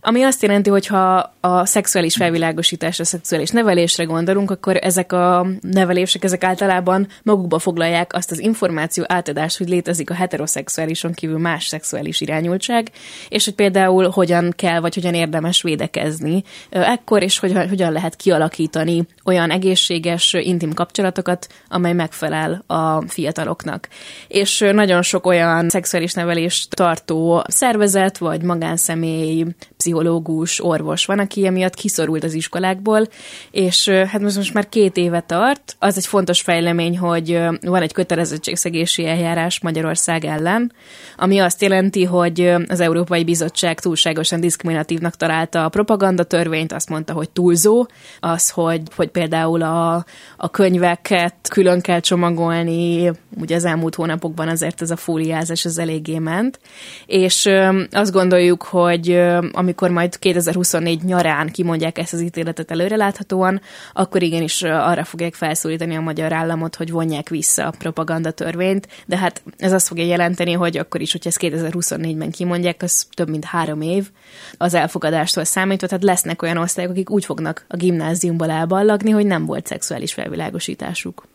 Ami 0.00 0.22
azt 0.22 0.42
jelenti, 0.42 0.70
hogy 0.70 0.86
ha 0.86 1.34
a 1.40 1.66
szexuális 1.66 2.16
felvilágosításra, 2.16 3.04
a 3.04 3.06
szexuális 3.06 3.50
nevelésre 3.50 4.04
gondolunk, 4.04 4.50
akkor 4.50 4.76
ezek 4.76 5.12
a 5.12 5.46
nevelések, 5.60 6.24
ezek 6.24 6.44
általában 6.44 7.08
magukba 7.22 7.58
foglalják 7.58 8.14
azt 8.14 8.30
az 8.30 8.38
információ 8.38 9.04
átadást, 9.06 9.58
hogy 9.58 9.68
létezik 9.68 10.10
a 10.10 10.14
heteroszexuálison 10.14 11.12
kívül 11.12 11.38
más 11.38 11.66
szexuális 11.66 12.20
irányultság, 12.20 12.90
és 13.28 13.44
hogy 13.44 13.54
például 13.54 14.08
hogyan 14.08 14.52
kell, 14.56 14.80
vagy 14.80 14.94
hogyan 14.94 15.14
érdemes 15.14 15.62
védekezni 15.62 16.42
ekkor, 16.70 17.22
és 17.22 17.38
hogyan, 17.38 17.68
hogyan 17.68 17.92
lehet 17.92 18.16
kialakítani 18.16 19.06
olyan 19.24 19.50
egészséges, 19.50 20.32
intim 20.32 20.72
kapcsolatokat, 20.72 21.46
amely 21.68 21.92
megfelel 21.92 22.64
a 22.66 23.08
fiataloknak. 23.08 23.88
És 24.28 24.64
nagyon 24.72 25.02
sok 25.02 25.26
olyan 25.26 25.57
szexuális 25.68 26.12
nevelést 26.12 26.74
tartó 26.74 27.44
szervezet, 27.48 28.18
vagy 28.18 28.42
magánszemély, 28.42 29.46
pszichológus, 29.78 30.64
orvos 30.64 31.06
van, 31.06 31.18
aki 31.18 31.46
emiatt 31.46 31.74
kiszorult 31.74 32.24
az 32.24 32.34
iskolákból, 32.34 33.08
és 33.50 33.88
hát 33.88 34.20
most, 34.20 34.36
most 34.36 34.54
már 34.54 34.68
két 34.68 34.96
éve 34.96 35.20
tart. 35.20 35.76
Az 35.78 35.96
egy 35.96 36.06
fontos 36.06 36.40
fejlemény, 36.40 36.98
hogy 36.98 37.40
van 37.60 37.82
egy 37.82 37.92
kötelezettségszegési 37.92 39.06
eljárás 39.06 39.60
Magyarország 39.60 40.24
ellen, 40.24 40.72
ami 41.16 41.38
azt 41.38 41.62
jelenti, 41.62 42.04
hogy 42.04 42.54
az 42.68 42.80
Európai 42.80 43.24
Bizottság 43.24 43.80
túlságosan 43.80 44.40
diszkriminatívnak 44.40 45.16
találta 45.16 45.64
a 45.64 45.68
propaganda 45.68 46.24
törvényt, 46.24 46.72
azt 46.72 46.88
mondta, 46.88 47.12
hogy 47.12 47.30
túlzó, 47.30 47.86
az, 48.20 48.50
hogy, 48.50 48.82
hogy 48.96 49.08
például 49.08 49.62
a, 49.62 50.04
a 50.36 50.50
könyveket 50.50 51.34
külön 51.50 51.80
kell 51.80 52.00
csomagolni, 52.00 53.10
ugye 53.40 53.56
az 53.56 53.64
elmúlt 53.64 53.94
hónapokban 53.94 54.48
azért 54.48 54.82
ez 54.82 54.90
a 54.90 54.96
fóliázás 54.96 55.64
az 55.64 55.78
eléggé 55.78 56.18
ment, 56.18 56.58
és 57.06 57.48
azt 57.90 58.12
gondoljuk, 58.12 58.62
hogy 58.62 59.20
amikor 59.52 59.77
amikor 59.78 59.96
majd 59.96 60.18
2024 60.18 61.02
nyarán 61.02 61.48
kimondják 61.48 61.98
ezt 61.98 62.12
az 62.12 62.20
ítéletet 62.20 62.70
előreláthatóan, 62.70 63.60
akkor 63.92 64.22
igenis 64.22 64.62
arra 64.62 65.04
fogják 65.04 65.34
felszólítani 65.34 65.96
a 65.96 66.00
magyar 66.00 66.32
államot, 66.32 66.76
hogy 66.76 66.90
vonják 66.90 67.28
vissza 67.28 67.66
a 67.66 67.74
propagandatörvényt, 67.78 68.88
de 69.06 69.16
hát 69.16 69.42
ez 69.56 69.72
azt 69.72 69.86
fogja 69.86 70.04
jelenteni, 70.04 70.52
hogy 70.52 70.78
akkor 70.78 71.00
is, 71.00 71.12
hogy 71.12 71.26
ezt 71.26 71.38
2024-ben 71.40 72.30
kimondják, 72.30 72.82
az 72.82 73.06
több 73.14 73.28
mint 73.28 73.44
három 73.44 73.80
év 73.80 74.10
az 74.56 74.74
elfogadástól 74.74 75.44
számítva, 75.44 75.86
tehát 75.86 76.04
lesznek 76.04 76.42
olyan 76.42 76.56
osztályok, 76.56 76.90
akik 76.90 77.10
úgy 77.10 77.24
fognak 77.24 77.64
a 77.68 77.76
gimnáziumból 77.76 78.50
elballagni, 78.50 79.10
hogy 79.10 79.26
nem 79.26 79.46
volt 79.46 79.66
szexuális 79.66 80.12
felvilágosításuk. 80.12 81.26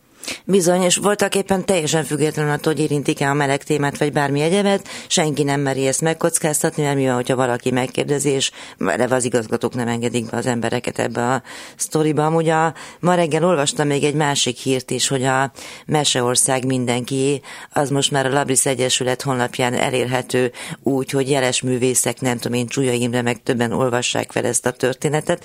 Bizony, 0.44 0.82
és 0.82 0.96
voltak 0.96 1.34
éppen 1.34 1.64
teljesen 1.64 2.04
függetlenül 2.04 2.52
attól, 2.52 2.72
hogy 2.72 2.82
érintik-e 2.82 3.30
a 3.30 3.34
meleg 3.34 3.62
témát, 3.62 3.98
vagy 3.98 4.12
bármi 4.12 4.40
egyebet, 4.40 4.88
senki 5.08 5.42
nem 5.42 5.60
meri 5.60 5.86
ezt 5.86 6.00
megkockáztatni, 6.00 6.82
mert 6.82 6.96
mi 6.96 7.04
van, 7.04 7.14
hogyha 7.14 7.36
valaki 7.36 7.70
megkérdezi, 7.70 8.28
és 8.30 8.50
eleve 8.78 9.14
az 9.14 9.24
igazgatók 9.24 9.74
nem 9.74 9.88
engedik 9.88 10.30
be 10.30 10.36
az 10.36 10.46
embereket 10.46 10.98
ebbe 10.98 11.32
a 11.32 11.42
sztoriba. 11.76 12.26
Amúgy 12.26 12.48
a, 12.48 12.74
ma 13.00 13.14
reggel 13.14 13.44
olvastam 13.44 13.86
még 13.86 14.04
egy 14.04 14.14
másik 14.14 14.56
hírt 14.56 14.90
is, 14.90 15.08
hogy 15.08 15.22
a 15.24 15.52
Meseország 15.86 16.66
mindenki, 16.66 17.42
az 17.72 17.90
most 17.90 18.10
már 18.10 18.26
a 18.26 18.32
Labris 18.32 18.66
Egyesület 18.66 19.22
honlapján 19.22 19.74
elérhető 19.74 20.52
úgy, 20.82 21.10
hogy 21.10 21.30
jeles 21.30 21.62
művészek, 21.62 22.20
nem 22.20 22.38
tudom 22.38 22.58
én, 22.58 22.66
Csúlya 22.66 22.92
Imre, 22.92 23.22
meg 23.22 23.42
többen 23.42 23.72
olvassák 23.72 24.32
fel 24.32 24.44
ezt 24.44 24.66
a 24.66 24.70
történetet. 24.70 25.44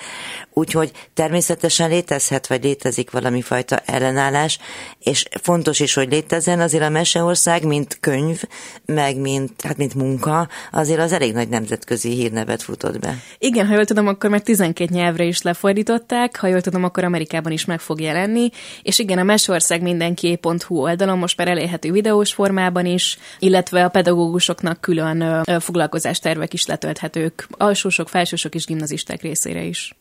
Úgyhogy 0.53 0.91
természetesen 1.13 1.89
létezhet, 1.89 2.47
vagy 2.47 2.63
létezik 2.63 3.11
valami 3.11 3.41
fajta 3.41 3.77
ellenállás, 3.85 4.59
és 4.99 5.25
fontos 5.41 5.79
is, 5.79 5.93
hogy 5.93 6.09
létezzen 6.09 6.59
azért 6.59 6.83
a 6.83 6.89
Meseország, 6.89 7.65
mint 7.65 7.97
könyv, 7.99 8.41
meg 8.85 9.17
mint, 9.17 9.61
hát 9.61 9.77
mint 9.77 9.93
munka, 9.93 10.49
azért 10.71 10.99
az 10.99 11.11
elég 11.11 11.33
nagy 11.33 11.49
nemzetközi 11.49 12.09
hírnevet 12.09 12.61
futott 12.61 12.99
be. 12.99 13.15
Igen, 13.37 13.67
ha 13.67 13.73
jól 13.73 13.85
tudom, 13.85 14.07
akkor 14.07 14.29
már 14.29 14.41
12 14.41 14.93
nyelvre 14.93 15.23
is 15.23 15.41
lefordították, 15.41 16.35
ha 16.35 16.47
jól 16.47 16.61
tudom, 16.61 16.83
akkor 16.83 17.03
Amerikában 17.03 17.51
is 17.51 17.65
meg 17.65 17.79
fog 17.79 18.01
jelenni, 18.01 18.49
és 18.81 18.99
igen, 18.99 19.17
a 19.17 19.23
Meseország 19.23 19.81
mindenki.hu 19.81 20.81
oldalon 20.81 21.17
most 21.17 21.37
már 21.37 21.47
elérhető 21.47 21.91
videós 21.91 22.33
formában 22.33 22.85
is, 22.85 23.17
illetve 23.39 23.83
a 23.83 23.89
pedagógusoknak 23.89 24.81
külön 24.81 25.43
foglalkozástervek 25.59 26.53
is 26.53 26.65
letölthetők, 26.65 27.47
alsósok, 27.51 28.09
felsősok 28.09 28.55
és 28.55 28.65
gimnazisták 28.65 29.21
részére 29.21 29.63
is. 29.63 29.93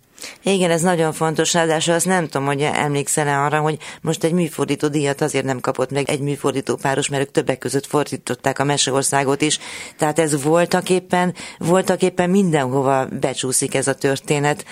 Igen, 0.42 0.70
ez 0.70 0.80
nagyon 0.82 1.12
fontos, 1.12 1.52
ráadásul 1.52 1.94
azt 1.94 2.06
nem 2.06 2.28
tudom, 2.28 2.46
hogy 2.46 2.62
emlékszel-e 2.62 3.38
arra, 3.38 3.60
hogy 3.60 3.78
most 4.00 4.24
egy 4.24 4.32
műfordító 4.32 4.88
díjat 4.88 5.20
azért 5.20 5.44
nem 5.44 5.60
kapott 5.60 5.90
meg 5.90 6.08
egy 6.08 6.20
műfordító 6.20 6.76
páros, 6.76 7.08
mert 7.08 7.22
ők 7.22 7.30
többek 7.30 7.58
között 7.58 7.86
fordították 7.86 8.58
a 8.58 8.64
Meseországot 8.64 9.40
is. 9.40 9.58
Tehát 9.96 10.18
ez 10.18 10.42
voltak 10.42 10.90
éppen, 10.90 11.34
voltak 11.58 12.02
éppen 12.02 12.30
mindenhova 12.30 13.06
becsúszik 13.20 13.74
ez 13.74 13.88
a 13.88 13.94
történet. 13.94 14.64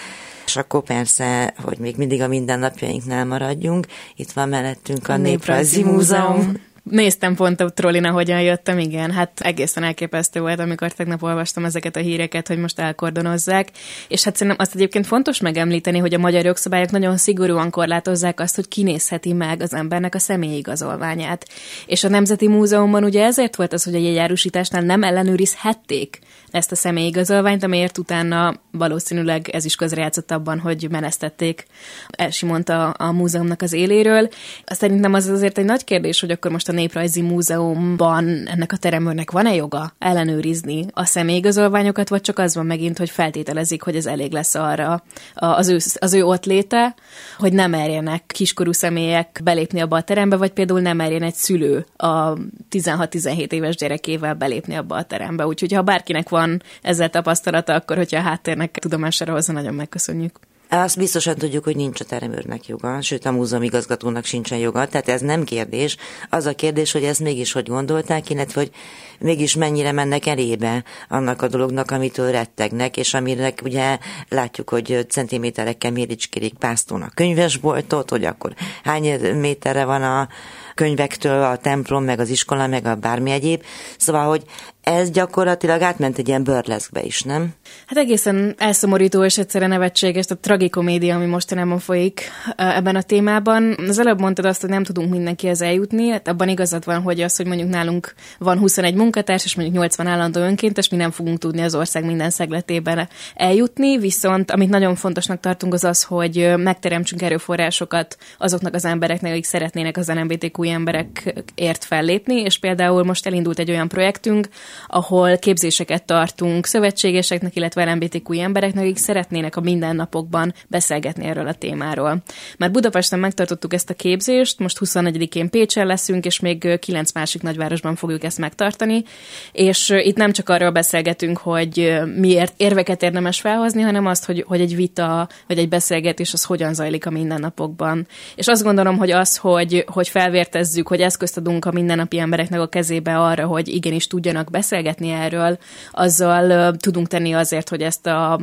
És 0.47 0.57
akkor 0.57 0.83
persze, 0.83 1.55
hogy 1.65 1.79
még 1.79 1.97
mindig 1.97 2.23
a 2.23 2.29
mindennapjainknál 2.29 3.25
maradjunk, 3.25 3.87
itt 4.17 4.33
van 4.33 4.49
mellettünk 4.49 5.09
a, 5.09 5.13
a 5.13 5.17
Néprajzi 5.17 5.83
Múzeum. 5.83 6.53
Néztem 6.91 7.35
pont 7.35 7.61
a 7.61 7.71
trollina, 7.71 8.11
hogyan 8.11 8.43
jöttem, 8.43 8.79
igen, 8.79 9.11
hát 9.11 9.41
egészen 9.41 9.83
elképesztő 9.83 10.41
volt, 10.41 10.59
amikor 10.59 10.93
tegnap 10.93 11.23
olvastam 11.23 11.65
ezeket 11.65 11.97
a 11.97 12.01
híreket, 12.01 12.49
hogy 12.49 12.59
most 12.59 12.79
elkordonozzák, 12.79 13.69
és 14.09 14.25
hát 14.25 14.37
szerintem 14.37 14.67
azt 14.67 14.75
egyébként 14.75 15.07
fontos 15.07 15.41
megemlíteni, 15.41 15.99
hogy 15.99 16.15
a 16.15 16.19
magyar 16.19 16.45
jogszabályok 16.45 16.91
nagyon 16.91 17.17
szigorúan 17.17 17.71
korlátozzák 17.71 18.41
azt, 18.41 18.55
hogy 18.55 18.69
kinézheti 18.69 19.33
meg 19.33 19.63
az 19.63 19.75
embernek 19.75 20.15
a 20.15 20.19
személyigazolványát. 20.19 21.49
És 21.87 22.05
a 22.05 22.09
Nemzeti 22.09 22.49
Múzeumban 22.49 23.05
ugye 23.05 23.25
ezért 23.25 23.57
volt 23.57 23.73
az, 23.73 23.85
hogy 23.85 23.95
a 23.95 23.99
jegyárusításnál 23.99 24.83
nem 24.83 25.03
ellenőrizhették 25.03 26.19
ezt 26.51 26.73
a 26.73 26.77
személyigazolványt, 26.77 27.63
amelyért 27.63 27.99
utána 27.99 28.55
valószínűleg 28.71 29.49
ez 29.49 29.65
is 29.65 29.75
közrejátszott 29.75 30.31
abban, 30.31 30.59
hogy 30.59 30.87
menesztették 30.91 31.67
elsimondta 32.11 32.91
a 32.91 33.13
múzeumnak 33.13 33.63
az 33.63 33.73
éléről. 33.73 34.29
Szerintem 34.65 35.15
az 35.15 35.27
azért 35.27 35.59
egy 35.59 35.65
nagy 35.65 35.85
kérdés, 35.85 36.21
hogy 36.21 36.31
akkor 36.31 36.51
most 36.51 36.69
a 36.69 36.73
Néprajzi 36.77 37.21
Múzeumban 37.21 38.47
ennek 38.47 38.73
a 38.73 38.77
teremőrnek 38.77 39.31
van-e 39.31 39.55
joga 39.55 39.93
ellenőrizni 39.99 40.87
a 40.93 41.05
személyigazolványokat, 41.05 42.09
vagy 42.09 42.21
csak 42.21 42.39
az 42.39 42.55
van 42.55 42.67
megint, 42.67 42.99
hogy 42.99 43.11
feltételezik, 43.11 43.83
hogy 43.83 43.97
ez 43.97 44.07
elég 44.07 44.33
lesz 44.33 44.55
arra 44.55 45.03
az 45.35 45.69
ő, 45.69 45.79
az 45.99 46.15
ő 46.15 46.25
ott 46.25 46.45
léte, 46.45 46.95
hogy 47.39 47.53
nem 47.53 47.71
merjenek 47.71 48.25
kiskorú 48.27 48.73
személyek 48.73 49.41
belépni 49.45 49.81
abba 49.81 49.97
a 49.97 50.03
terembe, 50.03 50.37
vagy 50.37 50.53
például 50.53 50.81
nem 50.81 50.97
merjen 50.97 51.23
egy 51.23 51.35
szülő 51.35 51.87
a 51.97 52.33
16-17 52.71 53.53
éves 53.53 53.77
gyerekével 53.77 54.35
belépni 54.35 54.75
abba 54.75 54.97
a 54.97 55.05
terembe. 55.05 55.47
Úgyhogy 55.47 55.73
ha 55.73 55.83
bárkinek 55.83 56.29
van 56.29 56.63
ezzel 56.83 57.11
tapasztalata, 57.11 57.75
akkor 57.75 57.97
hogyha 57.97 58.19
a 58.19 58.23
háttérnek 58.23 58.71
tudomására 58.71 59.33
hozza, 59.33 59.53
nagyon 59.53 59.75
megköszönjük. 59.75 60.39
Azt 60.69 60.99
biztosan 60.99 61.35
tudjuk, 61.35 61.65
hogy 61.65 61.77
nincs 61.77 62.01
a 62.01 62.05
teremőrnek 62.05 62.67
joga, 62.67 63.03
sőt 63.03 63.25
a 63.25 63.33
múzeum 63.33 63.63
igazgatónak 63.63 64.25
sincsen 64.25 64.59
joga, 64.59 64.87
tehát 64.87 65.09
ez 65.09 65.21
nem 65.21 65.45
kérdés. 65.45 65.97
Az 66.31 66.47
a 66.47 66.55
kérdés, 66.55 66.93
hogy 66.93 67.05
ezt 67.05 67.21
mégis 67.21 67.53
hogy 67.53 67.69
gondolták, 67.69 68.31
illetve 68.31 68.61
hogy 68.61 68.71
mégis 69.19 69.55
mennyire 69.55 69.93
mennek 69.93 70.27
elébe 70.27 70.85
annak 71.09 71.43
a 71.43 71.49
dolognak, 71.49 71.91
amitől 71.91 72.31
rettegnek, 72.31 72.97
és 72.97 73.15
aminek 73.15 73.61
ugye 73.65 73.99
látjuk, 74.29 74.71
hogy 74.71 75.07
centiméterekkel 75.09 75.91
méricskérik 75.91 76.55
pásztónak 76.55 77.15
könyvesboltot, 77.15 78.11
hogy 78.11 78.25
akkor 78.25 78.55
hány 78.85 79.21
méterre 79.21 79.85
van 79.85 80.03
a 80.03 80.29
könyvektől 80.75 81.43
a 81.43 81.57
templom, 81.57 82.05
meg 82.05 82.21
az 82.21 82.29
iskola, 82.29 82.67
meg 82.67 82.87
a 82.87 82.95
bármi 82.95 83.31
egyéb. 83.31 83.63
Szóval, 83.99 84.29
hogy 84.29 84.43
ez 84.87 85.11
gyakorlatilag 85.11 85.83
átment 85.83 86.19
egy 86.19 86.29
ilyen 86.29 86.45
burleszkbe 86.45 87.03
is, 87.03 87.23
nem? 87.23 87.55
Hát 87.87 87.99
egészen 87.99 88.55
elszomorító 88.59 89.25
és 89.25 89.39
egyszerűen 89.39 89.71
nevetséges, 89.71 90.25
a 90.29 90.39
tragikomédia, 90.39 91.15
ami 91.15 91.27
mostanában 91.27 91.79
folyik 91.79 92.31
ebben 92.57 92.97
a 92.97 93.03
témában. 93.03 93.77
Az 93.89 93.99
előbb 93.99 94.21
mondtad 94.21 94.45
azt, 94.45 94.61
hogy 94.61 94.71
nem 94.71 94.85
tudunk 94.85 95.11
mindenkihez 95.11 95.63
eljutni, 95.63 96.09
hát 96.09 96.29
abban 96.29 96.49
igazad 96.49 96.85
van, 96.85 97.03
hogy 97.03 97.21
az, 97.21 97.37
hogy 97.37 97.47
mondjuk 97.47 97.69
nálunk 97.69 98.15
van 98.39 98.59
21 98.59 98.95
munkatárs, 98.95 99.45
és 99.45 99.55
mondjuk 99.55 99.77
80 99.77 100.07
állandó 100.07 100.41
önkéntes, 100.41 100.89
mi 100.89 100.97
nem 100.97 101.11
fogunk 101.11 101.39
tudni 101.39 101.61
az 101.61 101.75
ország 101.75 102.05
minden 102.05 102.31
szegletében 102.31 103.09
eljutni, 103.35 103.99
viszont 103.99 104.51
amit 104.51 104.69
nagyon 104.69 104.95
fontosnak 104.95 105.41
tartunk 105.41 105.75
az 105.75 105.85
az, 105.85 106.03
hogy 106.03 106.53
megteremtsünk 106.57 107.23
erőforrásokat 107.23 108.17
azoknak 108.39 108.75
az 108.75 108.85
embereknek, 108.85 109.33
akik 109.33 109.45
szeretnének 109.45 109.97
az 109.97 110.09
LMBTQ 110.09 110.63
emberekért 110.63 111.85
fellépni, 111.85 112.41
és 112.41 112.59
például 112.59 113.05
most 113.05 113.27
elindult 113.27 113.59
egy 113.59 113.71
olyan 113.71 113.89
projektünk, 113.89 114.49
ahol 114.87 115.39
képzéseket 115.39 116.05
tartunk 116.05 116.67
szövetségeseknek, 116.67 117.57
illetve 117.57 117.85
LMBTQ 117.85 118.33
embereknek, 118.41 118.85
akik 118.85 118.97
szeretnének 118.97 119.57
a 119.57 119.61
mindennapokban 119.61 120.55
beszélgetni 120.69 121.25
erről 121.27 121.47
a 121.47 121.55
témáról. 121.55 122.23
Már 122.59 122.71
Budapesten 122.71 123.19
megtartottuk 123.19 123.73
ezt 123.73 123.91
a 123.91 123.95
képzést, 123.95 124.59
most 124.59 124.79
21-én 124.81 125.51
Pécsen 125.51 125.87
leszünk, 125.87 126.25
és 126.25 126.41
még 126.41 126.79
kilenc 126.79 127.13
másik 127.13 127.43
nagyvárosban 127.43 127.97
fogjuk 127.97 128.25
ezt 128.25 128.39
megtartani, 128.39 129.05
és 129.53 129.89
itt 129.89 130.17
nem 130.17 130.33
csak 130.33 130.49
arról 130.49 130.71
beszélgetünk, 130.71 131.39
hogy 131.39 132.01
miért 132.17 132.55
érveket 132.57 133.03
érdemes 133.03 133.41
felhozni, 133.41 133.83
hanem 133.83 134.07
azt, 134.07 134.25
hogy, 134.25 134.45
hogy 134.47 134.61
egy 134.61 134.77
vita, 134.77 135.29
vagy 135.47 135.59
egy 135.59 135.69
beszélgetés 135.69 136.33
az 136.33 136.45
hogyan 136.45 136.75
zajlik 136.75 137.07
a 137.07 137.11
mindennapokban. 137.11 138.07
És 138.35 138.47
azt 138.47 138.63
gondolom, 138.63 138.99
hogy 138.99 139.11
az, 139.11 139.37
hogy, 139.37 139.85
hogy 139.87 140.09
felvértezzük, 140.09 140.89
hogy 140.89 141.01
eszközt 141.01 141.37
adunk 141.37 141.65
a 141.65 141.73
mindennapi 141.73 142.19
embereknek 142.19 142.61
a 142.61 142.69
kezébe 142.69 143.19
arra, 143.19 143.47
hogy 143.47 143.69
igenis 143.69 144.07
tudjanak 144.07 144.51
beszélgetni 144.67 145.11
erről, 145.11 145.59
azzal 145.91 146.77
tudunk 146.77 147.07
tenni 147.07 147.33
azért, 147.33 147.69
hogy 147.69 147.83
ezt, 147.83 148.07
a, 148.07 148.41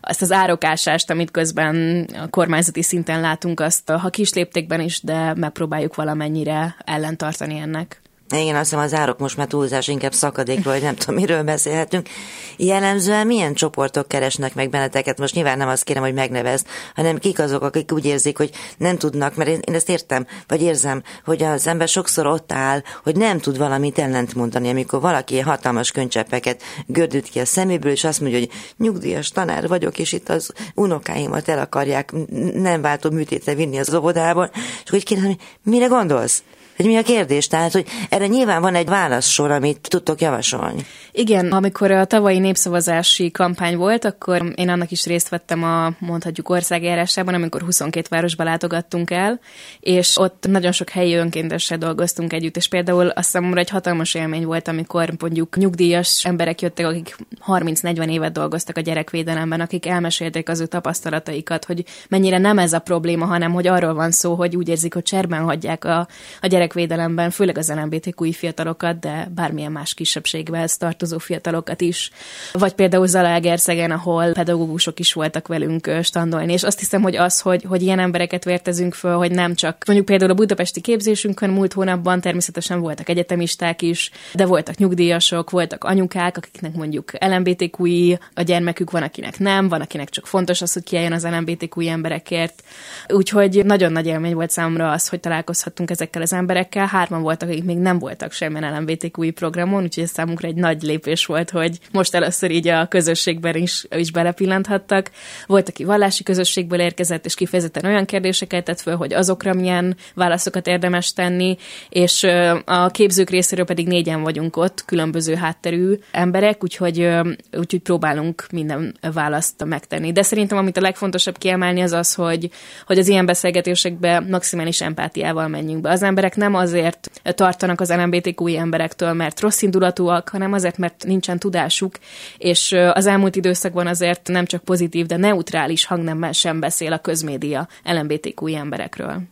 ezt 0.00 0.22
az 0.22 0.32
árokásást, 0.32 1.10
amit 1.10 1.30
közben 1.30 2.06
a 2.22 2.28
kormányzati 2.28 2.82
szinten 2.82 3.20
látunk, 3.20 3.60
azt 3.60 3.90
ha 3.90 4.08
kis 4.08 4.32
léptékben 4.32 4.80
is, 4.80 5.02
de 5.02 5.34
megpróbáljuk 5.34 5.94
valamennyire 5.94 6.76
ellentartani 6.84 7.58
ennek. 7.58 8.01
Igen, 8.32 8.54
azt 8.54 8.70
hiszem 8.70 8.84
az 8.84 8.94
árok 8.94 9.18
most 9.18 9.36
már 9.36 9.46
túlzás, 9.46 9.88
inkább 9.88 10.12
szakadék, 10.12 10.64
vagy 10.64 10.82
nem 10.82 10.94
tudom, 10.94 11.14
miről 11.14 11.42
beszélhetünk. 11.42 12.08
Jellemzően 12.56 13.26
milyen 13.26 13.54
csoportok 13.54 14.08
keresnek 14.08 14.54
meg 14.54 14.70
benneteket? 14.70 15.18
Most 15.18 15.34
nyilván 15.34 15.58
nem 15.58 15.68
azt 15.68 15.84
kérem, 15.84 16.02
hogy 16.02 16.14
megnevezd, 16.14 16.66
hanem 16.94 17.18
kik 17.18 17.38
azok, 17.38 17.62
akik 17.62 17.92
úgy 17.92 18.04
érzik, 18.04 18.36
hogy 18.36 18.50
nem 18.76 18.96
tudnak, 18.96 19.34
mert 19.34 19.50
én, 19.50 19.60
én 19.68 19.74
ezt 19.74 19.88
értem, 19.88 20.26
vagy 20.48 20.62
érzem, 20.62 21.02
hogy 21.24 21.42
az 21.42 21.66
ember 21.66 21.88
sokszor 21.88 22.26
ott 22.26 22.52
áll, 22.52 22.82
hogy 23.02 23.16
nem 23.16 23.38
tud 23.38 23.58
valamit 23.58 23.98
ellent 23.98 24.34
mondani, 24.34 24.68
amikor 24.70 25.00
valaki 25.00 25.40
hatalmas 25.40 25.90
könycseppeket 25.90 26.62
gördült 26.86 27.28
ki 27.28 27.38
a 27.38 27.46
szeméből, 27.46 27.92
és 27.92 28.04
azt 28.04 28.20
mondja, 28.20 28.38
hogy 28.38 28.50
nyugdíjas 28.76 29.28
tanár 29.28 29.68
vagyok, 29.68 29.98
és 29.98 30.12
itt 30.12 30.28
az 30.28 30.52
unokáimat 30.74 31.48
el 31.48 31.58
akarják 31.58 32.12
nem 32.54 32.80
váltó 32.80 33.10
műtétre 33.10 33.54
vinni 33.54 33.78
az 33.78 33.94
óvodából, 33.94 34.50
és 34.84 34.90
hogy 34.90 35.04
kérdezem, 35.04 35.36
mire 35.62 35.86
gondolsz? 35.86 36.42
Hogy 36.76 36.86
mi 36.86 36.96
a 36.96 37.02
kérdés? 37.02 37.46
Tehát, 37.46 37.72
hogy 37.72 37.86
erre 38.08 38.26
nyilván 38.26 38.60
van 38.60 38.74
egy 38.74 38.88
válaszsor, 38.88 39.50
amit 39.50 39.88
tudtok 39.88 40.20
javasolni. 40.20 40.86
Igen, 41.12 41.52
amikor 41.52 41.90
a 41.90 42.04
tavalyi 42.04 42.38
népszavazási 42.38 43.30
kampány 43.30 43.76
volt, 43.76 44.04
akkor 44.04 44.52
én 44.54 44.68
annak 44.68 44.90
is 44.90 45.04
részt 45.04 45.28
vettem 45.28 45.62
a 45.62 45.92
mondhatjuk 45.98 46.48
országjárásában, 46.48 47.34
amikor 47.34 47.62
22 47.62 48.06
városba 48.10 48.44
látogattunk 48.44 49.10
el, 49.10 49.40
és 49.80 50.18
ott 50.18 50.46
nagyon 50.48 50.72
sok 50.72 50.88
helyi 50.90 51.14
önkéntessel 51.14 51.78
dolgoztunk 51.78 52.32
együtt, 52.32 52.56
és 52.56 52.68
például 52.68 53.08
azt 53.08 53.28
számomra 53.28 53.60
egy 53.60 53.70
hatalmas 53.70 54.14
élmény 54.14 54.44
volt, 54.44 54.68
amikor 54.68 55.12
mondjuk 55.18 55.56
nyugdíjas 55.56 56.24
emberek 56.24 56.60
jöttek, 56.60 56.86
akik 56.86 57.16
30-40 57.46 58.10
évet 58.10 58.32
dolgoztak 58.32 58.76
a 58.76 58.80
gyerekvédelemben, 58.80 59.60
akik 59.60 59.86
elmesélték 59.86 60.48
az 60.48 60.60
ő 60.60 60.66
tapasztalataikat, 60.66 61.64
hogy 61.64 61.84
mennyire 62.08 62.38
nem 62.38 62.58
ez 62.58 62.72
a 62.72 62.78
probléma, 62.78 63.24
hanem 63.24 63.52
hogy 63.52 63.66
arról 63.66 63.94
van 63.94 64.10
szó, 64.10 64.34
hogy 64.34 64.56
úgy 64.56 64.68
érzik, 64.68 64.94
hogy 64.94 65.02
cserben 65.02 65.42
hagyják 65.42 65.84
a, 65.84 66.08
a 66.40 66.46
gyerek 66.46 66.61
gyerekvédelemben, 66.62 67.30
főleg 67.30 67.58
az 67.58 67.72
LMBTQI 67.72 68.32
fiatalokat, 68.32 68.98
de 68.98 69.28
bármilyen 69.34 69.72
más 69.72 69.94
kisebbséghez 69.94 70.76
tartozó 70.76 71.18
fiatalokat 71.18 71.80
is. 71.80 72.10
Vagy 72.52 72.72
például 72.72 73.06
Zalaegerszegen, 73.06 73.90
ahol 73.90 74.32
pedagógusok 74.32 74.98
is 74.98 75.12
voltak 75.12 75.48
velünk 75.48 75.90
standolni. 76.02 76.52
És 76.52 76.62
azt 76.62 76.78
hiszem, 76.78 77.02
hogy 77.02 77.16
az, 77.16 77.40
hogy, 77.40 77.64
hogy 77.68 77.82
ilyen 77.82 77.98
embereket 77.98 78.44
vértezünk 78.44 78.94
föl, 78.94 79.16
hogy 79.16 79.30
nem 79.30 79.54
csak 79.54 79.82
mondjuk 79.86 80.08
például 80.08 80.30
a 80.30 80.34
budapesti 80.34 80.80
képzésünkön 80.80 81.50
múlt 81.50 81.72
hónapban 81.72 82.20
természetesen 82.20 82.80
voltak 82.80 83.08
egyetemisták 83.08 83.82
is, 83.82 84.10
de 84.34 84.46
voltak 84.46 84.76
nyugdíjasok, 84.76 85.50
voltak 85.50 85.84
anyukák, 85.84 86.36
akiknek 86.36 86.74
mondjuk 86.74 87.10
LMBTQI 87.18 88.18
a 88.34 88.42
gyermekük 88.42 88.90
van, 88.90 89.02
akinek 89.02 89.38
nem, 89.38 89.68
van, 89.68 89.80
akinek 89.80 90.08
csak 90.08 90.26
fontos 90.26 90.62
az, 90.62 90.72
hogy 90.72 90.82
kiálljon 90.82 91.12
az 91.12 91.26
LMBTQI 91.26 91.88
emberekért. 91.88 92.62
Úgyhogy 93.08 93.64
nagyon 93.64 93.92
nagy 93.92 94.06
élmény 94.06 94.34
volt 94.34 94.50
számomra 94.50 94.90
az, 94.90 95.08
hogy 95.08 95.20
találkozhattunk 95.20 95.90
ezekkel 95.90 96.22
az 96.22 96.32
emberekkel, 96.32 96.50
emberekkel, 96.52 96.86
hárman 96.86 97.22
voltak, 97.22 97.48
akik 97.48 97.64
még 97.64 97.78
nem 97.78 97.98
voltak 97.98 98.32
semmilyen 98.32 98.74
LMBTQI 98.78 99.30
programon, 99.30 99.82
úgyhogy 99.82 100.04
ez 100.04 100.10
számunkra 100.10 100.48
egy 100.48 100.54
nagy 100.54 100.82
lépés 100.82 101.26
volt, 101.26 101.50
hogy 101.50 101.78
most 101.92 102.14
először 102.14 102.50
így 102.50 102.68
a 102.68 102.86
közösségben 102.86 103.54
is, 103.56 103.86
is 103.96 104.12
belepillanthattak. 104.12 105.10
Volt, 105.46 105.68
aki 105.68 105.84
vallási 105.84 106.22
közösségből 106.22 106.80
érkezett, 106.80 107.24
és 107.24 107.34
kifejezetten 107.34 107.84
olyan 107.84 108.04
kérdéseket 108.04 108.64
tett 108.64 108.80
föl, 108.80 108.96
hogy 108.96 109.12
azokra 109.12 109.54
milyen 109.54 109.96
válaszokat 110.14 110.66
érdemes 110.66 111.12
tenni, 111.12 111.56
és 111.88 112.26
a 112.64 112.90
képzők 112.90 113.30
részéről 113.30 113.64
pedig 113.64 113.86
négyen 113.86 114.22
vagyunk 114.22 114.56
ott, 114.56 114.84
különböző 114.84 115.34
hátterű 115.34 115.94
emberek, 116.10 116.62
úgyhogy, 116.62 117.08
úgyhogy 117.52 117.80
próbálunk 117.80 118.46
minden 118.52 118.96
választ 119.12 119.64
megtenni. 119.64 120.12
De 120.12 120.22
szerintem, 120.22 120.58
amit 120.58 120.76
a 120.76 120.80
legfontosabb 120.80 121.38
kiemelni, 121.38 121.80
az 121.80 121.92
az, 121.92 122.14
hogy, 122.14 122.50
hogy 122.86 122.98
az 122.98 123.08
ilyen 123.08 123.26
beszélgetésekbe 123.26 124.20
maximális 124.20 124.80
empátiával 124.80 125.48
menjünk 125.48 125.80
be. 125.80 125.90
Az 125.90 126.02
emberek 126.02 126.36
nem 126.42 126.54
azért 126.54 127.10
tartanak 127.22 127.80
az 127.80 127.92
LMBTQI 127.92 128.56
emberektől, 128.56 129.12
mert 129.12 129.40
rossz 129.40 129.62
indulatúak, 129.62 130.28
hanem 130.28 130.52
azért, 130.52 130.78
mert 130.78 131.04
nincsen 131.06 131.38
tudásuk, 131.38 131.94
és 132.38 132.72
az 132.92 133.06
elmúlt 133.06 133.36
időszakban 133.36 133.86
azért 133.86 134.28
nem 134.28 134.44
csak 134.44 134.64
pozitív, 134.64 135.06
de 135.06 135.16
neutrális 135.16 135.84
hangnemmel 135.84 136.32
sem 136.32 136.60
beszél 136.60 136.92
a 136.92 136.98
közmédia 136.98 137.68
LMBTQI 137.84 138.54
emberekről. 138.54 139.22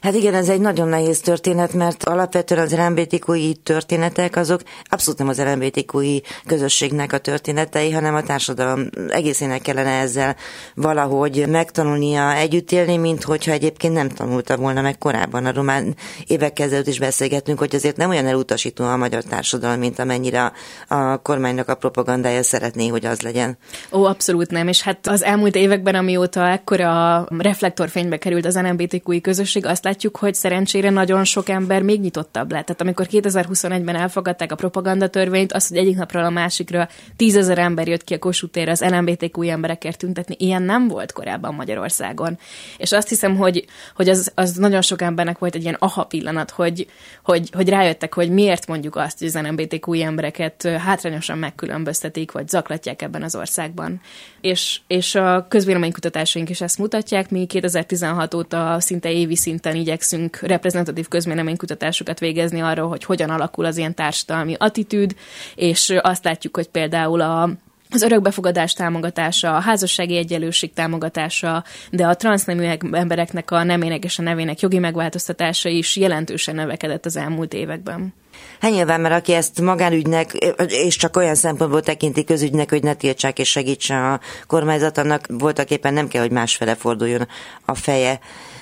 Hát 0.00 0.14
igen, 0.14 0.34
ez 0.34 0.48
egy 0.48 0.60
nagyon 0.60 0.88
nehéz 0.88 1.20
történet, 1.20 1.72
mert 1.72 2.04
alapvetően 2.04 2.60
az 2.60 2.76
LMBTQI 2.76 3.54
történetek 3.62 4.36
azok 4.36 4.60
abszolút 4.84 5.18
nem 5.18 5.28
az 5.28 5.38
LMBTQI 5.38 6.22
közösségnek 6.46 7.12
a 7.12 7.18
történetei, 7.18 7.90
hanem 7.90 8.14
a 8.14 8.22
társadalom 8.22 8.88
egészének 9.08 9.62
kellene 9.62 9.90
ezzel 9.90 10.36
valahogy 10.74 11.44
megtanulnia 11.48 12.34
együtt 12.34 12.72
élni, 12.72 12.96
mint 12.96 13.22
hogyha 13.22 13.52
egyébként 13.52 13.94
nem 13.94 14.08
tanulta 14.08 14.56
volna 14.56 14.80
meg 14.80 14.98
korábban. 14.98 15.46
A 15.46 15.52
román 15.52 15.94
évek 16.26 16.52
kezdődött 16.52 16.86
is 16.86 16.98
beszélgettünk, 16.98 17.58
hogy 17.58 17.74
azért 17.74 17.96
nem 17.96 18.10
olyan 18.10 18.26
elutasító 18.26 18.84
a 18.84 18.96
magyar 18.96 19.22
társadalom, 19.22 19.78
mint 19.78 19.98
amennyire 19.98 20.52
a 20.88 21.22
kormánynak 21.22 21.68
a 21.68 21.74
propagandája 21.74 22.42
szeretné, 22.42 22.88
hogy 22.88 23.06
az 23.06 23.20
legyen. 23.20 23.58
Ó, 23.92 24.04
abszolút 24.04 24.50
nem, 24.50 24.68
és 24.68 24.82
hát 24.82 25.06
az 25.06 25.24
elmúlt 25.24 25.54
években, 25.54 25.94
amióta 25.94 26.48
ekkora 26.48 27.26
reflektorfénybe 27.38 28.16
került 28.16 28.46
az 28.46 28.56
LMBTQI 28.56 29.20
közösség, 29.20 29.66
azt 29.66 29.79
azt 29.80 29.88
látjuk, 29.88 30.16
hogy 30.16 30.34
szerencsére 30.34 30.90
nagyon 30.90 31.24
sok 31.24 31.48
ember 31.48 31.82
még 31.82 32.00
nyitottabb 32.00 32.52
lett. 32.52 32.64
Tehát 32.66 32.80
amikor 32.80 33.06
2021-ben 33.10 33.96
elfogadták 33.96 34.52
a 34.52 34.54
propagandatörvényt, 34.54 35.52
az, 35.52 35.68
hogy 35.68 35.76
egyik 35.76 35.96
napról 35.96 36.24
a 36.24 36.30
másikra 36.30 36.88
tízezer 37.16 37.58
ember 37.58 37.88
jött 37.88 38.04
ki 38.04 38.14
a 38.14 38.18
Kossuth 38.18 38.52
térre 38.52 38.70
az 38.70 38.80
LMBTQ 38.80 39.42
emberekért 39.42 39.98
tüntetni, 39.98 40.34
ilyen 40.38 40.62
nem 40.62 40.88
volt 40.88 41.12
korábban 41.12 41.54
Magyarországon. 41.54 42.38
És 42.76 42.92
azt 42.92 43.08
hiszem, 43.08 43.36
hogy, 43.36 43.64
hogy 43.94 44.08
az, 44.08 44.32
az 44.34 44.52
nagyon 44.52 44.82
sok 44.82 45.02
embernek 45.02 45.38
volt 45.38 45.54
egy 45.54 45.62
ilyen 45.62 45.76
aha 45.78 46.04
pillanat, 46.04 46.50
hogy, 46.50 46.86
hogy, 47.24 47.50
hogy 47.52 47.68
rájöttek, 47.68 48.14
hogy 48.14 48.30
miért 48.30 48.66
mondjuk 48.66 48.96
azt, 48.96 49.18
hogy 49.18 49.28
az 49.28 49.34
LMBTQ 49.34 49.92
embereket 49.92 50.62
hátrányosan 50.62 51.38
megkülönböztetik, 51.38 52.32
vagy 52.32 52.48
zaklatják 52.48 53.02
ebben 53.02 53.22
az 53.22 53.34
országban. 53.34 54.00
És, 54.40 54.80
és 54.86 55.14
a 55.14 55.46
közvéleménykutatásaink 55.48 56.50
is 56.50 56.60
ezt 56.60 56.78
mutatják. 56.78 57.30
Mi 57.30 57.46
2016 57.46 58.34
óta 58.34 58.76
szinte 58.80 59.12
évi 59.12 59.36
szinten 59.36 59.69
területen 59.70 59.76
igyekszünk 59.76 60.38
reprezentatív 60.40 61.08
közméleménykutatásokat 61.08 62.18
végezni 62.18 62.60
arról, 62.60 62.88
hogy 62.88 63.04
hogyan 63.04 63.30
alakul 63.30 63.64
az 63.64 63.76
ilyen 63.76 63.94
társadalmi 63.94 64.54
attitűd, 64.58 65.14
és 65.54 65.94
azt 66.00 66.24
látjuk, 66.24 66.56
hogy 66.56 66.68
például 66.68 67.20
a 67.20 67.50
az 67.92 68.02
örökbefogadás 68.02 68.72
támogatása, 68.72 69.56
a 69.56 69.60
házassági 69.60 70.16
egyenlőség 70.16 70.72
támogatása, 70.72 71.64
de 71.90 72.06
a 72.06 72.16
transznemű 72.16 72.68
embereknek 72.92 73.50
a 73.50 73.62
nemének 73.62 74.04
és 74.04 74.18
a 74.18 74.22
nevének 74.22 74.60
jogi 74.60 74.78
megváltoztatása 74.78 75.68
is 75.68 75.96
jelentősen 75.96 76.54
növekedett 76.54 77.06
az 77.06 77.16
elmúlt 77.16 77.54
években. 77.54 78.14
Hát 78.60 78.70
nyilván, 78.70 79.00
mert 79.00 79.14
aki 79.14 79.32
ezt 79.32 79.60
magánügynek, 79.60 80.32
és 80.66 80.96
csak 80.96 81.16
olyan 81.16 81.34
szempontból 81.34 81.82
tekinti 81.82 82.24
közügynek, 82.24 82.70
hogy 82.70 82.82
ne 82.82 82.94
tiltsák 82.94 83.38
és 83.38 83.50
segítse 83.50 84.12
a 84.12 84.20
kormányzat, 84.46 84.98
annak 84.98 85.26
voltak 85.28 85.70
éppen 85.70 85.92
nem 85.92 86.08
kell, 86.08 86.22
hogy 86.22 86.30
másfele 86.30 86.74
forduljon 86.74 87.28
a 87.64 87.74
feje. 87.74 88.20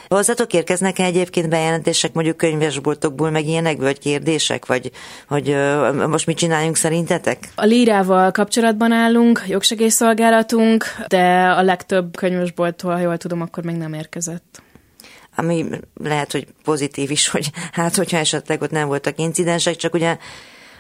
Hozzatok 0.09 0.53
érkeznek 0.53 0.99
-e 0.99 1.05
egyébként 1.05 1.49
bejelentések 1.49 2.13
mondjuk 2.13 2.37
könyvesboltokból, 2.37 3.31
meg 3.31 3.47
ilyenek, 3.47 3.77
vagy 3.77 3.99
kérdések, 3.99 4.67
vagy 4.67 4.91
hogy 5.29 5.57
most 6.09 6.27
mit 6.27 6.37
csináljunk 6.37 6.77
szerintetek? 6.77 7.49
A 7.55 7.65
lírával 7.65 8.31
kapcsolatban 8.31 8.93
állunk, 8.93 9.43
jogsegélyszolgálatunk, 9.49 10.85
de 11.09 11.55
a 11.57 11.63
legtöbb 11.63 12.17
könyvesbolttól, 12.17 12.93
ha 12.93 13.01
jól 13.01 13.17
tudom, 13.17 13.41
akkor 13.41 13.65
még 13.65 13.77
nem 13.77 13.93
érkezett 13.93 14.63
ami 15.35 15.67
lehet, 15.95 16.33
hogy 16.33 16.47
pozitív 16.65 17.11
is, 17.11 17.29
hogy 17.29 17.51
hát, 17.73 17.97
hogyha 17.97 18.17
esetleg 18.17 18.63
ott 18.63 18.71
nem 18.71 18.89
voltak 18.89 19.19
incidensek, 19.19 19.77
csak 19.77 19.95
ugye 19.95 20.17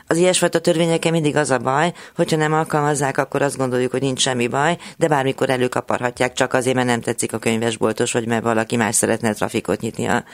az 0.09 0.16
ilyesfajta 0.16 0.59
törvényekkel 0.59 1.12
mindig 1.12 1.36
az 1.36 1.50
a 1.50 1.59
baj, 1.59 1.92
hogyha 2.16 2.36
nem 2.36 2.52
alkalmazzák, 2.52 3.18
akkor 3.18 3.42
azt 3.42 3.56
gondoljuk, 3.56 3.90
hogy 3.90 4.00
nincs 4.00 4.20
semmi 4.20 4.46
baj, 4.46 4.76
de 4.96 5.09
bármikor 5.09 5.50
előkaparhatják, 5.50 6.32
csak 6.32 6.52
azért, 6.52 6.74
mert 6.74 6.86
nem 6.86 7.00
tetszik 7.00 7.32
a 7.32 7.38
könyvesboltos, 7.38 8.12
vagy 8.12 8.26
mert 8.26 8.42
valaki 8.42 8.76
más 8.76 8.94
szeretne 8.94 9.32
trafikot 9.32 9.80
nyitni 9.80 10.06
a, 10.06 10.24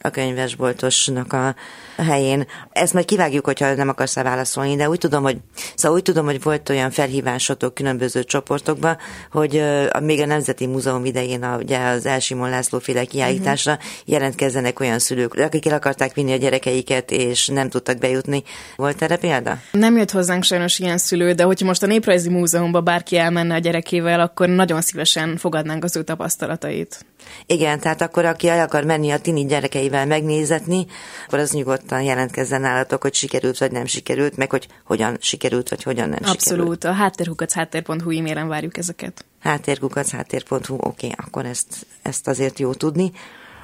a 0.00 0.10
könyvesboltosnak 0.10 1.32
a 1.32 1.54
helyén. 2.02 2.46
Ezt 2.72 2.92
majd 2.92 3.04
kivágjuk, 3.04 3.44
hogyha 3.44 3.74
nem 3.74 3.88
akarsz 3.88 4.14
válaszolni, 4.14 4.76
de 4.76 4.88
úgy 4.88 4.98
tudom, 4.98 5.22
hogy, 5.22 5.36
szóval 5.74 5.96
úgy 5.96 6.02
tudom, 6.02 6.24
hogy 6.24 6.42
volt 6.42 6.68
olyan 6.68 6.90
felhívásotok 6.90 7.74
különböző 7.74 8.24
csoportokba, 8.24 8.96
hogy 9.30 9.56
uh, 9.56 10.00
még 10.00 10.20
a 10.20 10.26
Nemzeti 10.26 10.66
Múzeum 10.66 11.04
idején 11.04 11.42
a, 11.42 11.56
ugye 11.56 11.78
az 11.78 12.06
Elsimon 12.06 12.50
László 12.50 12.78
féle 12.78 13.04
kiállításra 13.04 13.72
uh-huh. 13.72 13.88
jelentkezzenek 14.04 14.80
olyan 14.80 14.98
szülők, 14.98 15.34
akik 15.34 15.66
el 15.66 15.74
akarták 15.74 16.14
vinni 16.14 16.32
a 16.32 16.36
gyerekeiket, 16.36 17.10
és 17.10 17.46
nem 17.46 17.68
tudtak 17.68 17.98
bejutni. 17.98 18.42
Volt 18.76 19.02
erre 19.02 19.16
példa? 19.20 19.58
Nem 19.72 19.96
jött 19.96 20.10
hozzánk 20.10 20.44
sajnos 20.44 20.78
ilyen 20.78 20.98
szülő, 20.98 21.32
de 21.32 21.42
hogyha 21.42 21.66
most 21.66 21.82
a 21.82 21.86
Néprajzi 21.86 22.28
Múzeumba 22.28 22.80
bárki 22.80 23.16
elmenne 23.16 23.54
a 23.54 23.58
gyerekével, 23.58 24.20
akkor 24.20 24.48
nagyon 24.48 24.80
szívesen 24.80 25.36
fogadnánk 25.36 25.84
az 25.84 25.96
ő 25.96 26.02
tapasztalatait. 26.02 27.04
Igen, 27.46 27.80
tehát 27.80 28.00
akkor 28.00 28.24
aki 28.24 28.48
el 28.48 28.60
akar 28.60 28.84
menni 28.84 29.10
a 29.10 29.18
tini 29.18 29.46
gyerekeivel 29.46 30.06
megnézetni, 30.06 30.86
akkor 31.26 31.38
az 31.38 31.52
nyugodtan 31.52 32.02
jelentkezzen 32.02 32.60
nálatok, 32.60 33.02
hogy 33.02 33.14
sikerült 33.14 33.58
vagy 33.58 33.72
nem 33.72 33.86
sikerült, 33.86 34.36
meg 34.36 34.50
hogy 34.50 34.66
hogyan 34.84 35.16
sikerült 35.20 35.68
vagy 35.68 35.82
hogyan 35.82 36.08
nem 36.08 36.18
Abszolút. 36.18 36.40
sikerült. 36.40 36.68
Abszolút. 36.70 36.84
A 36.84 37.02
háttérhukac 37.02 37.52
háttér.hu 37.52 38.18
e-mailen 38.18 38.48
várjuk 38.48 38.76
ezeket. 38.76 39.24
Háttérkukac 39.40 40.10
háttér.hu, 40.10 40.74
oké, 40.74 40.76
okay, 40.80 41.12
akkor 41.16 41.44
ezt, 41.44 41.86
ezt 42.02 42.28
azért 42.28 42.58
jó 42.58 42.72
tudni. 42.72 43.12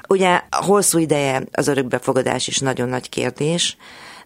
Ugye 0.08 0.40
hosszú 0.50 0.98
ideje 0.98 1.42
az 1.52 1.68
örökbefogadás 1.68 2.48
is 2.48 2.58
nagyon 2.58 2.88
nagy 2.88 3.08
kérdés, 3.08 3.76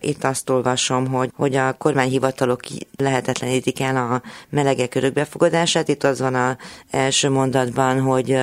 itt 0.01 0.25
azt 0.25 0.51
olvasom, 0.51 1.07
hogy, 1.07 1.31
hogy 1.37 1.57
a 1.57 1.73
kormányhivatalok 1.73 2.61
lehetetlenítik 2.97 3.81
el 3.81 3.97
a 3.97 4.23
melegek 4.49 4.95
örökbefogadását. 4.95 5.89
Itt 5.89 6.05
az 6.05 6.21
van 6.21 6.35
a 6.35 6.57
első 6.91 7.31
mondatban, 7.31 8.01
hogy 8.01 8.39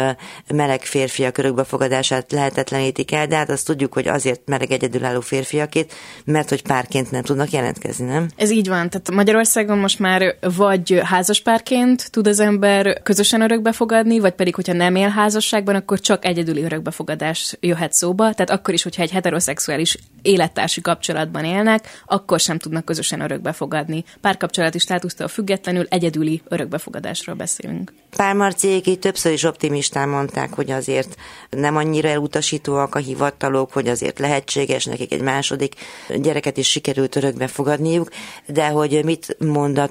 meleg 0.48 0.82
férfiak 0.82 1.38
örökbefogadását 1.38 2.32
lehetetlenítik 2.32 3.12
el, 3.12 3.28
de 3.28 3.36
hát 3.36 3.50
azt 3.50 3.66
tudjuk, 3.66 3.94
hogy 3.94 4.08
azért 4.08 4.42
meleg 4.46 4.72
egyedülálló 4.72 5.20
férfiakét, 5.20 5.94
mert 6.26 6.50
hogy 6.50 6.62
párként 6.64 7.12
nem 7.12 7.22
tudnak 7.22 7.52
jelentkezni, 7.52 8.06
nem? 8.06 8.28
Ez 8.36 8.52
így 8.52 8.68
van. 8.68 8.90
Tehát 8.90 9.12
Magyarországon 9.12 9.78
most 9.78 10.00
már 10.00 10.36
vagy 10.56 11.00
házaspárként 11.04 12.12
tud 12.12 12.28
az 12.28 12.40
ember 12.40 13.02
közösen 13.04 13.42
örökbefogadni, 13.42 14.20
vagy 14.20 14.34
pedig, 14.34 14.56
hogyha 14.56 14.74
nem 14.74 14.96
él 14.96 15.10
házasságban, 15.10 15.76
akkor 15.76 16.00
csak 16.00 16.26
egyedüli 16.26 16.64
örökbefogadás 16.64 17.58
jöhet 17.60 17.94
szóba. 17.94 18.34
Tehát 18.34 18.50
akkor 18.50 18.74
is, 18.74 18.84
hogyha 18.84 19.02
egy 19.02 19.12
heteroszexuális 19.12 19.98
élettársi 20.22 20.82
kapcsolatban 20.82 21.46
élnek, 21.48 22.02
akkor 22.06 22.40
sem 22.40 22.58
tudnak 22.58 22.86
közösen 22.86 23.22
örökbefogadni. 23.22 24.04
Párkapcsolati 24.22 24.80
státusztól 24.80 25.28
függetlenül 25.28 25.86
egyedüli 25.90 26.42
örökbefogadásról 26.48 27.36
beszélünk. 27.36 27.94
Pár 28.16 28.36
Marciék 28.36 28.88
így 28.88 29.00
többször 29.00 29.32
is 29.32 29.44
optimistán 29.44 30.10
mondták, 30.10 30.54
hogy 30.54 30.72
azért 30.72 31.16
nem 31.50 31.76
annyira 31.76 32.10
elutasítóak 32.10 32.96
a 32.96 33.00
hivatalok, 33.00 33.72
hogy 33.72 33.88
azért 33.88 34.20
lehetséges 34.20 34.86
nekik 34.86 35.12
egy 35.12 35.22
második 35.22 35.76
gyereket 36.16 36.58
is 36.58 36.70
sikerült 36.70 37.16
örökbe 37.16 37.48
fogadniuk, 37.48 38.10
de 38.46 38.68
hogy 38.68 39.04
mit 39.04 39.36
mond 39.40 39.90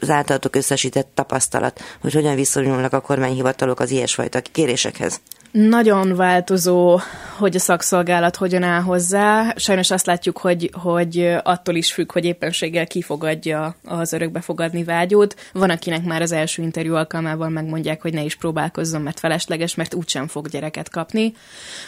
az 0.00 0.10
általatok 0.10 0.56
összesített 0.56 1.08
tapasztalat, 1.14 1.80
hogy 2.00 2.12
hogyan 2.12 2.34
viszonyulnak 2.34 2.92
a 2.92 3.00
kormányhivatalok 3.00 3.80
az 3.80 3.90
ilyesfajta 3.90 4.40
kérésekhez? 4.40 5.20
Nagyon 5.56 6.14
változó, 6.14 7.00
hogy 7.36 7.56
a 7.56 7.58
szakszolgálat 7.58 8.36
hogyan 8.36 8.62
áll 8.62 8.80
hozzá. 8.80 9.54
Sajnos 9.56 9.90
azt 9.90 10.06
látjuk, 10.06 10.38
hogy, 10.38 10.70
hogy 10.72 11.36
attól 11.42 11.74
is 11.74 11.92
függ, 11.92 12.12
hogy 12.12 12.24
éppenséggel 12.24 12.86
kifogadja 12.86 13.76
az 13.84 14.12
örökbefogadni 14.12 14.84
vágyót. 14.84 15.36
Van, 15.52 15.70
akinek 15.70 16.04
már 16.04 16.22
az 16.22 16.32
első 16.32 16.62
interjú 16.62 16.94
alkalmával 16.94 17.48
megmondják, 17.48 18.02
hogy 18.02 18.12
ne 18.12 18.22
is 18.22 18.34
próbálkozzon, 18.34 19.00
mert 19.00 19.18
felesleges, 19.18 19.74
mert 19.74 19.94
úgysem 19.94 20.26
fog 20.26 20.48
gyereket 20.48 20.90
kapni. 20.90 21.32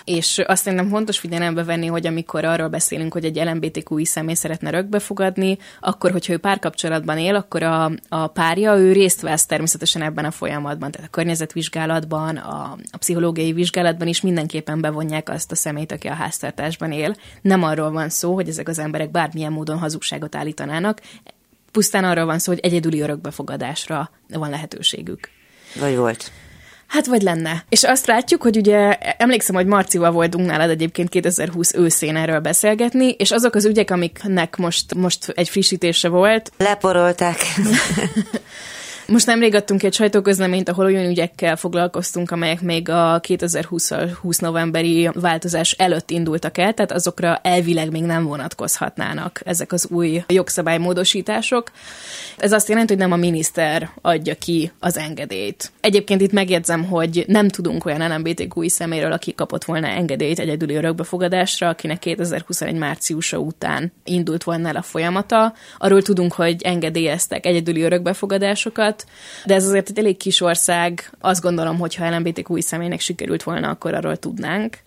És 0.05 0.43
azt 0.47 0.63
szerintem 0.63 0.89
fontos 0.89 1.19
figyelembe 1.19 1.65
venni, 1.65 1.87
hogy 1.87 2.07
amikor 2.07 2.45
arról 2.45 2.69
beszélünk, 2.69 3.13
hogy 3.13 3.25
egy 3.25 3.37
LMBTQI 3.37 4.05
személy 4.05 4.35
szeretne 4.35 4.69
örökbefogadni, 4.69 5.59
akkor, 5.81 6.11
hogyha 6.11 6.33
ő 6.33 6.39
párkapcsolatban 6.39 7.19
él, 7.19 7.35
akkor 7.35 7.63
a, 7.63 7.91
a 8.09 8.27
párja, 8.27 8.77
ő 8.77 8.93
részt 8.93 9.21
vesz 9.21 9.47
természetesen 9.47 10.03
ebben 10.03 10.25
a 10.25 10.31
folyamatban, 10.31 10.91
tehát 10.91 11.09
a 11.09 11.11
környezetvizsgálatban, 11.11 12.37
a, 12.37 12.77
a 12.91 12.97
pszichológiai 12.99 13.57
vizsgálatban 13.59 14.09
is 14.09 14.21
mindenképpen 14.21 14.81
bevonják 14.81 15.29
azt 15.29 15.53
a 15.53 15.55
szemét, 15.55 15.93
aki 15.93 16.09
a 16.09 16.13
háztartásban 16.13 16.93
él. 16.93 17.17
Nem 17.43 17.63
arról 17.63 17.91
van 17.91 18.09
szó, 18.09 18.35
hogy 18.35 18.49
ezek 18.49 18.69
az 18.69 18.79
emberek 18.79 19.11
bármilyen 19.11 19.53
módon 19.53 19.79
hazugságot 19.79 20.35
állítanának, 20.35 21.01
pusztán 21.73 22.05
arról 22.05 22.25
van 22.25 22.39
szó, 22.39 22.53
hogy 22.53 22.61
egyedüli 22.63 23.01
örökbefogadásra 23.01 24.11
van 24.29 24.51
lehetőségük. 24.51 25.31
Vagy 25.81 25.97
volt. 25.97 26.33
Hát 26.87 27.07
vagy 27.07 27.23
lenne. 27.23 27.65
És 27.69 27.83
azt 27.85 28.07
látjuk, 28.07 28.43
hogy 28.43 28.57
ugye 28.57 28.99
emlékszem, 28.99 29.55
hogy 29.55 29.67
Marcival 29.67 30.11
voltunk 30.11 30.47
nálad 30.47 30.71
egyébként 30.71 31.09
2020 31.09 31.75
őszén 31.75 32.17
erről 32.17 32.41
beszélgetni, 32.41 33.11
és 33.11 33.31
azok 33.31 33.55
az 33.55 33.65
ügyek, 33.65 33.91
amiknek 33.91 34.57
most, 34.57 34.95
most 34.95 35.29
egy 35.29 35.49
frissítése 35.49 36.09
volt. 36.09 36.53
Leporolták. 36.57 37.37
Most 39.13 39.27
nemrég 39.27 39.55
adtunk 39.55 39.83
egy 39.83 39.95
sajtóközleményt, 39.95 40.69
ahol 40.69 40.85
olyan 40.85 41.11
ügyekkel 41.11 41.57
foglalkoztunk, 41.57 42.31
amelyek 42.31 42.61
még 42.61 42.89
a 42.89 43.19
2020 43.21 43.93
20 44.21 44.39
novemberi 44.39 45.11
változás 45.15 45.73
előtt 45.73 46.11
indultak 46.11 46.59
el, 46.59 46.75
tehát 46.75 46.93
azokra 46.93 47.37
elvileg 47.43 47.91
még 47.91 48.03
nem 48.03 48.25
vonatkozhatnának 48.25 49.41
ezek 49.45 49.73
az 49.73 49.89
új 49.91 50.23
jogszabálymódosítások. 50.27 51.71
Ez 52.37 52.53
azt 52.53 52.69
jelenti, 52.69 52.93
hogy 52.93 53.03
nem 53.03 53.13
a 53.13 53.17
miniszter 53.17 53.91
adja 54.03 54.35
ki 54.35 54.73
az 54.79 54.99
engedélyt. 54.99 55.73
Egyébként 55.81 56.21
itt 56.21 56.33
megjegyzem, 56.33 56.85
hogy 56.85 57.25
nem 57.27 57.49
tudunk 57.49 57.85
olyan 57.85 58.15
LMBTQ 58.15 58.69
szeméről, 58.69 59.13
aki 59.13 59.35
kapott 59.35 59.65
volna 59.65 59.87
engedélyt 59.87 60.39
egyedüli 60.39 60.75
örökbefogadásra, 60.75 61.69
akinek 61.69 61.99
2021 61.99 62.75
márciusa 62.75 63.39
után 63.39 63.93
indult 64.05 64.45
volna 64.45 64.69
el 64.69 64.77
a 64.77 64.83
folyamata. 64.83 65.55
Arról 65.79 66.03
tudunk, 66.03 66.33
hogy 66.33 66.63
engedélyeztek 66.63 67.47
egyedüli 67.47 67.83
örökbefogadásokat, 67.83 68.97
volt, 68.99 69.07
de 69.45 69.55
ez 69.55 69.67
azért 69.67 69.89
egy 69.89 69.99
elég 69.99 70.17
kis 70.17 70.41
ország. 70.41 71.11
Azt 71.21 71.43
gondolom, 71.43 71.79
hogy 71.79 71.95
ha 71.95 72.17
LMBTQ 72.17 72.61
személynek 72.61 73.01
sikerült 73.01 73.43
volna, 73.43 73.69
akkor 73.69 73.95
arról 73.95 74.17
tudnánk. 74.17 74.79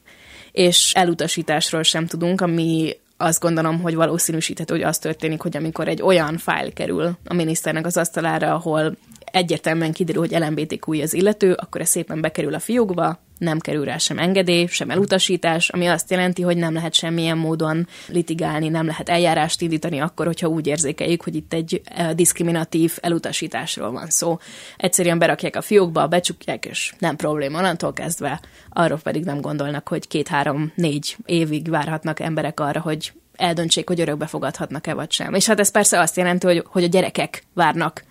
És 0.51 0.93
elutasításról 0.93 1.83
sem 1.83 2.05
tudunk, 2.05 2.41
ami 2.41 2.97
azt 3.17 3.39
gondolom, 3.39 3.81
hogy 3.81 3.95
valószínűsíthető, 3.95 4.73
hogy 4.73 4.83
az 4.83 4.97
történik, 4.97 5.41
hogy 5.41 5.57
amikor 5.57 5.87
egy 5.87 6.01
olyan 6.01 6.37
fájl 6.37 6.73
kerül 6.73 7.17
a 7.25 7.33
miniszternek 7.33 7.85
az 7.85 7.97
asztalára, 7.97 8.53
ahol 8.53 8.95
egyértelműen 9.25 9.91
kiderül, 9.91 10.21
hogy 10.21 10.39
LMBTQ 10.39 11.01
az 11.01 11.13
illető, 11.13 11.53
akkor 11.53 11.81
ez 11.81 11.89
szépen 11.89 12.21
bekerül 12.21 12.53
a 12.53 12.59
fiókba, 12.59 13.19
nem 13.41 13.59
kerül 13.59 13.85
rá 13.85 13.97
sem 13.97 14.17
engedély, 14.17 14.65
sem 14.65 14.89
elutasítás, 14.89 15.69
ami 15.69 15.85
azt 15.85 16.11
jelenti, 16.11 16.41
hogy 16.41 16.57
nem 16.57 16.73
lehet 16.73 16.93
semmilyen 16.93 17.37
módon 17.37 17.87
litigálni, 18.07 18.69
nem 18.69 18.85
lehet 18.85 19.09
eljárást 19.09 19.61
indítani 19.61 19.99
akkor, 19.99 20.25
hogyha 20.25 20.47
úgy 20.47 20.67
érzékeljük, 20.67 21.23
hogy 21.23 21.35
itt 21.35 21.53
egy 21.53 21.81
eh, 21.83 22.11
diszkriminatív 22.11 22.97
elutasításról 23.01 23.91
van 23.91 24.09
szó. 24.09 24.37
Egyszerűen 24.77 25.19
berakják 25.19 25.55
a 25.55 25.61
fiókba, 25.61 26.07
becsukják, 26.07 26.65
és 26.65 26.93
nem 26.99 27.15
probléma, 27.15 27.57
onnantól 27.57 27.93
kezdve 27.93 28.41
arról 28.69 28.99
pedig 29.03 29.23
nem 29.23 29.41
gondolnak, 29.41 29.87
hogy 29.87 30.07
két-három-négy 30.07 31.15
évig 31.25 31.69
várhatnak 31.69 32.19
emberek 32.19 32.59
arra, 32.59 32.79
hogy 32.79 33.13
eldöntsék, 33.35 33.87
hogy 33.87 33.99
örökbe 33.99 34.25
fogadhatnak-e 34.25 34.93
vagy 34.93 35.11
sem. 35.11 35.33
És 35.33 35.45
hát 35.45 35.59
ez 35.59 35.71
persze 35.71 35.99
azt 35.99 36.17
jelenti, 36.17 36.45
hogy, 36.45 36.63
hogy 36.67 36.83
a 36.83 36.87
gyerekek 36.87 37.43
várnak 37.53 38.03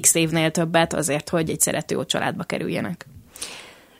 x 0.00 0.14
évnél 0.14 0.50
többet 0.50 0.94
azért, 0.94 1.28
hogy 1.28 1.50
egy 1.50 1.60
szerető 1.60 2.04
családba 2.06 2.42
kerüljenek. 2.42 3.06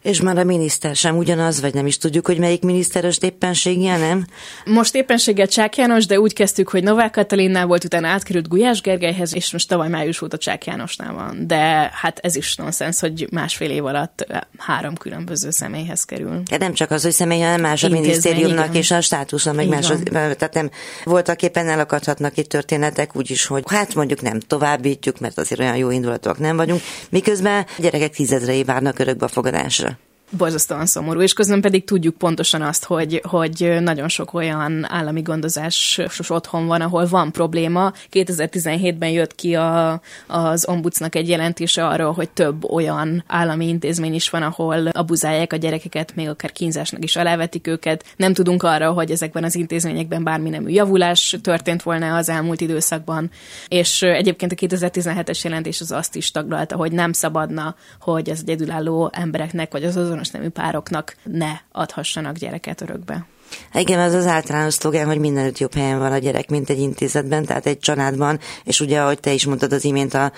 És 0.06 0.20
már 0.20 0.38
a 0.38 0.44
miniszter 0.44 0.96
sem 0.96 1.16
ugyanaz, 1.16 1.60
vagy 1.60 1.74
nem 1.74 1.86
is 1.86 1.98
tudjuk, 1.98 2.26
hogy 2.26 2.38
melyik 2.38 2.62
miniszteres 2.62 3.18
éppenséggel, 3.20 3.98
nem? 3.98 4.26
Most 4.64 4.94
éppenséggel 4.94 5.46
Csák 5.46 5.76
János, 5.76 6.06
de 6.06 6.20
úgy 6.20 6.32
kezdtük, 6.32 6.68
hogy 6.68 6.82
Novák 6.82 7.10
Katalinnál 7.10 7.66
volt, 7.66 7.84
utána 7.84 8.08
átkerült 8.08 8.48
Gulyás 8.48 8.80
Gergelyhez, 8.80 9.34
és 9.34 9.52
most 9.52 9.68
tavaly 9.68 9.88
május 9.88 10.22
óta 10.22 10.38
Csák 10.38 10.66
Jánosnál 10.66 11.12
van. 11.12 11.46
De 11.46 11.90
hát 11.92 12.18
ez 12.18 12.36
is 12.36 12.56
nonsens, 12.56 13.00
hogy 13.00 13.26
másfél 13.30 13.70
év 13.70 13.84
alatt 13.84 14.26
három 14.58 14.94
különböző 14.94 15.50
személyhez 15.50 16.04
kerül. 16.04 16.42
De 16.50 16.56
nem 16.56 16.72
csak 16.72 16.90
az, 16.90 17.02
hogy 17.02 17.12
személy, 17.12 17.40
hanem 17.40 17.60
más 17.60 17.82
a 17.82 17.88
minisztériumnak 17.88 18.76
és 18.76 18.90
a 18.90 19.00
státusza, 19.00 19.52
meg 19.52 19.68
más, 19.68 19.90
az, 19.90 20.02
tehát 20.12 20.54
nem 20.54 20.70
voltak 21.04 21.42
éppen 21.42 21.68
elakadhatnak 21.68 22.36
itt 22.36 22.48
történetek, 22.48 23.16
úgyis, 23.16 23.46
hogy 23.46 23.62
hát 23.66 23.94
mondjuk 23.94 24.22
nem 24.22 24.40
továbbítjuk, 24.40 25.20
mert 25.20 25.38
azért 25.38 25.60
olyan 25.60 25.76
jó 25.76 25.90
indulatúak 25.90 26.38
nem 26.38 26.56
vagyunk, 26.56 26.80
miközben 27.10 27.66
gyerekek 27.78 28.14
tízezrei 28.14 28.64
várnak 28.64 28.98
örökbefogadásra 28.98 29.95
borzasztóan 30.30 30.86
szomorú, 30.86 31.20
és 31.20 31.32
közben 31.32 31.60
pedig 31.60 31.84
tudjuk 31.84 32.16
pontosan 32.16 32.62
azt, 32.62 32.84
hogy, 32.84 33.20
hogy 33.28 33.76
nagyon 33.80 34.08
sok 34.08 34.34
olyan 34.34 34.86
állami 34.88 35.22
gondozásos 35.22 36.30
otthon 36.30 36.66
van, 36.66 36.80
ahol 36.80 37.06
van 37.06 37.32
probléma. 37.32 37.92
2017-ben 38.12 39.08
jött 39.08 39.34
ki 39.34 39.54
a, 39.54 40.00
az 40.26 40.68
ombudsnak 40.68 41.14
egy 41.14 41.28
jelentése 41.28 41.86
arról, 41.86 42.12
hogy 42.12 42.30
több 42.30 42.70
olyan 42.70 43.24
állami 43.26 43.68
intézmény 43.68 44.14
is 44.14 44.30
van, 44.30 44.42
ahol 44.42 44.86
abuzálják 44.86 45.52
a 45.52 45.56
gyerekeket, 45.56 46.14
még 46.14 46.28
akár 46.28 46.52
kínzásnak 46.52 47.04
is 47.04 47.16
alávetik 47.16 47.66
őket. 47.66 48.04
Nem 48.16 48.32
tudunk 48.32 48.62
arra, 48.62 48.92
hogy 48.92 49.10
ezekben 49.10 49.44
az 49.44 49.54
intézményekben 49.54 50.24
bármi 50.24 50.48
nemű 50.48 50.68
javulás 50.68 51.36
történt 51.42 51.82
volna 51.82 52.16
az 52.16 52.28
elmúlt 52.28 52.60
időszakban. 52.60 53.30
És 53.68 54.02
egyébként 54.02 54.52
a 54.52 54.54
2017-es 54.54 55.44
jelentés 55.44 55.80
az 55.80 55.92
azt 55.92 56.16
is 56.16 56.30
taglalta, 56.30 56.76
hogy 56.76 56.92
nem 56.92 57.12
szabadna, 57.12 57.74
hogy 58.00 58.30
az 58.30 58.40
egyedülálló 58.40 59.10
embereknek, 59.12 59.72
vagy 59.72 59.84
az 59.84 59.96
azonos 60.16 60.30
nemű 60.30 60.48
pároknak 60.48 61.16
ne 61.22 61.52
adhassanak 61.72 62.36
gyereket 62.36 62.80
örökbe. 62.80 63.26
Igen, 63.72 64.00
az 64.00 64.14
az 64.14 64.26
általános 64.26 64.74
szlogán, 64.74 65.06
hogy 65.06 65.18
mindenütt 65.18 65.58
jobb 65.58 65.74
helyen 65.74 65.98
van 65.98 66.12
a 66.12 66.18
gyerek, 66.18 66.48
mint 66.48 66.70
egy 66.70 66.78
intézetben, 66.78 67.44
tehát 67.44 67.66
egy 67.66 67.78
családban, 67.78 68.38
és 68.64 68.80
ugye, 68.80 69.00
ahogy 69.00 69.20
te 69.20 69.32
is 69.32 69.46
mondtad 69.46 69.72
az 69.72 69.84
imént, 69.84 70.14
a 70.14 70.32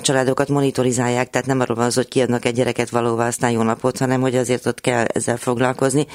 családokat 0.00 0.48
monitorizálják, 0.48 1.30
tehát 1.30 1.46
nem 1.46 1.60
arról 1.60 1.76
van 1.76 1.86
az, 1.86 1.94
hogy 1.94 2.08
kiadnak 2.08 2.44
egy 2.44 2.54
gyereket 2.54 2.90
valóval, 2.90 3.26
aztán 3.26 3.50
jó 3.50 3.62
napot, 3.62 3.98
hanem 3.98 4.20
hogy 4.20 4.36
azért 4.36 4.66
ott 4.66 4.80
kell 4.80 5.04
ezzel 5.04 5.36
foglalkozni. 5.36 6.06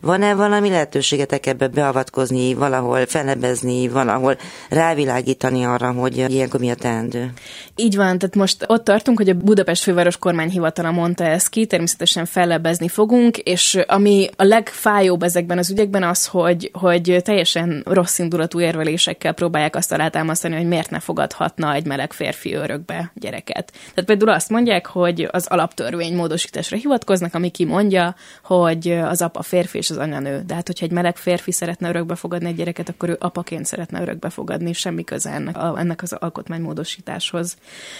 Van-e 0.00 0.34
valami 0.34 0.68
lehetőségetek 0.68 1.46
ebbe 1.46 1.68
beavatkozni, 1.68 2.54
valahol 2.54 3.06
felebezni, 3.06 3.88
valahol 3.88 4.36
rávilágítani 4.68 5.64
arra, 5.64 5.92
hogy 5.92 6.16
ilyenkor 6.28 6.60
mi 6.60 6.70
a 6.70 6.74
teendő? 6.74 7.32
Így 7.76 7.96
van, 7.96 8.18
tehát 8.18 8.34
most 8.34 8.64
ott 8.66 8.84
tartunk, 8.84 9.18
hogy 9.18 9.28
a 9.28 9.34
Budapest 9.34 9.82
főváros 9.82 10.16
kormányhivatala 10.16 10.90
mondta 10.90 11.24
ezt 11.24 11.48
ki, 11.48 11.66
természetesen 11.66 12.24
fellebezni 12.24 12.88
fogunk, 12.88 13.38
és 13.38 13.78
ami 13.86 14.28
a 14.36 14.44
legfájóbb 14.44 15.22
ezekben 15.22 15.58
az 15.58 15.70
ügyekben 15.70 16.02
az, 16.02 16.26
hogy, 16.26 16.70
hogy 16.72 17.20
teljesen 17.24 17.82
rossz 17.86 18.18
indulatú 18.18 18.60
érvelésekkel 18.60 19.32
próbálják 19.32 19.76
azt 19.76 19.92
alátámasztani, 19.92 20.56
hogy 20.56 20.66
miért 20.66 20.90
ne 20.90 21.00
fogadhatna 21.00 21.74
egy 21.74 21.86
meleg 21.86 22.12
férfi 22.12 22.54
örökbe 22.54 23.12
gyereket. 23.28 23.72
Tehát 23.72 24.04
például 24.04 24.30
azt 24.30 24.50
mondják, 24.50 24.86
hogy 24.86 25.28
az 25.30 25.46
alaptörvény 25.46 26.14
módosításra 26.14 26.76
hivatkoznak, 26.76 27.34
ami 27.34 27.50
kimondja, 27.50 28.14
hogy 28.42 28.90
az 28.90 29.22
apa 29.22 29.42
férfi 29.42 29.78
és 29.78 29.90
az 29.90 29.96
anya 29.96 30.18
nő. 30.18 30.42
De 30.46 30.54
hát, 30.54 30.66
hogyha 30.66 30.84
egy 30.84 30.92
meleg 30.92 31.16
férfi 31.16 31.52
szeretne 31.52 31.88
örökbe 31.88 32.14
fogadni 32.14 32.48
egy 32.48 32.56
gyereket, 32.56 32.88
akkor 32.88 33.08
ő 33.08 33.16
apaként 33.18 33.66
szeretne 33.66 34.00
örökbe 34.00 34.30
fogadni, 34.30 34.72
semmi 34.72 35.04
köze 35.04 35.30
ennek, 35.30 35.56
a, 35.56 35.78
ennek 35.78 36.02
az 36.02 36.12
alkotmánymódosításhoz. 36.12 37.56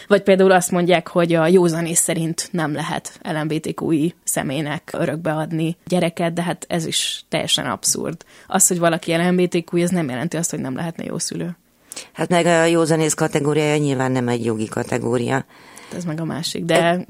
Vagy 0.07 0.23
például 0.23 0.53
azt 0.53 0.71
mondják, 0.71 1.09
hogy 1.09 1.35
a 1.35 1.47
józanész 1.47 2.01
szerint 2.01 2.49
nem 2.53 2.73
lehet 2.73 3.21
LMBTQI 3.23 4.15
személynek 4.25 4.91
örökbe 4.93 5.33
adni 5.33 5.77
gyereket, 5.87 6.33
de 6.33 6.43
hát 6.43 6.65
ez 6.69 6.87
is 6.87 7.25
teljesen 7.29 7.67
abszurd. 7.67 8.25
Az, 8.47 8.69
hogy 8.69 8.79
valaki 8.79 9.17
LMBTQI, 9.17 9.83
ez 9.83 9.91
nem 9.91 10.09
jelenti 10.09 10.37
azt, 10.37 10.51
hogy 10.51 10.61
nem 10.61 10.75
lehetne 10.75 11.05
jó 11.05 11.19
szülő. 11.19 11.57
Hát 12.13 12.29
meg 12.29 12.47
a 12.47 12.65
józanész 12.65 13.15
kategóriája 13.15 13.77
nyilván 13.77 14.13
nem 14.13 14.29
egy 14.29 14.45
jogi 14.45 14.67
kategória 14.67 15.45
ez 15.97 16.05
meg 16.05 16.21
a 16.21 16.25
másik. 16.25 16.65
De 16.65 17.07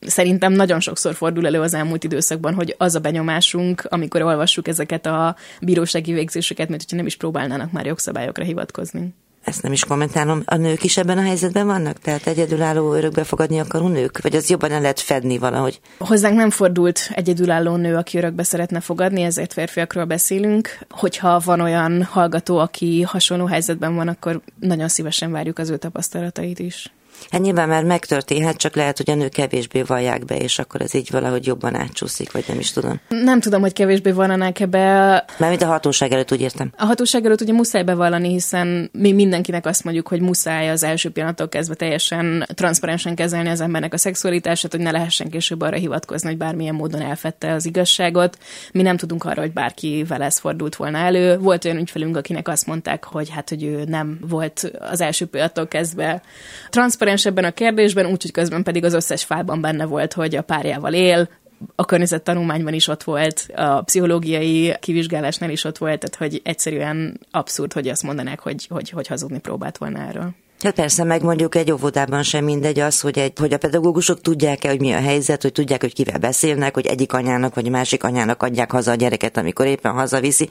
szerintem 0.00 0.52
nagyon 0.52 0.80
sokszor 0.80 1.14
fordul 1.14 1.46
elő 1.46 1.60
az 1.60 1.74
elmúlt 1.74 2.04
időszakban, 2.04 2.54
hogy 2.54 2.74
az 2.78 2.94
a 2.94 3.00
benyomásunk, 3.00 3.86
amikor 3.88 4.22
olvassuk 4.22 4.68
ezeket 4.68 5.06
a 5.06 5.36
bírósági 5.60 6.12
végzéseket, 6.12 6.68
mint 6.68 6.80
hogyha 6.80 6.96
nem 6.96 7.06
is 7.06 7.16
próbálnának 7.16 7.72
már 7.72 7.86
jogszabályokra 7.86 8.44
hivatkozni 8.44 9.14
ezt 9.48 9.62
nem 9.62 9.72
is 9.72 9.84
kommentálom, 9.84 10.42
a 10.44 10.56
nők 10.56 10.84
is 10.84 10.96
ebben 10.96 11.18
a 11.18 11.22
helyzetben 11.22 11.66
vannak? 11.66 11.98
Tehát 11.98 12.26
egyedülálló 12.26 12.92
örökbe 12.92 13.24
fogadni 13.24 13.58
akaró 13.58 13.88
nők? 13.88 14.22
Vagy 14.22 14.36
az 14.36 14.50
jobban 14.50 14.70
el 14.70 14.80
lehet 14.80 15.00
fedni 15.00 15.38
valahogy? 15.38 15.80
Hozzánk 15.98 16.36
nem 16.36 16.50
fordult 16.50 17.10
egyedülálló 17.14 17.76
nő, 17.76 17.96
aki 17.96 18.18
örökbe 18.18 18.42
szeretne 18.42 18.80
fogadni, 18.80 19.22
ezért 19.22 19.52
férfiakról 19.52 20.04
beszélünk. 20.04 20.78
Hogyha 20.88 21.40
van 21.44 21.60
olyan 21.60 22.02
hallgató, 22.02 22.58
aki 22.58 23.02
hasonló 23.02 23.46
helyzetben 23.46 23.94
van, 23.94 24.08
akkor 24.08 24.40
nagyon 24.60 24.88
szívesen 24.88 25.32
várjuk 25.32 25.58
az 25.58 25.70
ő 25.70 25.76
tapasztalatait 25.76 26.58
is. 26.58 26.92
Hát 27.30 27.40
nyilván 27.40 27.68
már 27.68 27.84
megtörténhet, 27.84 28.56
csak 28.56 28.74
lehet, 28.74 28.96
hogy 28.96 29.10
a 29.10 29.14
nők 29.14 29.32
kevésbé 29.32 29.82
vallják 29.82 30.24
be, 30.24 30.36
és 30.36 30.58
akkor 30.58 30.80
ez 30.80 30.94
így 30.94 31.10
valahogy 31.10 31.46
jobban 31.46 31.74
átcsúszik, 31.74 32.32
vagy 32.32 32.44
nem 32.48 32.58
is 32.58 32.72
tudom. 32.72 33.00
Nem 33.08 33.40
tudom, 33.40 33.60
hogy 33.60 33.72
kevésbé 33.72 34.10
vallanak 34.10 34.60
ebbe. 34.60 35.24
Mármint 35.38 35.62
a 35.62 35.66
hatóság 35.66 36.12
előtt, 36.12 36.32
úgy 36.32 36.40
értem. 36.40 36.72
A 36.76 36.84
hatóság 36.84 37.24
előtt 37.24 37.40
ugye 37.40 37.52
muszáj 37.52 37.82
bevallani, 37.82 38.28
hiszen 38.28 38.90
mi 38.92 39.12
mindenkinek 39.12 39.66
azt 39.66 39.84
mondjuk, 39.84 40.08
hogy 40.08 40.20
muszáj 40.20 40.70
az 40.70 40.82
első 40.82 41.10
pillanattól 41.10 41.48
kezdve 41.48 41.74
teljesen 41.74 42.46
transzparensen 42.54 43.14
kezelni 43.14 43.48
az 43.48 43.60
embernek 43.60 43.92
a 43.92 43.98
szexualitását, 43.98 44.72
hogy 44.72 44.80
ne 44.80 44.90
lehessen 44.90 45.30
később 45.30 45.60
arra 45.60 45.76
hivatkozni, 45.76 46.28
hogy 46.28 46.38
bármilyen 46.38 46.74
módon 46.74 47.00
elfette 47.00 47.52
az 47.52 47.66
igazságot. 47.66 48.38
Mi 48.72 48.82
nem 48.82 48.96
tudunk 48.96 49.24
arra, 49.24 49.40
hogy 49.40 49.52
bárki 49.52 50.04
vele 50.08 50.24
ez 50.24 50.38
fordult 50.38 50.76
volna 50.76 50.98
elő. 50.98 51.38
Volt 51.38 51.64
olyan 51.64 51.78
ügyfelünk, 51.78 52.16
akinek 52.16 52.48
azt 52.48 52.66
mondták, 52.66 53.04
hogy 53.04 53.30
hát, 53.30 53.48
hogy 53.48 53.64
ő 53.64 53.84
nem 53.84 54.18
volt 54.28 54.72
az 54.78 55.00
első 55.00 55.26
pillanattól 55.26 55.68
kezdve 55.68 56.22
transzparens 56.70 57.07
transzparens 57.08 57.26
ebben 57.26 57.44
a 57.44 57.52
kérdésben, 57.52 58.06
úgyhogy 58.06 58.30
közben 58.30 58.62
pedig 58.62 58.84
az 58.84 58.94
összes 58.94 59.24
fában 59.24 59.60
benne 59.60 59.84
volt, 59.84 60.12
hogy 60.12 60.36
a 60.36 60.42
párjával 60.42 60.92
él, 60.92 61.28
a 61.74 61.84
környezet 61.84 62.22
tanulmányban 62.22 62.72
is 62.72 62.88
ott 62.88 63.02
volt, 63.02 63.46
a 63.56 63.82
pszichológiai 63.82 64.74
kivizsgálásnál 64.80 65.50
is 65.50 65.64
ott 65.64 65.78
volt, 65.78 65.98
tehát 65.98 66.16
hogy 66.16 66.40
egyszerűen 66.44 67.20
abszurd, 67.30 67.72
hogy 67.72 67.88
azt 67.88 68.02
mondanák, 68.02 68.40
hogy, 68.40 68.66
hogy, 68.70 68.90
hogy 68.90 69.06
hazudni 69.06 69.38
próbált 69.38 69.78
volna 69.78 69.98
erről. 69.98 70.34
Hát 70.62 70.74
persze, 70.74 71.04
meg 71.04 71.22
mondjuk 71.22 71.54
egy 71.54 71.72
óvodában 71.72 72.22
sem 72.22 72.44
mindegy 72.44 72.80
az, 72.80 73.00
hogy, 73.00 73.18
egy, 73.18 73.32
hogy 73.38 73.52
a 73.52 73.58
pedagógusok 73.58 74.20
tudják-e, 74.20 74.68
hogy 74.68 74.80
mi 74.80 74.92
a 74.92 75.00
helyzet, 75.00 75.42
hogy 75.42 75.52
tudják, 75.52 75.80
hogy 75.80 75.94
kivel 75.94 76.18
beszélnek, 76.18 76.74
hogy 76.74 76.86
egyik 76.86 77.12
anyának 77.12 77.54
vagy 77.54 77.70
másik 77.70 78.04
anyának 78.04 78.42
adják 78.42 78.70
haza 78.70 78.90
a 78.90 78.94
gyereket, 78.94 79.36
amikor 79.36 79.66
éppen 79.66 79.92
hazaviszi. 79.92 80.48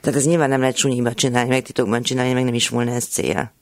Tehát 0.00 0.18
ez 0.18 0.26
nyilván 0.26 0.48
nem 0.48 0.60
lehet 0.60 0.76
sunyiba 0.76 1.14
csinálni, 1.14 1.48
meg 1.48 1.62
titokban 1.62 2.02
csinálni, 2.02 2.32
meg 2.32 2.44
nem 2.44 2.54
is 2.54 2.68
volna 2.68 2.92
ez 2.92 3.04
cél. 3.04 3.52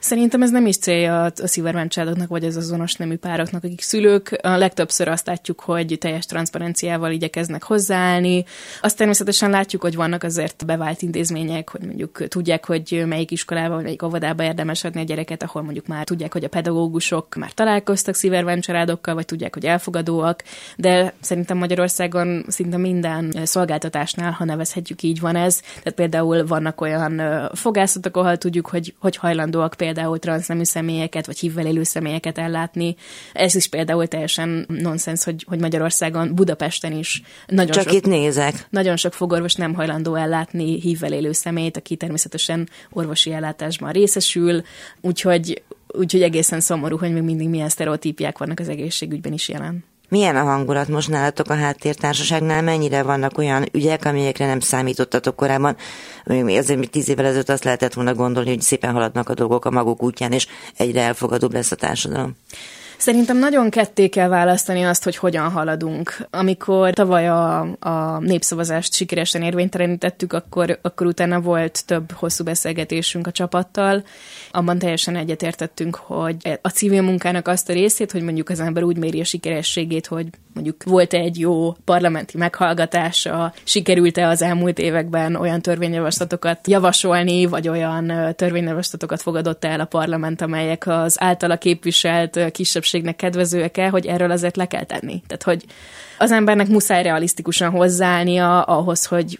Szerintem 0.00 0.42
ez 0.42 0.50
nem 0.50 0.66
is 0.66 0.78
célja 0.78 1.22
a 1.24 1.32
szívermen 1.34 1.88
családoknak, 1.88 2.28
vagy 2.28 2.44
az 2.44 2.56
azonos 2.56 2.94
nemű 2.94 3.16
pároknak, 3.16 3.64
akik 3.64 3.80
szülők. 3.80 4.38
A 4.42 4.56
legtöbbször 4.56 5.08
azt 5.08 5.26
látjuk, 5.26 5.60
hogy 5.60 5.96
teljes 6.00 6.26
transzparenciával 6.26 7.10
igyekeznek 7.10 7.62
hozzáállni. 7.62 8.44
Azt 8.80 8.96
természetesen 8.96 9.50
látjuk, 9.50 9.82
hogy 9.82 9.94
vannak 9.94 10.22
azért 10.22 10.66
bevált 10.66 11.02
intézmények, 11.02 11.70
hogy 11.70 11.80
mondjuk 11.80 12.28
tudják, 12.28 12.66
hogy 12.66 13.04
melyik 13.06 13.30
iskolába, 13.30 13.74
vagy 13.74 13.84
melyik 13.84 14.02
óvodába 14.02 14.42
érdemes 14.42 14.84
adni 14.84 15.00
a 15.00 15.04
gyereket, 15.04 15.42
ahol 15.42 15.62
mondjuk 15.62 15.86
már 15.86 16.04
tudják, 16.04 16.32
hogy 16.32 16.44
a 16.44 16.48
pedagógusok 16.48 17.34
már 17.34 17.52
találkoztak 17.52 18.14
szívermen 18.14 18.60
családokkal, 18.60 19.14
vagy 19.14 19.24
tudják, 19.24 19.54
hogy 19.54 19.64
elfogadóak, 19.64 20.42
de 20.76 21.12
szerintem 21.20 21.56
Magyarországon 21.56 22.44
szinte 22.48 22.76
minden 22.76 23.34
szolgáltatásnál, 23.44 24.32
ha 24.32 24.44
nevezhetjük 24.44 25.02
így 25.02 25.20
van 25.20 25.36
ez. 25.36 25.60
Tehát 25.60 25.94
például 25.94 26.46
vannak 26.46 26.80
olyan 26.80 27.22
fogászatok, 27.54 28.16
ahol 28.16 28.36
tudjuk, 28.36 28.66
hogy, 28.66 28.94
hogy 28.98 29.16
hajlandó 29.16 29.59
hajlandóak 29.60 29.74
például 29.76 30.18
transznemű 30.18 30.64
személyeket, 30.64 31.26
vagy 31.26 31.38
hívvel 31.38 31.66
élő 31.66 31.82
személyeket 31.82 32.38
ellátni. 32.38 32.96
Ez 33.32 33.54
is 33.54 33.68
például 33.68 34.06
teljesen 34.06 34.66
nonsens, 34.68 35.24
hogy, 35.24 35.44
hogy 35.48 35.60
Magyarországon, 35.60 36.34
Budapesten 36.34 36.92
is 36.92 37.22
nagyon 37.46 37.70
Csak 37.70 37.84
sok, 37.84 37.92
itt 37.92 38.06
nézek. 38.06 38.66
Nagyon 38.70 38.96
sok 38.96 39.12
fogorvos 39.12 39.54
nem 39.54 39.74
hajlandó 39.74 40.14
ellátni 40.14 40.80
hívvel 40.80 41.12
élő 41.12 41.32
személyt, 41.32 41.76
aki 41.76 41.96
természetesen 41.96 42.68
orvosi 42.90 43.32
ellátásban 43.32 43.92
részesül, 43.92 44.62
úgyhogy 45.00 45.62
Úgyhogy 45.92 46.22
egészen 46.22 46.60
szomorú, 46.60 46.96
hogy 46.98 47.12
még 47.12 47.22
mindig 47.22 47.48
milyen 47.48 47.68
sztereotípiák 47.68 48.38
vannak 48.38 48.60
az 48.60 48.68
egészségügyben 48.68 49.32
is 49.32 49.48
jelen. 49.48 49.84
Milyen 50.10 50.36
a 50.36 50.42
hangulat 50.42 50.88
most 50.88 51.08
nálatok 51.08 51.50
a 51.50 51.54
háttértársaságnál? 51.54 52.62
Mennyire 52.62 53.02
vannak 53.02 53.38
olyan 53.38 53.68
ügyek, 53.72 54.04
amelyekre 54.04 54.46
nem 54.46 54.60
számítottatok 54.60 55.36
korábban? 55.36 55.76
Azért 56.24 56.78
még 56.78 56.90
tíz 56.90 57.08
évvel 57.08 57.24
ezelőtt 57.24 57.48
azt 57.48 57.64
lehetett 57.64 57.92
volna 57.92 58.14
gondolni, 58.14 58.48
hogy 58.48 58.60
szépen 58.60 58.92
haladnak 58.92 59.28
a 59.28 59.34
dolgok 59.34 59.64
a 59.64 59.70
maguk 59.70 60.02
útján, 60.02 60.32
és 60.32 60.46
egyre 60.76 61.00
elfogadóbb 61.00 61.52
lesz 61.52 61.70
a 61.70 61.76
társadalom. 61.76 62.36
Szerintem 63.00 63.38
nagyon 63.38 63.70
ketté 63.70 64.08
kell 64.08 64.28
választani 64.28 64.82
azt, 64.82 65.04
hogy 65.04 65.16
hogyan 65.16 65.50
haladunk. 65.50 66.16
Amikor 66.30 66.92
tavaly 66.92 67.28
a, 67.28 67.60
a 67.78 68.18
népszavazást 68.18 68.92
sikeresen 68.92 69.42
érvénytelenítettük, 69.42 70.32
akkor, 70.32 70.78
akkor 70.82 71.06
utána 71.06 71.40
volt 71.40 71.86
több 71.86 72.12
hosszú 72.12 72.44
beszélgetésünk 72.44 73.26
a 73.26 73.30
csapattal. 73.30 74.04
Abban 74.50 74.78
teljesen 74.78 75.16
egyetértettünk, 75.16 75.94
hogy 75.96 76.58
a 76.62 76.68
civil 76.68 77.02
munkának 77.02 77.48
azt 77.48 77.68
a 77.68 77.72
részét, 77.72 78.12
hogy 78.12 78.22
mondjuk 78.22 78.48
az 78.48 78.60
ember 78.60 78.82
úgy 78.82 78.96
méri 78.96 79.20
a 79.20 79.24
sikerességét, 79.24 80.06
hogy 80.06 80.26
mondjuk 80.54 80.82
volt-e 80.84 81.18
egy 81.18 81.38
jó 81.38 81.72
parlamenti 81.84 82.38
meghallgatása, 82.38 83.52
sikerült-e 83.64 84.28
az 84.28 84.42
elmúlt 84.42 84.78
években 84.78 85.36
olyan 85.36 85.62
törvényjavaslatokat 85.62 86.68
javasolni, 86.68 87.46
vagy 87.46 87.68
olyan 87.68 88.34
törvényjavaslatokat 88.36 89.22
fogadott 89.22 89.64
el 89.64 89.80
a 89.80 89.84
parlament, 89.84 90.40
amelyek 90.40 90.86
az 90.86 91.22
általa 91.22 91.56
képviselt 91.56 92.52
kisebbségnek 92.90 93.16
kedvezőek-e, 93.16 93.88
hogy 93.88 94.06
erről 94.06 94.30
azért 94.30 94.56
le 94.56 94.66
kell 94.66 94.84
tenni. 94.84 95.22
Tehát, 95.26 95.42
hogy 95.42 95.64
az 96.18 96.30
embernek 96.30 96.68
muszáj 96.68 97.02
realisztikusan 97.02 97.70
hozzáállnia 97.70 98.62
ahhoz, 98.62 99.06
hogy 99.06 99.38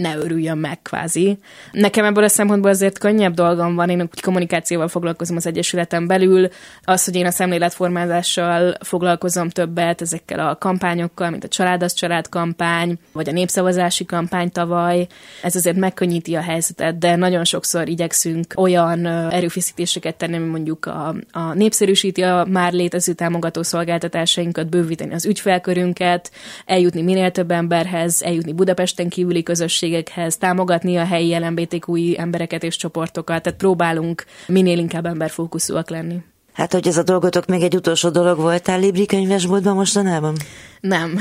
ne 0.00 0.16
örüljön 0.16 0.58
meg 0.58 0.82
kvázi. 0.82 1.38
Nekem 1.72 2.04
ebből 2.04 2.24
a 2.24 2.28
szempontból 2.28 2.70
azért 2.70 2.98
könnyebb 2.98 3.34
dolgom 3.34 3.74
van, 3.74 3.90
én 3.90 4.08
kommunikációval 4.22 4.88
foglalkozom 4.88 5.36
az 5.36 5.46
Egyesületen 5.46 6.06
belül, 6.06 6.48
az, 6.82 7.04
hogy 7.04 7.14
én 7.14 7.26
a 7.26 7.30
szemléletformázással 7.30 8.74
foglalkozom 8.84 9.48
többet, 9.48 10.00
ezekkel 10.00 10.48
a 10.48 10.56
kampányokkal, 10.56 11.30
mint 11.30 11.44
a 11.44 11.48
Család 11.48 11.82
az 11.82 11.92
Család 11.92 12.28
kampány, 12.28 12.98
vagy 13.12 13.28
a 13.28 13.32
népszavazási 13.32 14.04
kampány 14.04 14.50
tavaly, 14.50 15.06
ez 15.42 15.54
azért 15.54 15.76
megkönnyíti 15.76 16.34
a 16.34 16.40
helyzetet, 16.40 16.98
de 16.98 17.16
nagyon 17.16 17.44
sokszor 17.44 17.88
igyekszünk 17.88 18.52
olyan 18.56 19.06
erőfeszítéseket 19.06 20.16
tenni, 20.16 20.36
mint 20.36 20.50
mondjuk 20.50 20.86
a, 20.86 21.14
a 21.32 21.54
népszerűsíti 21.54 22.22
a 22.22 22.46
már 22.50 22.72
létező 22.72 23.12
támogató 23.12 23.62
szolgáltatásainkat, 23.62 24.68
bővíteni 24.68 25.14
az 25.14 25.26
ügyfelkörünket, 25.26 26.30
eljutni 26.66 27.02
minél 27.02 27.30
több 27.30 27.50
emberhez, 27.50 28.22
eljutni 28.22 28.52
Budapesten 28.52 29.08
kívüli 29.08 29.42
közösség 29.42 29.88
közösségekhez, 29.90 30.36
támogatni 30.36 30.96
a 30.96 31.04
helyi 31.04 31.38
LMBTQI 31.38 32.18
embereket 32.18 32.62
és 32.62 32.76
csoportokat, 32.76 33.42
tehát 33.42 33.58
próbálunk 33.58 34.24
minél 34.46 34.78
inkább 34.78 35.06
emberfókuszúak 35.06 35.90
lenni. 35.90 36.22
Hát, 36.52 36.72
hogy 36.72 36.88
ez 36.88 36.96
a 36.96 37.02
dolgotok 37.02 37.46
még 37.46 37.62
egy 37.62 37.74
utolsó 37.74 38.08
dolog 38.08 38.38
voltál 38.38 38.80
Libri 38.80 39.06
könyvesboltban 39.06 39.74
mostanában? 39.74 40.36
Nem. 40.80 41.18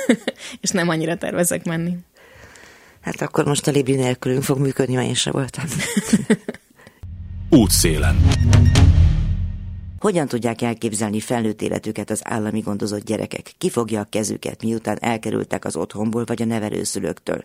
és 0.62 0.70
nem 0.70 0.88
annyira 0.88 1.16
tervezek 1.16 1.64
menni. 1.64 1.96
Hát 3.00 3.20
akkor 3.20 3.44
most 3.44 3.66
a 3.66 3.70
Libri 3.70 3.94
nélkülünk 3.94 4.42
fog 4.42 4.58
működni, 4.58 4.94
mert 4.94 5.06
én 5.06 5.14
sem 5.14 5.32
voltam. 5.32 5.64
Útszélen. 7.60 8.16
Hogyan 10.04 10.28
tudják 10.28 10.62
elképzelni 10.62 11.20
felnőtt 11.20 11.62
életüket 11.62 12.10
az 12.10 12.20
állami 12.24 12.60
gondozott 12.60 13.04
gyerekek? 13.04 13.52
Ki 13.58 13.70
fogja 13.70 14.00
a 14.00 14.06
kezüket, 14.10 14.62
miután 14.62 14.98
elkerültek 15.00 15.64
az 15.64 15.76
otthonból 15.76 16.24
vagy 16.24 16.42
a 16.42 16.44
nevelőszülőktől? 16.44 17.44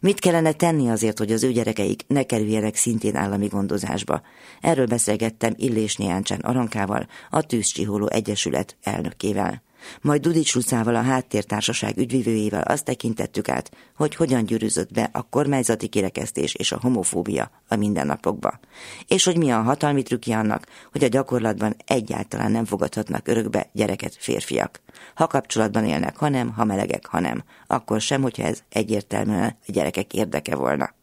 Mit 0.00 0.20
kellene 0.20 0.52
tenni 0.52 0.88
azért, 0.88 1.18
hogy 1.18 1.32
az 1.32 1.44
ő 1.44 1.52
gyerekeik 1.52 2.02
ne 2.06 2.22
kerüljenek 2.22 2.74
szintén 2.74 3.16
állami 3.16 3.46
gondozásba? 3.46 4.22
Erről 4.60 4.86
beszélgettem 4.86 5.54
Illés 5.56 5.96
Niáncsán 5.96 6.40
Arankával, 6.40 7.06
a 7.30 7.42
Tűzcsiholó 7.42 8.08
Egyesület 8.08 8.76
elnökével. 8.82 9.62
Majd 10.00 10.20
Dudics 10.20 10.54
Lucával, 10.54 10.94
a 10.94 11.02
háttértársaság 11.02 11.96
ügyvivőjével 11.96 12.62
azt 12.62 12.84
tekintettük 12.84 13.48
át, 13.48 13.70
hogy 13.96 14.14
hogyan 14.14 14.44
gyűrűzött 14.44 14.92
be 14.92 15.10
a 15.12 15.22
kormányzati 15.22 15.86
kirekesztés 15.86 16.54
és 16.54 16.72
a 16.72 16.78
homofóbia 16.80 17.50
a 17.68 17.76
mindennapokba. 17.76 18.58
És 19.06 19.24
hogy 19.24 19.36
mi 19.36 19.50
a 19.50 19.62
hatalmi 19.62 20.02
trükkje 20.02 20.38
annak, 20.38 20.66
hogy 20.92 21.04
a 21.04 21.08
gyakorlatban 21.08 21.76
egyáltalán 21.86 22.50
nem 22.50 22.64
fogadhatnak 22.64 23.28
örökbe 23.28 23.70
gyereket 23.72 24.16
férfiak. 24.18 24.80
Ha 25.14 25.26
kapcsolatban 25.26 25.84
élnek, 25.84 26.16
ha 26.16 26.28
nem, 26.28 26.52
ha 26.52 26.64
melegek, 26.64 27.06
ha 27.06 27.20
nem. 27.20 27.44
Akkor 27.66 28.00
sem, 28.00 28.22
hogyha 28.22 28.42
ez 28.42 28.62
egyértelműen 28.68 29.56
a 29.66 29.72
gyerekek 29.72 30.14
érdeke 30.14 30.56
volna. 30.56 30.95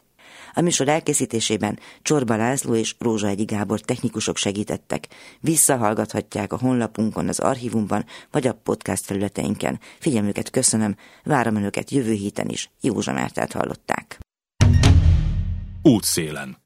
A 0.54 0.62
műsor 0.62 0.88
elkészítésében 0.88 1.80
Csorba 2.02 2.36
László 2.36 2.76
és 2.76 2.96
Rózsa 3.00 3.28
Egyi 3.28 3.44
Gábor 3.44 3.80
technikusok 3.80 4.38
segítettek. 4.38 5.08
Visszahallgathatják 5.40 6.54
a 6.54 6.58
honlapunkon, 6.58 7.28
az 7.28 7.40
archívumban, 7.40 8.06
vagy 8.32 8.48
a 8.48 8.54
podcast 8.54 9.06
felületeinken. 9.06 9.80
Figyelmüket 10.00 10.50
köszönöm, 10.50 10.96
várom 11.24 11.56
önöket 11.56 11.92
jövő 11.92 12.12
héten 12.12 12.50
is. 12.50 12.70
Józsa 12.82 13.14
Mártát 13.14 13.52
hallották. 13.52 14.20
Útszélen. 15.82 16.63